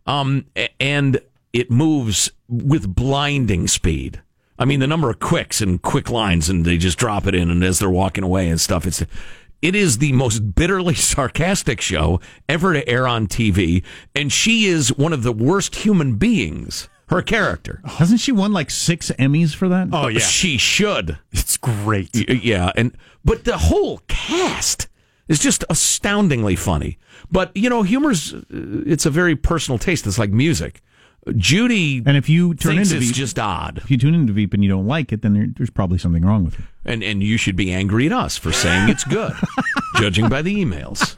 um, 0.06 0.46
and 0.80 1.20
it 1.54 1.70
moves 1.72 2.32
with 2.48 2.94
blinding 2.96 3.68
speed. 3.68 4.22
I 4.60 4.66
mean, 4.66 4.80
the 4.80 4.88
number 4.88 5.10
of 5.10 5.20
quicks 5.20 5.60
and 5.62 5.82
quick 5.82 6.10
lines, 6.10 6.50
and 6.50 6.66
they 6.66 6.78
just 6.78 6.98
drop 7.00 7.26
it 7.26 7.34
in, 7.34 7.50
and 7.50 7.64
as 7.64 7.80
they're 7.80 7.90
walking 7.90 8.24
away 8.24 8.48
and 8.50 8.62
stuff, 8.62 8.86
it's 8.86 9.04
it 9.62 9.76
is 9.76 9.98
the 10.00 10.12
most 10.14 10.56
bitterly 10.56 10.96
sarcastic 11.14 11.82
show 11.82 12.20
ever 12.48 12.74
to 12.74 12.88
air 12.88 13.08
on 13.08 13.28
TV, 13.28 13.84
and 14.16 14.32
she 14.32 14.66
is 14.66 14.96
one 14.98 15.14
of 15.14 15.24
the 15.24 15.32
worst 15.34 15.76
human 15.76 16.16
beings. 16.16 16.90
Her 17.10 17.22
character, 17.22 17.82
Hasn't 17.86 18.22
she 18.22 18.32
won 18.32 18.54
like 18.54 18.70
six 18.70 19.10
Emmys 19.20 19.54
for 19.54 19.68
that? 19.68 19.90
Oh 19.92 20.08
yeah, 20.08 20.20
she 20.20 20.58
should. 20.58 21.18
it's 21.34 21.58
great. 21.58 22.10
Y- 22.14 22.40
Yeah, 22.44 22.72
and 22.76 22.96
but 23.26 23.44
the 23.44 23.58
whole 23.58 24.00
cast 24.08 24.88
is 25.28 25.38
just 25.40 25.64
astoundingly 25.70 26.56
funny. 26.56 26.98
But 27.30 27.52
you 27.58 27.70
know, 27.70 27.84
humor's 27.84 28.34
uh, 28.34 28.42
it's 28.52 29.06
a 29.06 29.10
very 29.10 29.36
personal 29.36 29.78
taste. 29.78 30.08
It's 30.08 30.18
like 30.20 30.30
music. 30.32 30.82
Judy 31.36 32.02
And 32.06 32.18
if 32.18 32.28
you 32.30 32.56
turn 32.56 32.80
into 32.80 32.98
it's 32.98 33.06
Veep, 33.08 33.14
just 33.16 33.38
odd, 33.38 33.78
if 33.78 33.92
you 33.92 33.98
tune 33.98 34.16
into 34.16 34.34
Veep 34.34 34.54
and 34.54 34.64
you 34.64 34.70
don't 34.70 34.88
like 34.88 35.12
it, 35.12 35.22
then 35.22 35.34
there, 35.34 35.48
there's 35.56 35.70
probably 35.70 35.98
something 36.00 36.26
wrong 36.26 36.44
with 36.46 36.58
it. 36.60 36.66
and 36.84 37.04
and 37.04 37.22
you 37.22 37.38
should 37.38 37.56
be 37.56 37.72
angry 37.72 38.08
at 38.08 38.12
us 38.12 38.38
for 38.38 38.52
saying 38.52 38.90
it's 38.90 39.04
good, 39.04 39.34
judging 39.98 40.30
by 40.30 40.42
the 40.42 40.56
emails. 40.56 41.16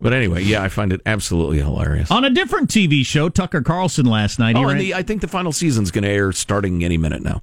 But 0.00 0.12
anyway, 0.12 0.42
yeah, 0.44 0.62
I 0.62 0.68
find 0.68 0.92
it 0.92 1.00
absolutely 1.06 1.58
hilarious. 1.58 2.10
On 2.10 2.24
a 2.24 2.30
different 2.30 2.70
TV 2.70 3.04
show, 3.04 3.28
Tucker 3.28 3.62
Carlson 3.62 4.06
last 4.06 4.38
night. 4.38 4.54
Oh, 4.56 4.68
and 4.68 4.80
the, 4.80 4.94
I 4.94 5.02
think 5.02 5.22
the 5.22 5.28
final 5.28 5.50
season's 5.52 5.90
going 5.90 6.04
to 6.04 6.10
air 6.10 6.30
starting 6.30 6.84
any 6.84 6.98
minute 6.98 7.22
now. 7.22 7.42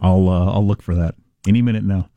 I'll 0.00 0.28
uh, 0.28 0.52
I'll 0.52 0.66
look 0.66 0.82
for 0.82 0.94
that 0.96 1.14
any 1.46 1.62
minute 1.62 1.84
now. 1.84 2.08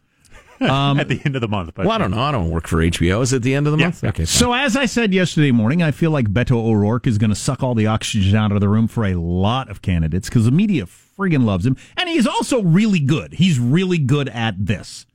at 0.99 1.07
the 1.09 1.21
end 1.25 1.35
of 1.35 1.41
the 1.41 1.47
month. 1.47 1.71
But 1.73 1.85
Well, 1.85 1.95
I 1.95 1.97
don't 1.97 2.11
know. 2.11 2.19
I 2.21 2.31
don't 2.31 2.49
work 2.49 2.67
for 2.67 2.77
HBO. 2.77 3.21
Is 3.21 3.33
it 3.33 3.41
the 3.41 3.53
end 3.55 3.67
of 3.67 3.73
the 3.73 3.79
Yeah. 3.79 3.85
month? 3.87 4.03
Okay. 4.03 4.17
fine. 4.23 4.25
So 4.25 4.53
as 4.53 4.75
I 4.75 4.85
said 4.85 5.13
yesterday 5.13 5.51
morning, 5.51 5.81
I 5.83 5.91
feel 5.91 6.11
like 6.11 6.27
Beto 6.31 6.53
O'Rourke 6.57 7.07
is 7.07 7.17
going 7.17 7.29
to 7.29 7.35
suck 7.35 7.61
all 7.63 7.75
the 7.75 7.87
oxygen 7.87 8.35
out 8.35 8.51
of 8.51 8.61
the 8.61 8.69
room 8.69 8.87
for 8.87 9.05
a 9.05 9.15
lot 9.15 9.69
of 9.69 9.81
candidates 9.81 10.29
because 10.29 10.45
the 10.45 10.51
media 10.51 10.85
friggin' 10.85 11.45
loves 11.45 11.65
him, 11.65 11.77
and 11.97 12.09
he's 12.09 12.27
also 12.27 12.61
really 12.61 12.99
good. 12.99 13.33
He's 13.33 13.59
really 13.59 13.97
good 13.97 14.29
at 14.29 14.65
this. 14.65 15.05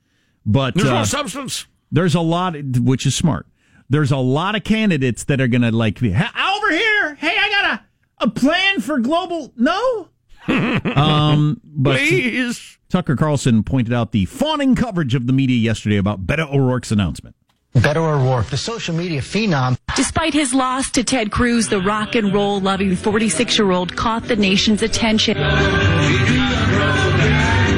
But 0.45 0.73
There's 0.75 0.87
uh, 0.89 0.93
no 0.99 1.03
substance. 1.03 1.67
there's 1.91 2.15
a 2.15 2.21
lot, 2.21 2.55
which 2.79 3.05
is 3.05 3.15
smart. 3.15 3.45
There's 3.89 4.11
a 4.11 4.17
lot 4.17 4.55
of 4.55 4.63
candidates 4.63 5.23
that 5.25 5.39
are 5.41 5.47
going 5.47 5.61
to 5.63 5.71
like 5.71 5.99
be 5.99 6.09
over 6.09 6.71
here. 6.71 7.15
Hey, 7.15 7.35
I 7.37 7.49
got 7.49 7.73
a 7.73 7.85
a 8.25 8.29
plan 8.29 8.79
for 8.81 8.99
global. 8.99 9.51
No. 9.57 10.09
um, 10.47 11.59
but 11.63 11.97
Please. 11.99 12.77
Tucker 12.91 13.15
Carlson 13.15 13.63
pointed 13.63 13.93
out 13.93 14.11
the 14.11 14.25
fawning 14.25 14.75
coverage 14.75 15.15
of 15.15 15.25
the 15.25 15.33
media 15.33 15.57
yesterday 15.57 15.97
about 15.97 16.27
Beto 16.27 16.53
O'Rourke's 16.53 16.91
announcement. 16.91 17.35
Beto 17.75 17.97
O'Rourke, 17.97 18.47
the 18.47 18.57
social 18.57 18.93
media 18.93 19.21
phenom. 19.21 19.77
Despite 19.95 20.33
his 20.33 20.53
loss 20.53 20.91
to 20.91 21.05
Ted 21.05 21.31
Cruz, 21.31 21.69
the 21.69 21.79
rock 21.79 22.15
and 22.15 22.33
roll 22.33 22.59
loving 22.59 22.97
46 22.97 23.57
year 23.57 23.71
old 23.71 23.95
caught 23.95 24.23
the 24.23 24.35
nation's 24.35 24.81
attention. 24.81 25.37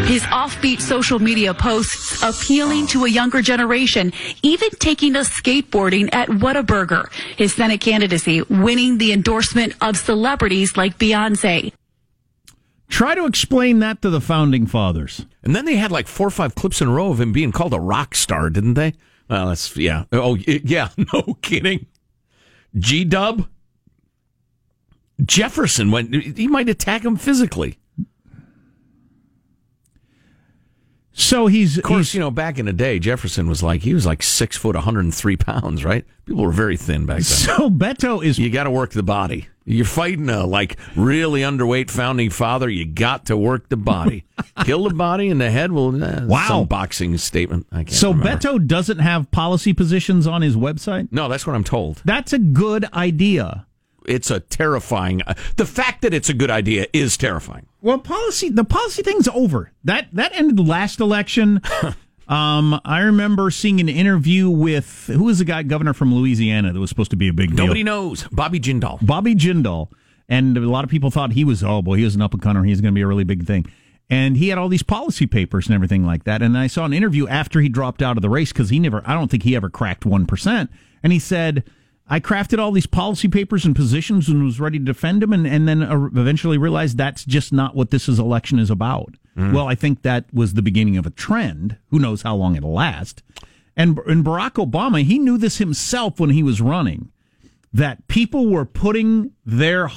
His 0.08 0.24
offbeat 0.24 0.82
social 0.82 1.20
media 1.20 1.54
posts 1.54 2.24
appealing 2.24 2.88
to 2.88 3.06
a 3.06 3.10
younger 3.10 3.42
generation, 3.42 4.14
even 4.42 4.70
taking 4.72 5.16
us 5.16 5.30
skateboarding 5.30 6.14
at 6.14 6.28
Whataburger. 6.28 7.12
His 7.38 7.54
Senate 7.54 7.80
candidacy 7.80 8.42
winning 8.42 8.98
the 8.98 9.14
endorsement 9.14 9.76
of 9.80 9.96
celebrities 9.96 10.76
like 10.76 10.98
Beyonce. 10.98 11.72
Try 12.94 13.16
to 13.16 13.26
explain 13.26 13.80
that 13.80 14.04
to 14.04 14.12
the 14.12 14.22
founding 14.22 14.68
fathers. 14.68 15.26
And 15.42 15.56
then 15.56 15.66
they 15.66 15.78
had 15.78 15.92
like 15.92 16.08
four 16.08 16.28
or 16.28 16.30
five 16.30 16.54
clips 16.54 16.80
in 16.80 16.88
a 16.88 16.92
row 16.92 17.10
of 17.10 17.20
him 17.20 17.34
being 17.34 17.52
called 17.52 17.74
a 17.74 17.80
rock 17.80 18.14
star, 18.14 18.52
didn't 18.52 18.76
they? 18.76 18.94
Well, 19.28 19.48
that's 19.48 19.76
yeah. 19.76 20.04
Oh, 20.12 20.36
yeah. 20.48 20.90
No 21.12 21.40
kidding. 21.42 21.88
G 22.78 23.04
Dub 23.04 23.48
Jefferson 25.26 25.90
went. 25.90 26.38
He 26.38 26.48
might 26.48 26.70
attack 26.70 27.04
him 27.04 27.16
physically. 27.16 27.80
So 31.16 31.46
he's 31.48 31.78
Of 31.78 31.84
course, 31.84 32.14
you 32.14 32.20
know, 32.20 32.32
back 32.32 32.58
in 32.58 32.66
the 32.66 32.74
day, 32.74 32.98
Jefferson 33.00 33.48
was 33.48 33.62
like 33.62 33.82
he 33.84 33.94
was 33.94 34.06
like 34.06 34.24
six 34.24 34.58
foot, 34.58 34.76
103 34.76 35.38
pounds, 35.38 35.86
right? 35.86 36.06
People 36.26 36.44
were 36.44 36.52
very 36.52 36.76
thin 36.76 37.06
back 37.06 37.18
then. 37.18 37.24
So 37.24 37.70
Beto 37.70 38.24
is 38.24 38.40
You 38.40 38.50
got 38.50 38.64
to 38.64 38.72
work 38.72 38.92
the 38.92 39.04
body. 39.04 39.48
You're 39.66 39.86
fighting 39.86 40.28
a 40.30 40.46
like 40.46 40.78
really 40.96 41.42
underweight 41.42 41.90
founding 41.90 42.30
father. 42.32 42.68
You 42.70 42.86
got 42.86 43.28
to 43.28 43.38
work 43.38 43.70
the 43.70 43.78
body. 43.78 44.26
Kill 44.66 44.84
the 44.90 44.94
body, 44.94 45.30
and 45.30 45.40
the 45.40 45.50
head 45.52 45.72
will. 45.72 46.04
eh, 46.04 46.26
Wow. 46.26 46.48
Some 46.48 46.66
boxing 46.66 47.18
statement. 47.18 47.68
I 47.72 47.78
can't. 47.84 47.92
so 47.92 48.12
remember. 48.12 48.38
Beto 48.40 48.68
doesn't 48.68 49.00
have 49.00 49.32
policy 49.32 49.72
positions 49.74 50.28
on 50.28 50.42
his 50.42 50.58
website. 50.58 51.08
No, 51.12 51.30
that's 51.30 51.48
what 51.48 51.56
I'm 51.56 51.64
told. 51.64 52.02
That's 52.04 52.34
a 52.34 52.40
good 52.40 52.86
idea. 52.94 53.66
It's 54.08 54.30
a 54.32 54.40
terrifying. 54.40 55.22
uh, 55.22 55.34
The 55.56 55.66
fact 55.66 56.02
that 56.02 56.14
it's 56.14 56.30
a 56.30 56.34
good 56.34 56.52
idea 56.52 56.88
is 56.94 57.18
terrifying. 57.18 57.68
Well, 57.82 58.00
policy 58.00 58.50
the 58.50 58.64
policy 58.64 59.04
thing's 59.04 59.28
over. 59.28 59.72
That 59.84 60.08
that 60.14 60.34
ended 60.36 60.58
the 60.58 60.64
last 60.64 61.00
election. 61.00 61.62
um, 62.28 62.80
I 62.86 63.00
remember 63.02 63.52
seeing 63.52 63.80
an 63.80 63.90
interview 63.90 64.50
with 64.50 65.08
who 65.08 65.26
was 65.26 65.40
the 65.40 65.46
guy 65.46 65.64
governor 65.64 65.94
from 65.94 66.14
Louisiana 66.14 66.72
that 66.74 66.80
was 66.80 66.90
supposed 66.90 67.12
to 67.12 67.18
be 67.18 67.28
a 67.28 67.34
big 67.34 67.50
deal. 67.56 67.66
Nobody 67.66 67.84
knows. 67.84 68.24
Bobby 68.32 68.60
Jindal. 68.60 69.06
Bobby 69.06 69.36
Jindal, 69.36 69.90
and 70.30 70.56
a 70.58 70.62
lot 70.62 70.84
of 70.86 70.90
people 70.90 71.12
thought 71.12 71.34
he 71.34 71.44
was 71.44 71.64
oh 71.64 71.82
boy 71.82 71.98
he 71.98 72.04
was 72.04 72.16
an 72.16 72.22
up 72.22 72.34
and 72.34 72.42
comer 72.42 72.64
he's 72.64 72.80
going 72.82 72.94
to 72.94 72.96
be 72.98 73.02
a 73.02 73.08
really 73.08 73.26
big 73.26 73.46
thing, 73.46 73.66
and 74.10 74.38
he 74.38 74.48
had 74.50 74.58
all 74.58 74.70
these 74.70 74.84
policy 74.84 75.28
papers 75.28 75.68
and 75.68 75.76
everything 75.76 76.06
like 76.06 76.24
that. 76.24 76.42
And 76.42 76.58
I 76.58 76.68
saw 76.68 76.86
an 76.86 76.94
interview 76.94 77.28
after 77.28 77.60
he 77.60 77.68
dropped 77.68 78.02
out 78.02 78.18
of 78.18 78.22
the 78.22 78.30
race 78.30 78.54
because 78.54 78.70
he 78.70 78.80
never 78.80 79.02
I 79.06 79.14
don't 79.14 79.30
think 79.30 79.44
he 79.44 79.56
ever 79.58 79.70
cracked 79.70 80.06
one 80.06 80.26
percent, 80.26 80.70
and 81.04 81.12
he 81.12 81.20
said. 81.20 81.64
I 82.08 82.20
crafted 82.20 82.60
all 82.60 82.72
these 82.72 82.86
policy 82.86 83.28
papers 83.28 83.66
and 83.66 83.76
positions 83.76 84.28
and 84.28 84.44
was 84.44 84.60
ready 84.60 84.78
to 84.78 84.84
defend 84.86 85.22
them, 85.22 85.32
and, 85.32 85.48
and 85.48 85.68
then 85.68 85.82
uh, 85.82 86.06
eventually 86.16 86.58
realized 86.58 86.98
that's 86.98 87.24
just 87.24 87.54
not 87.54 87.76
what 87.76 87.92
this 87.92 88.10
is 88.10 88.20
election 88.20 88.60
is 88.60 88.70
about. 88.70 89.16
Well, 89.36 89.68
I 89.68 89.74
think 89.74 90.04
that 90.04 90.26
was 90.32 90.54
the 90.54 90.62
beginning 90.62 90.98
of 90.98 91.08
a 91.08 91.10
trend. 91.10 91.78
Who 91.90 91.98
knows 91.98 92.22
how 92.22 92.36
long 92.36 92.56
it'll 92.56 92.74
last? 92.74 93.24
And, 93.76 93.98
and 94.06 94.24
Barack 94.24 94.64
Obama, 94.64 95.04
he 95.04 95.18
knew 95.18 95.40
this 95.40 95.58
himself 95.58 96.20
when 96.20 96.30
he 96.30 96.44
was 96.44 96.62
running 96.62 97.12
that 97.74 98.08
people 98.08 98.48
were 98.48 98.66
putting 98.66 99.32
their 99.44 99.90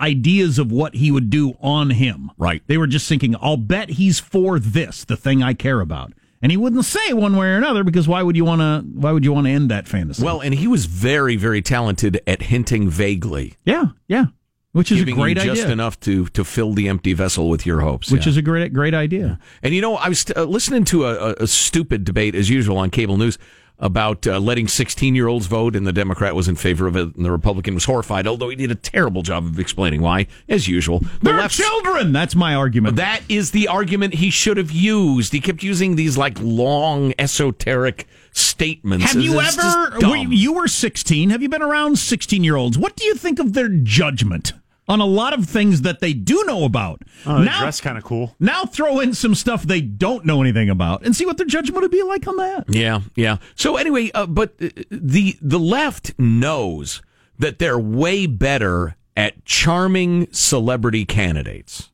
ideas 0.00 0.58
of 0.58 0.72
what 0.72 0.94
he 0.94 1.12
would 1.12 1.30
do 1.30 1.54
on 1.60 1.90
him. 1.90 2.32
Right. 2.36 2.62
They 2.66 2.76
were 2.76 2.88
just 2.88 3.08
thinking, 3.08 3.36
I'll 3.40 3.56
bet 3.56 3.90
he's 3.90 4.18
for 4.18 4.58
this, 4.58 5.04
the 5.04 5.16
thing 5.16 5.42
I 5.42 5.54
care 5.54 5.80
about. 5.80 6.12
And 6.42 6.50
he 6.50 6.56
wouldn't 6.56 6.84
say 6.84 7.12
one 7.12 7.36
way 7.36 7.46
or 7.46 7.56
another 7.56 7.84
because 7.84 8.08
why 8.08 8.22
would 8.22 8.36
you 8.36 8.44
want 8.44 8.60
to? 8.60 8.84
Why 8.98 9.12
would 9.12 9.24
you 9.24 9.32
want 9.32 9.46
to 9.46 9.52
end 9.52 9.70
that 9.70 9.86
fantasy? 9.86 10.24
Well, 10.24 10.40
and 10.40 10.52
he 10.52 10.66
was 10.66 10.86
very, 10.86 11.36
very 11.36 11.62
talented 11.62 12.20
at 12.26 12.42
hinting 12.42 12.90
vaguely, 12.90 13.54
yeah, 13.64 13.86
yeah, 14.08 14.26
which 14.72 14.90
is 14.90 14.98
giving 14.98 15.14
a 15.14 15.16
great 15.16 15.36
you 15.36 15.44
just 15.44 15.62
idea. 15.62 15.72
enough 15.72 16.00
to 16.00 16.26
to 16.26 16.44
fill 16.44 16.74
the 16.74 16.88
empty 16.88 17.12
vessel 17.12 17.48
with 17.48 17.64
your 17.64 17.80
hopes. 17.80 18.10
which 18.10 18.26
yeah. 18.26 18.30
is 18.30 18.36
a 18.36 18.42
great, 18.42 18.72
great 18.72 18.92
idea. 18.92 19.38
And 19.62 19.72
you 19.72 19.80
know, 19.80 19.94
I 19.94 20.08
was 20.08 20.26
uh, 20.34 20.42
listening 20.42 20.84
to 20.86 21.06
a, 21.06 21.34
a 21.34 21.46
stupid 21.46 22.04
debate 22.04 22.34
as 22.34 22.50
usual 22.50 22.76
on 22.76 22.90
cable 22.90 23.16
news 23.16 23.38
about 23.78 24.26
uh, 24.26 24.38
letting 24.38 24.68
16 24.68 25.14
year 25.14 25.26
olds 25.26 25.46
vote, 25.46 25.74
and 25.74 25.86
the 25.86 25.92
Democrat 25.92 26.34
was 26.34 26.48
in 26.48 26.54
favor 26.56 26.86
of 26.86 26.96
it, 26.96 27.14
and 27.16 27.24
the 27.24 27.30
Republican 27.32 27.74
was 27.74 27.84
horrified, 27.84 28.26
although 28.26 28.48
he 28.48 28.56
did 28.56 28.70
a 28.70 28.76
terrible 28.76 29.22
job 29.22 29.44
of 29.44 29.58
explaining 29.58 30.00
why, 30.00 30.26
as 30.48 30.68
usual. 30.68 31.00
The 31.00 31.32
They're 31.32 31.48
children. 31.48 32.12
That's 32.12 32.34
my 32.36 32.54
argument. 32.54 32.96
That 32.96 33.22
is 33.28 33.50
the 33.50 33.68
argument 33.68 34.14
he 34.14 34.30
should 34.30 34.56
have 34.56 34.70
used. 34.70 35.32
He 35.32 35.40
kept 35.40 35.62
using 35.62 35.96
these 35.96 36.16
like 36.16 36.38
long 36.40 37.12
esoteric 37.18 38.06
statements. 38.32 39.12
Have 39.12 39.22
you 39.22 39.40
ever? 39.40 39.98
were 40.08 40.16
you- 40.16 40.30
you 40.30 40.52
were 40.52 40.68
16. 40.68 41.30
Have 41.30 41.42
you 41.42 41.48
been 41.48 41.62
around 41.62 41.98
16 41.98 42.44
year 42.44 42.56
olds? 42.56 42.78
What 42.78 42.96
do 42.96 43.04
you 43.04 43.14
think 43.14 43.38
of 43.38 43.52
their 43.52 43.68
judgment 43.68 44.52
on 44.88 45.00
a 45.00 45.06
lot 45.06 45.32
of 45.32 45.46
things 45.46 45.82
that 45.82 46.00
they 46.00 46.12
do 46.12 46.42
know 46.46 46.64
about? 46.64 47.02
Oh, 47.26 47.42
now, 47.42 47.60
dress 47.60 47.80
kind 47.80 47.96
of 47.96 48.04
cool. 48.04 48.34
now 48.40 48.64
throw 48.64 49.00
in 49.00 49.14
some 49.14 49.34
stuff 49.34 49.62
they 49.62 49.80
don't 49.80 50.24
know 50.24 50.40
anything 50.40 50.68
about 50.68 51.04
and 51.04 51.14
see 51.14 51.24
what 51.26 51.36
their 51.36 51.46
judgment 51.46 51.82
would 51.82 51.90
be 51.90 52.02
like 52.02 52.26
on 52.26 52.36
that. 52.36 52.64
Yeah, 52.68 53.00
yeah. 53.14 53.38
So 53.54 53.76
anyway, 53.76 54.10
uh, 54.12 54.26
but 54.26 54.54
uh, 54.60 54.68
the 54.90 55.36
the 55.40 55.58
left 55.58 56.18
knows 56.18 57.02
that 57.38 57.58
they're 57.58 57.78
way 57.78 58.26
better 58.26 58.96
at 59.16 59.44
charming 59.44 60.28
celebrity 60.32 61.04
candidates. 61.04 61.90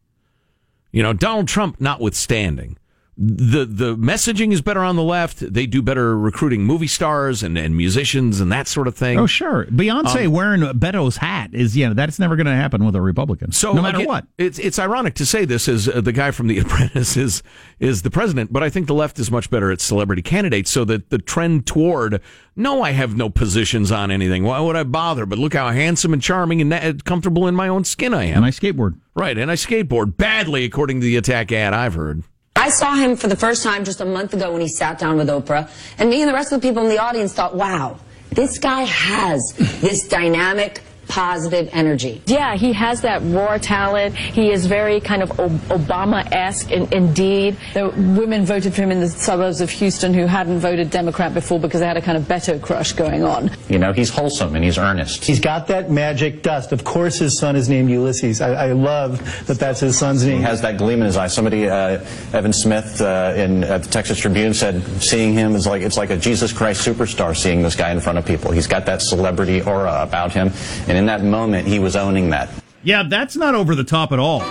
You 0.93 1.03
know, 1.03 1.13
Donald 1.13 1.49
Trump 1.49 1.81
notwithstanding. 1.81 2.79
The 3.21 3.65
the 3.65 3.97
messaging 3.97 4.53
is 4.53 4.63
better 4.63 4.79
on 4.79 4.95
the 4.95 5.03
left. 5.03 5.41
They 5.41 5.67
do 5.67 5.83
better 5.83 6.17
recruiting 6.17 6.63
movie 6.63 6.87
stars 6.87 7.43
and, 7.43 7.59
and 7.59 7.77
musicians 7.77 8.41
and 8.41 8.53
that 8.53 8.69
sort 8.69 8.87
of 8.87 8.95
thing. 8.95 9.19
Oh, 9.19 9.27
sure. 9.27 9.67
Beyonce 9.73 10.27
Um, 10.27 10.33
wearing 10.33 10.61
Beto's 10.79 11.17
hat 11.17 11.51
is, 11.53 11.77
yeah, 11.77 11.95
that's 11.95 12.21
never 12.21 12.37
going 12.37 12.47
to 12.47 12.53
happen 12.55 12.85
with 12.85 12.95
a 12.95 13.01
Republican. 13.01 13.51
So 13.51 13.73
no 13.73 13.83
matter 13.83 13.97
again, 13.99 14.07
what. 14.07 14.27
it's 14.39 14.61
it's 14.61 14.79
ironic 14.79 15.15
to 15.15 15.27
say 15.27 15.45
this 15.45 15.69
as 15.69 15.89
uh, 15.89 16.01
the 16.01 16.13
guy 16.13 16.31
from 16.31 16.47
The 16.47 16.59
Apprentice 16.61 17.17
is 17.17 17.43
is 17.81 18.03
the 18.03 18.11
president, 18.11 18.53
but 18.53 18.63
I 18.63 18.71
think 18.71 18.87
the 18.87 18.95
left 18.95 19.19
is 19.19 19.33
much 19.33 19.51
better 19.51 19.73
at 19.73 19.81
celebrity 19.81 20.23
candidates. 20.23 20.71
So 20.71 20.85
that 20.85 21.11
the 21.11 21.19
trend 21.19 21.67
toward 21.67 22.21
no, 22.55 22.83
I 22.83 22.93
have 22.93 23.17
no 23.17 23.31
positions 23.31 23.91
on 23.91 24.13
anything. 24.13 24.45
Why 24.45 24.61
would 24.61 24.77
I 24.77 24.85
bother? 24.85 25.27
But 25.27 25.41
look 25.41 25.55
how 25.55 25.71
handsome 25.71 26.13
and 26.13 26.23
charming 26.23 26.61
and 26.61 26.71
na- 26.71 26.93
comfortable 27.05 27.49
in 27.49 27.57
my 27.57 27.67
own 27.67 27.83
skin 27.83 28.15
I 28.15 28.27
am. 28.27 28.37
And 28.37 28.45
I 28.45 28.51
skateboard. 28.51 28.97
Right, 29.17 29.37
and 29.37 29.51
I 29.51 29.55
skateboard 29.55 30.17
badly, 30.17 30.65
according 30.65 31.01
to 31.01 31.05
the 31.05 31.17
attack 31.17 31.51
ad 31.51 31.75
I've 31.75 31.95
heard. 31.95 32.23
I 32.69 32.71
saw 32.71 32.97
him 32.97 33.17
for 33.17 33.29
the 33.29 33.37
first 33.37 33.63
time 33.63 33.83
just 33.83 34.03
a 34.03 34.05
month 34.05 34.35
ago 34.35 34.53
when 34.53 34.61
he 34.61 34.69
sat 34.69 34.99
down 34.99 35.17
with 35.17 35.29
Oprah, 35.29 35.71
and 35.97 36.11
me 36.11 36.21
and 36.21 36.29
the 36.29 36.35
rest 36.35 36.53
of 36.53 36.61
the 36.61 36.69
people 36.69 36.83
in 36.83 36.91
the 36.91 36.99
audience 36.99 37.33
thought, 37.33 37.57
wow, 37.57 37.99
this 38.29 38.59
guy 38.59 38.83
has 38.83 39.55
this 39.81 40.07
dynamic, 40.07 40.83
positive 41.09 41.69
energy. 41.73 42.23
Yeah, 42.27 42.57
he 42.57 42.73
has 42.75 43.01
that 43.03 43.21
raw 43.25 43.59
talent. 43.59 44.15
He 44.15 44.51
is 44.53 44.67
very 44.67 45.01
kind 45.01 45.23
of 45.23 45.31
Obama-esque 45.31 46.71
in, 46.71 46.93
indeed. 46.93 47.57
The 47.75 47.89
women 47.89 48.45
voted 48.45 48.75
for 48.75 48.83
him 48.83 48.91
in 48.91 49.01
the 49.01 49.09
suburbs 49.09 49.61
of 49.61 49.71
Houston 49.71 50.15
who 50.15 50.27
hadn't 50.27 50.61
voted 50.61 50.91
Democrat 50.91 51.35
before 51.35 51.59
because 51.61 51.81
they 51.81 51.87
had 51.87 51.97
a 51.97 52.03
kind 52.03 52.19
of 52.19 52.25
Beto 52.25 52.61
crush 52.61 52.93
going 52.93 53.25
on. 53.25 53.51
You 53.69 53.79
know, 53.79 53.93
he's 53.93 54.11
wholesome 54.11 54.55
and 54.55 54.65
he's 54.65 54.79
earnest. 54.79 55.25
He's 55.25 55.41
got 55.41 55.67
that 55.69 55.91
magic 55.91 56.43
dust. 56.43 56.73
Of 56.73 56.85
course, 56.85 57.19
his 57.19 57.39
son 57.39 57.57
is 57.57 57.69
named 57.69 57.91
Ulysses. 57.91 58.41
I, 58.41 58.69
I 58.69 58.73
love 58.73 59.19
that 59.47 59.59
that's 59.59 59.81
his 59.81 59.99
son's 59.99 60.25
name. 60.25 60.39
He 60.39 60.43
has 60.43 60.61
that 60.63 60.77
gleam 60.79 61.01
in 61.01 61.07
his 61.07 61.17
eye. 61.17 61.29
Somebody, 61.29 61.69
uh, 61.69 62.05
Evan 62.33 62.53
Smith, 62.53 63.01
uh, 63.01 63.35
in 63.37 63.65
at 63.65 63.83
the 63.85 63.89
Texas 63.89 64.19
Tribune 64.19 64.55
said, 64.55 64.83
seeing 65.03 65.33
him 65.33 65.55
is 65.55 65.67
like 65.67 65.83
it's 65.83 65.97
like 65.97 66.11
a 66.11 66.17
Jesus 66.17 66.53
Christ 66.53 66.87
superstar. 66.87 67.37
Seeing 67.37 67.63
this 67.63 67.77
guy 67.77 67.91
in 67.93 68.01
front 68.01 68.19
of 68.19 68.27
people, 68.27 68.51
he's 68.51 68.67
got 68.67 68.87
that 68.87 69.01
celebrity 69.03 69.63
aura 69.63 70.03
about 70.03 70.33
him, 70.33 70.51
and 70.89 70.98
in 70.99 71.07
that 71.07 71.23
moment, 71.23 71.67
he 71.67 71.79
was 71.79 71.97
owning 71.97 72.31
that. 72.31 72.51
Yeah, 72.83 73.05
that's 73.05 73.37
not 73.37 73.55
over 73.55 73.75
the 73.75 73.85
top 73.85 74.13
at 74.13 74.19
all. 74.19 74.43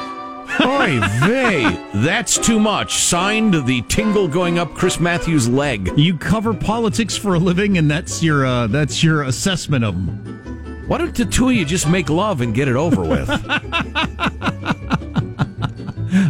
Oy 0.61 0.99
vey, 1.19 1.89
that's 1.95 2.37
too 2.37 2.59
much. 2.59 2.95
Signed 2.95 3.53
the 3.53 3.81
tingle 3.89 4.27
going 4.27 4.57
up 4.57 4.73
Chris 4.73 4.99
Matthews' 4.99 5.47
leg. 5.49 5.91
You 5.97 6.17
cover 6.17 6.53
politics 6.53 7.17
for 7.17 7.35
a 7.35 7.39
living, 7.39 7.77
and 7.77 7.91
that's 7.91 8.23
your 8.23 8.45
uh, 8.45 8.67
that's 8.67 9.03
your 9.03 9.23
assessment 9.23 9.83
of 9.83 9.93
them. 9.93 10.85
Why 10.87 10.97
don't 10.99 11.13
the 11.13 11.25
two 11.25 11.49
of 11.49 11.55
you 11.55 11.65
just 11.65 11.89
make 11.89 12.09
love 12.09 12.39
and 12.39 12.55
get 12.55 12.67
it 12.67 12.75
over 12.75 13.01
with? 13.01 13.29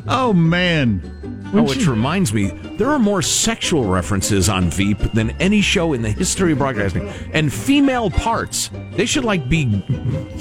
Oh 0.10 0.34
man. 0.34 1.17
Oh, 1.54 1.64
which 1.64 1.88
reminds 1.88 2.34
me, 2.34 2.48
there 2.78 2.90
are 2.90 3.00
more 3.00 3.22
sexual 3.22 3.86
references 3.86 4.50
on 4.50 4.70
Veep 4.70 4.98
than 5.14 5.32
any 5.40 5.62
show 5.62 5.94
in 5.94 6.02
the 6.02 6.10
history 6.10 6.52
of 6.52 6.58
broadcasting. 6.58 7.08
And 7.34 7.52
female 7.54 8.10
parts, 8.10 8.70
they 8.92 9.06
should 9.06 9.24
like 9.24 9.48
be 9.48 9.82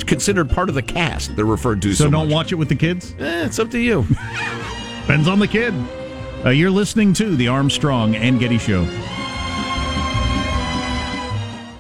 considered 0.07 0.51
part 0.51 0.69
of 0.69 0.75
the 0.75 0.83
cast. 0.83 1.37
They're 1.37 1.45
referred 1.45 1.81
to 1.83 1.93
so, 1.95 2.05
So 2.05 2.11
don't 2.11 2.27
much. 2.27 2.35
watch 2.35 2.53
it 2.53 2.57
with 2.57 2.69
the 2.69 2.75
kids. 2.75 3.15
Eh, 3.21 3.45
it's 3.47 3.59
up 3.61 3.71
to 3.71 3.79
you. 3.79 4.03
Depends 5.03 5.29
on 5.29 5.39
the 5.39 5.47
kid. 5.49 5.73
Uh, 6.45 6.51
you're 6.51 6.71
listening 6.71 7.13
to 7.15 7.37
the 7.37 7.49
Armstrong 7.49 8.17
and 8.17 8.41
Getty 8.41 8.59
Show. 8.59 8.85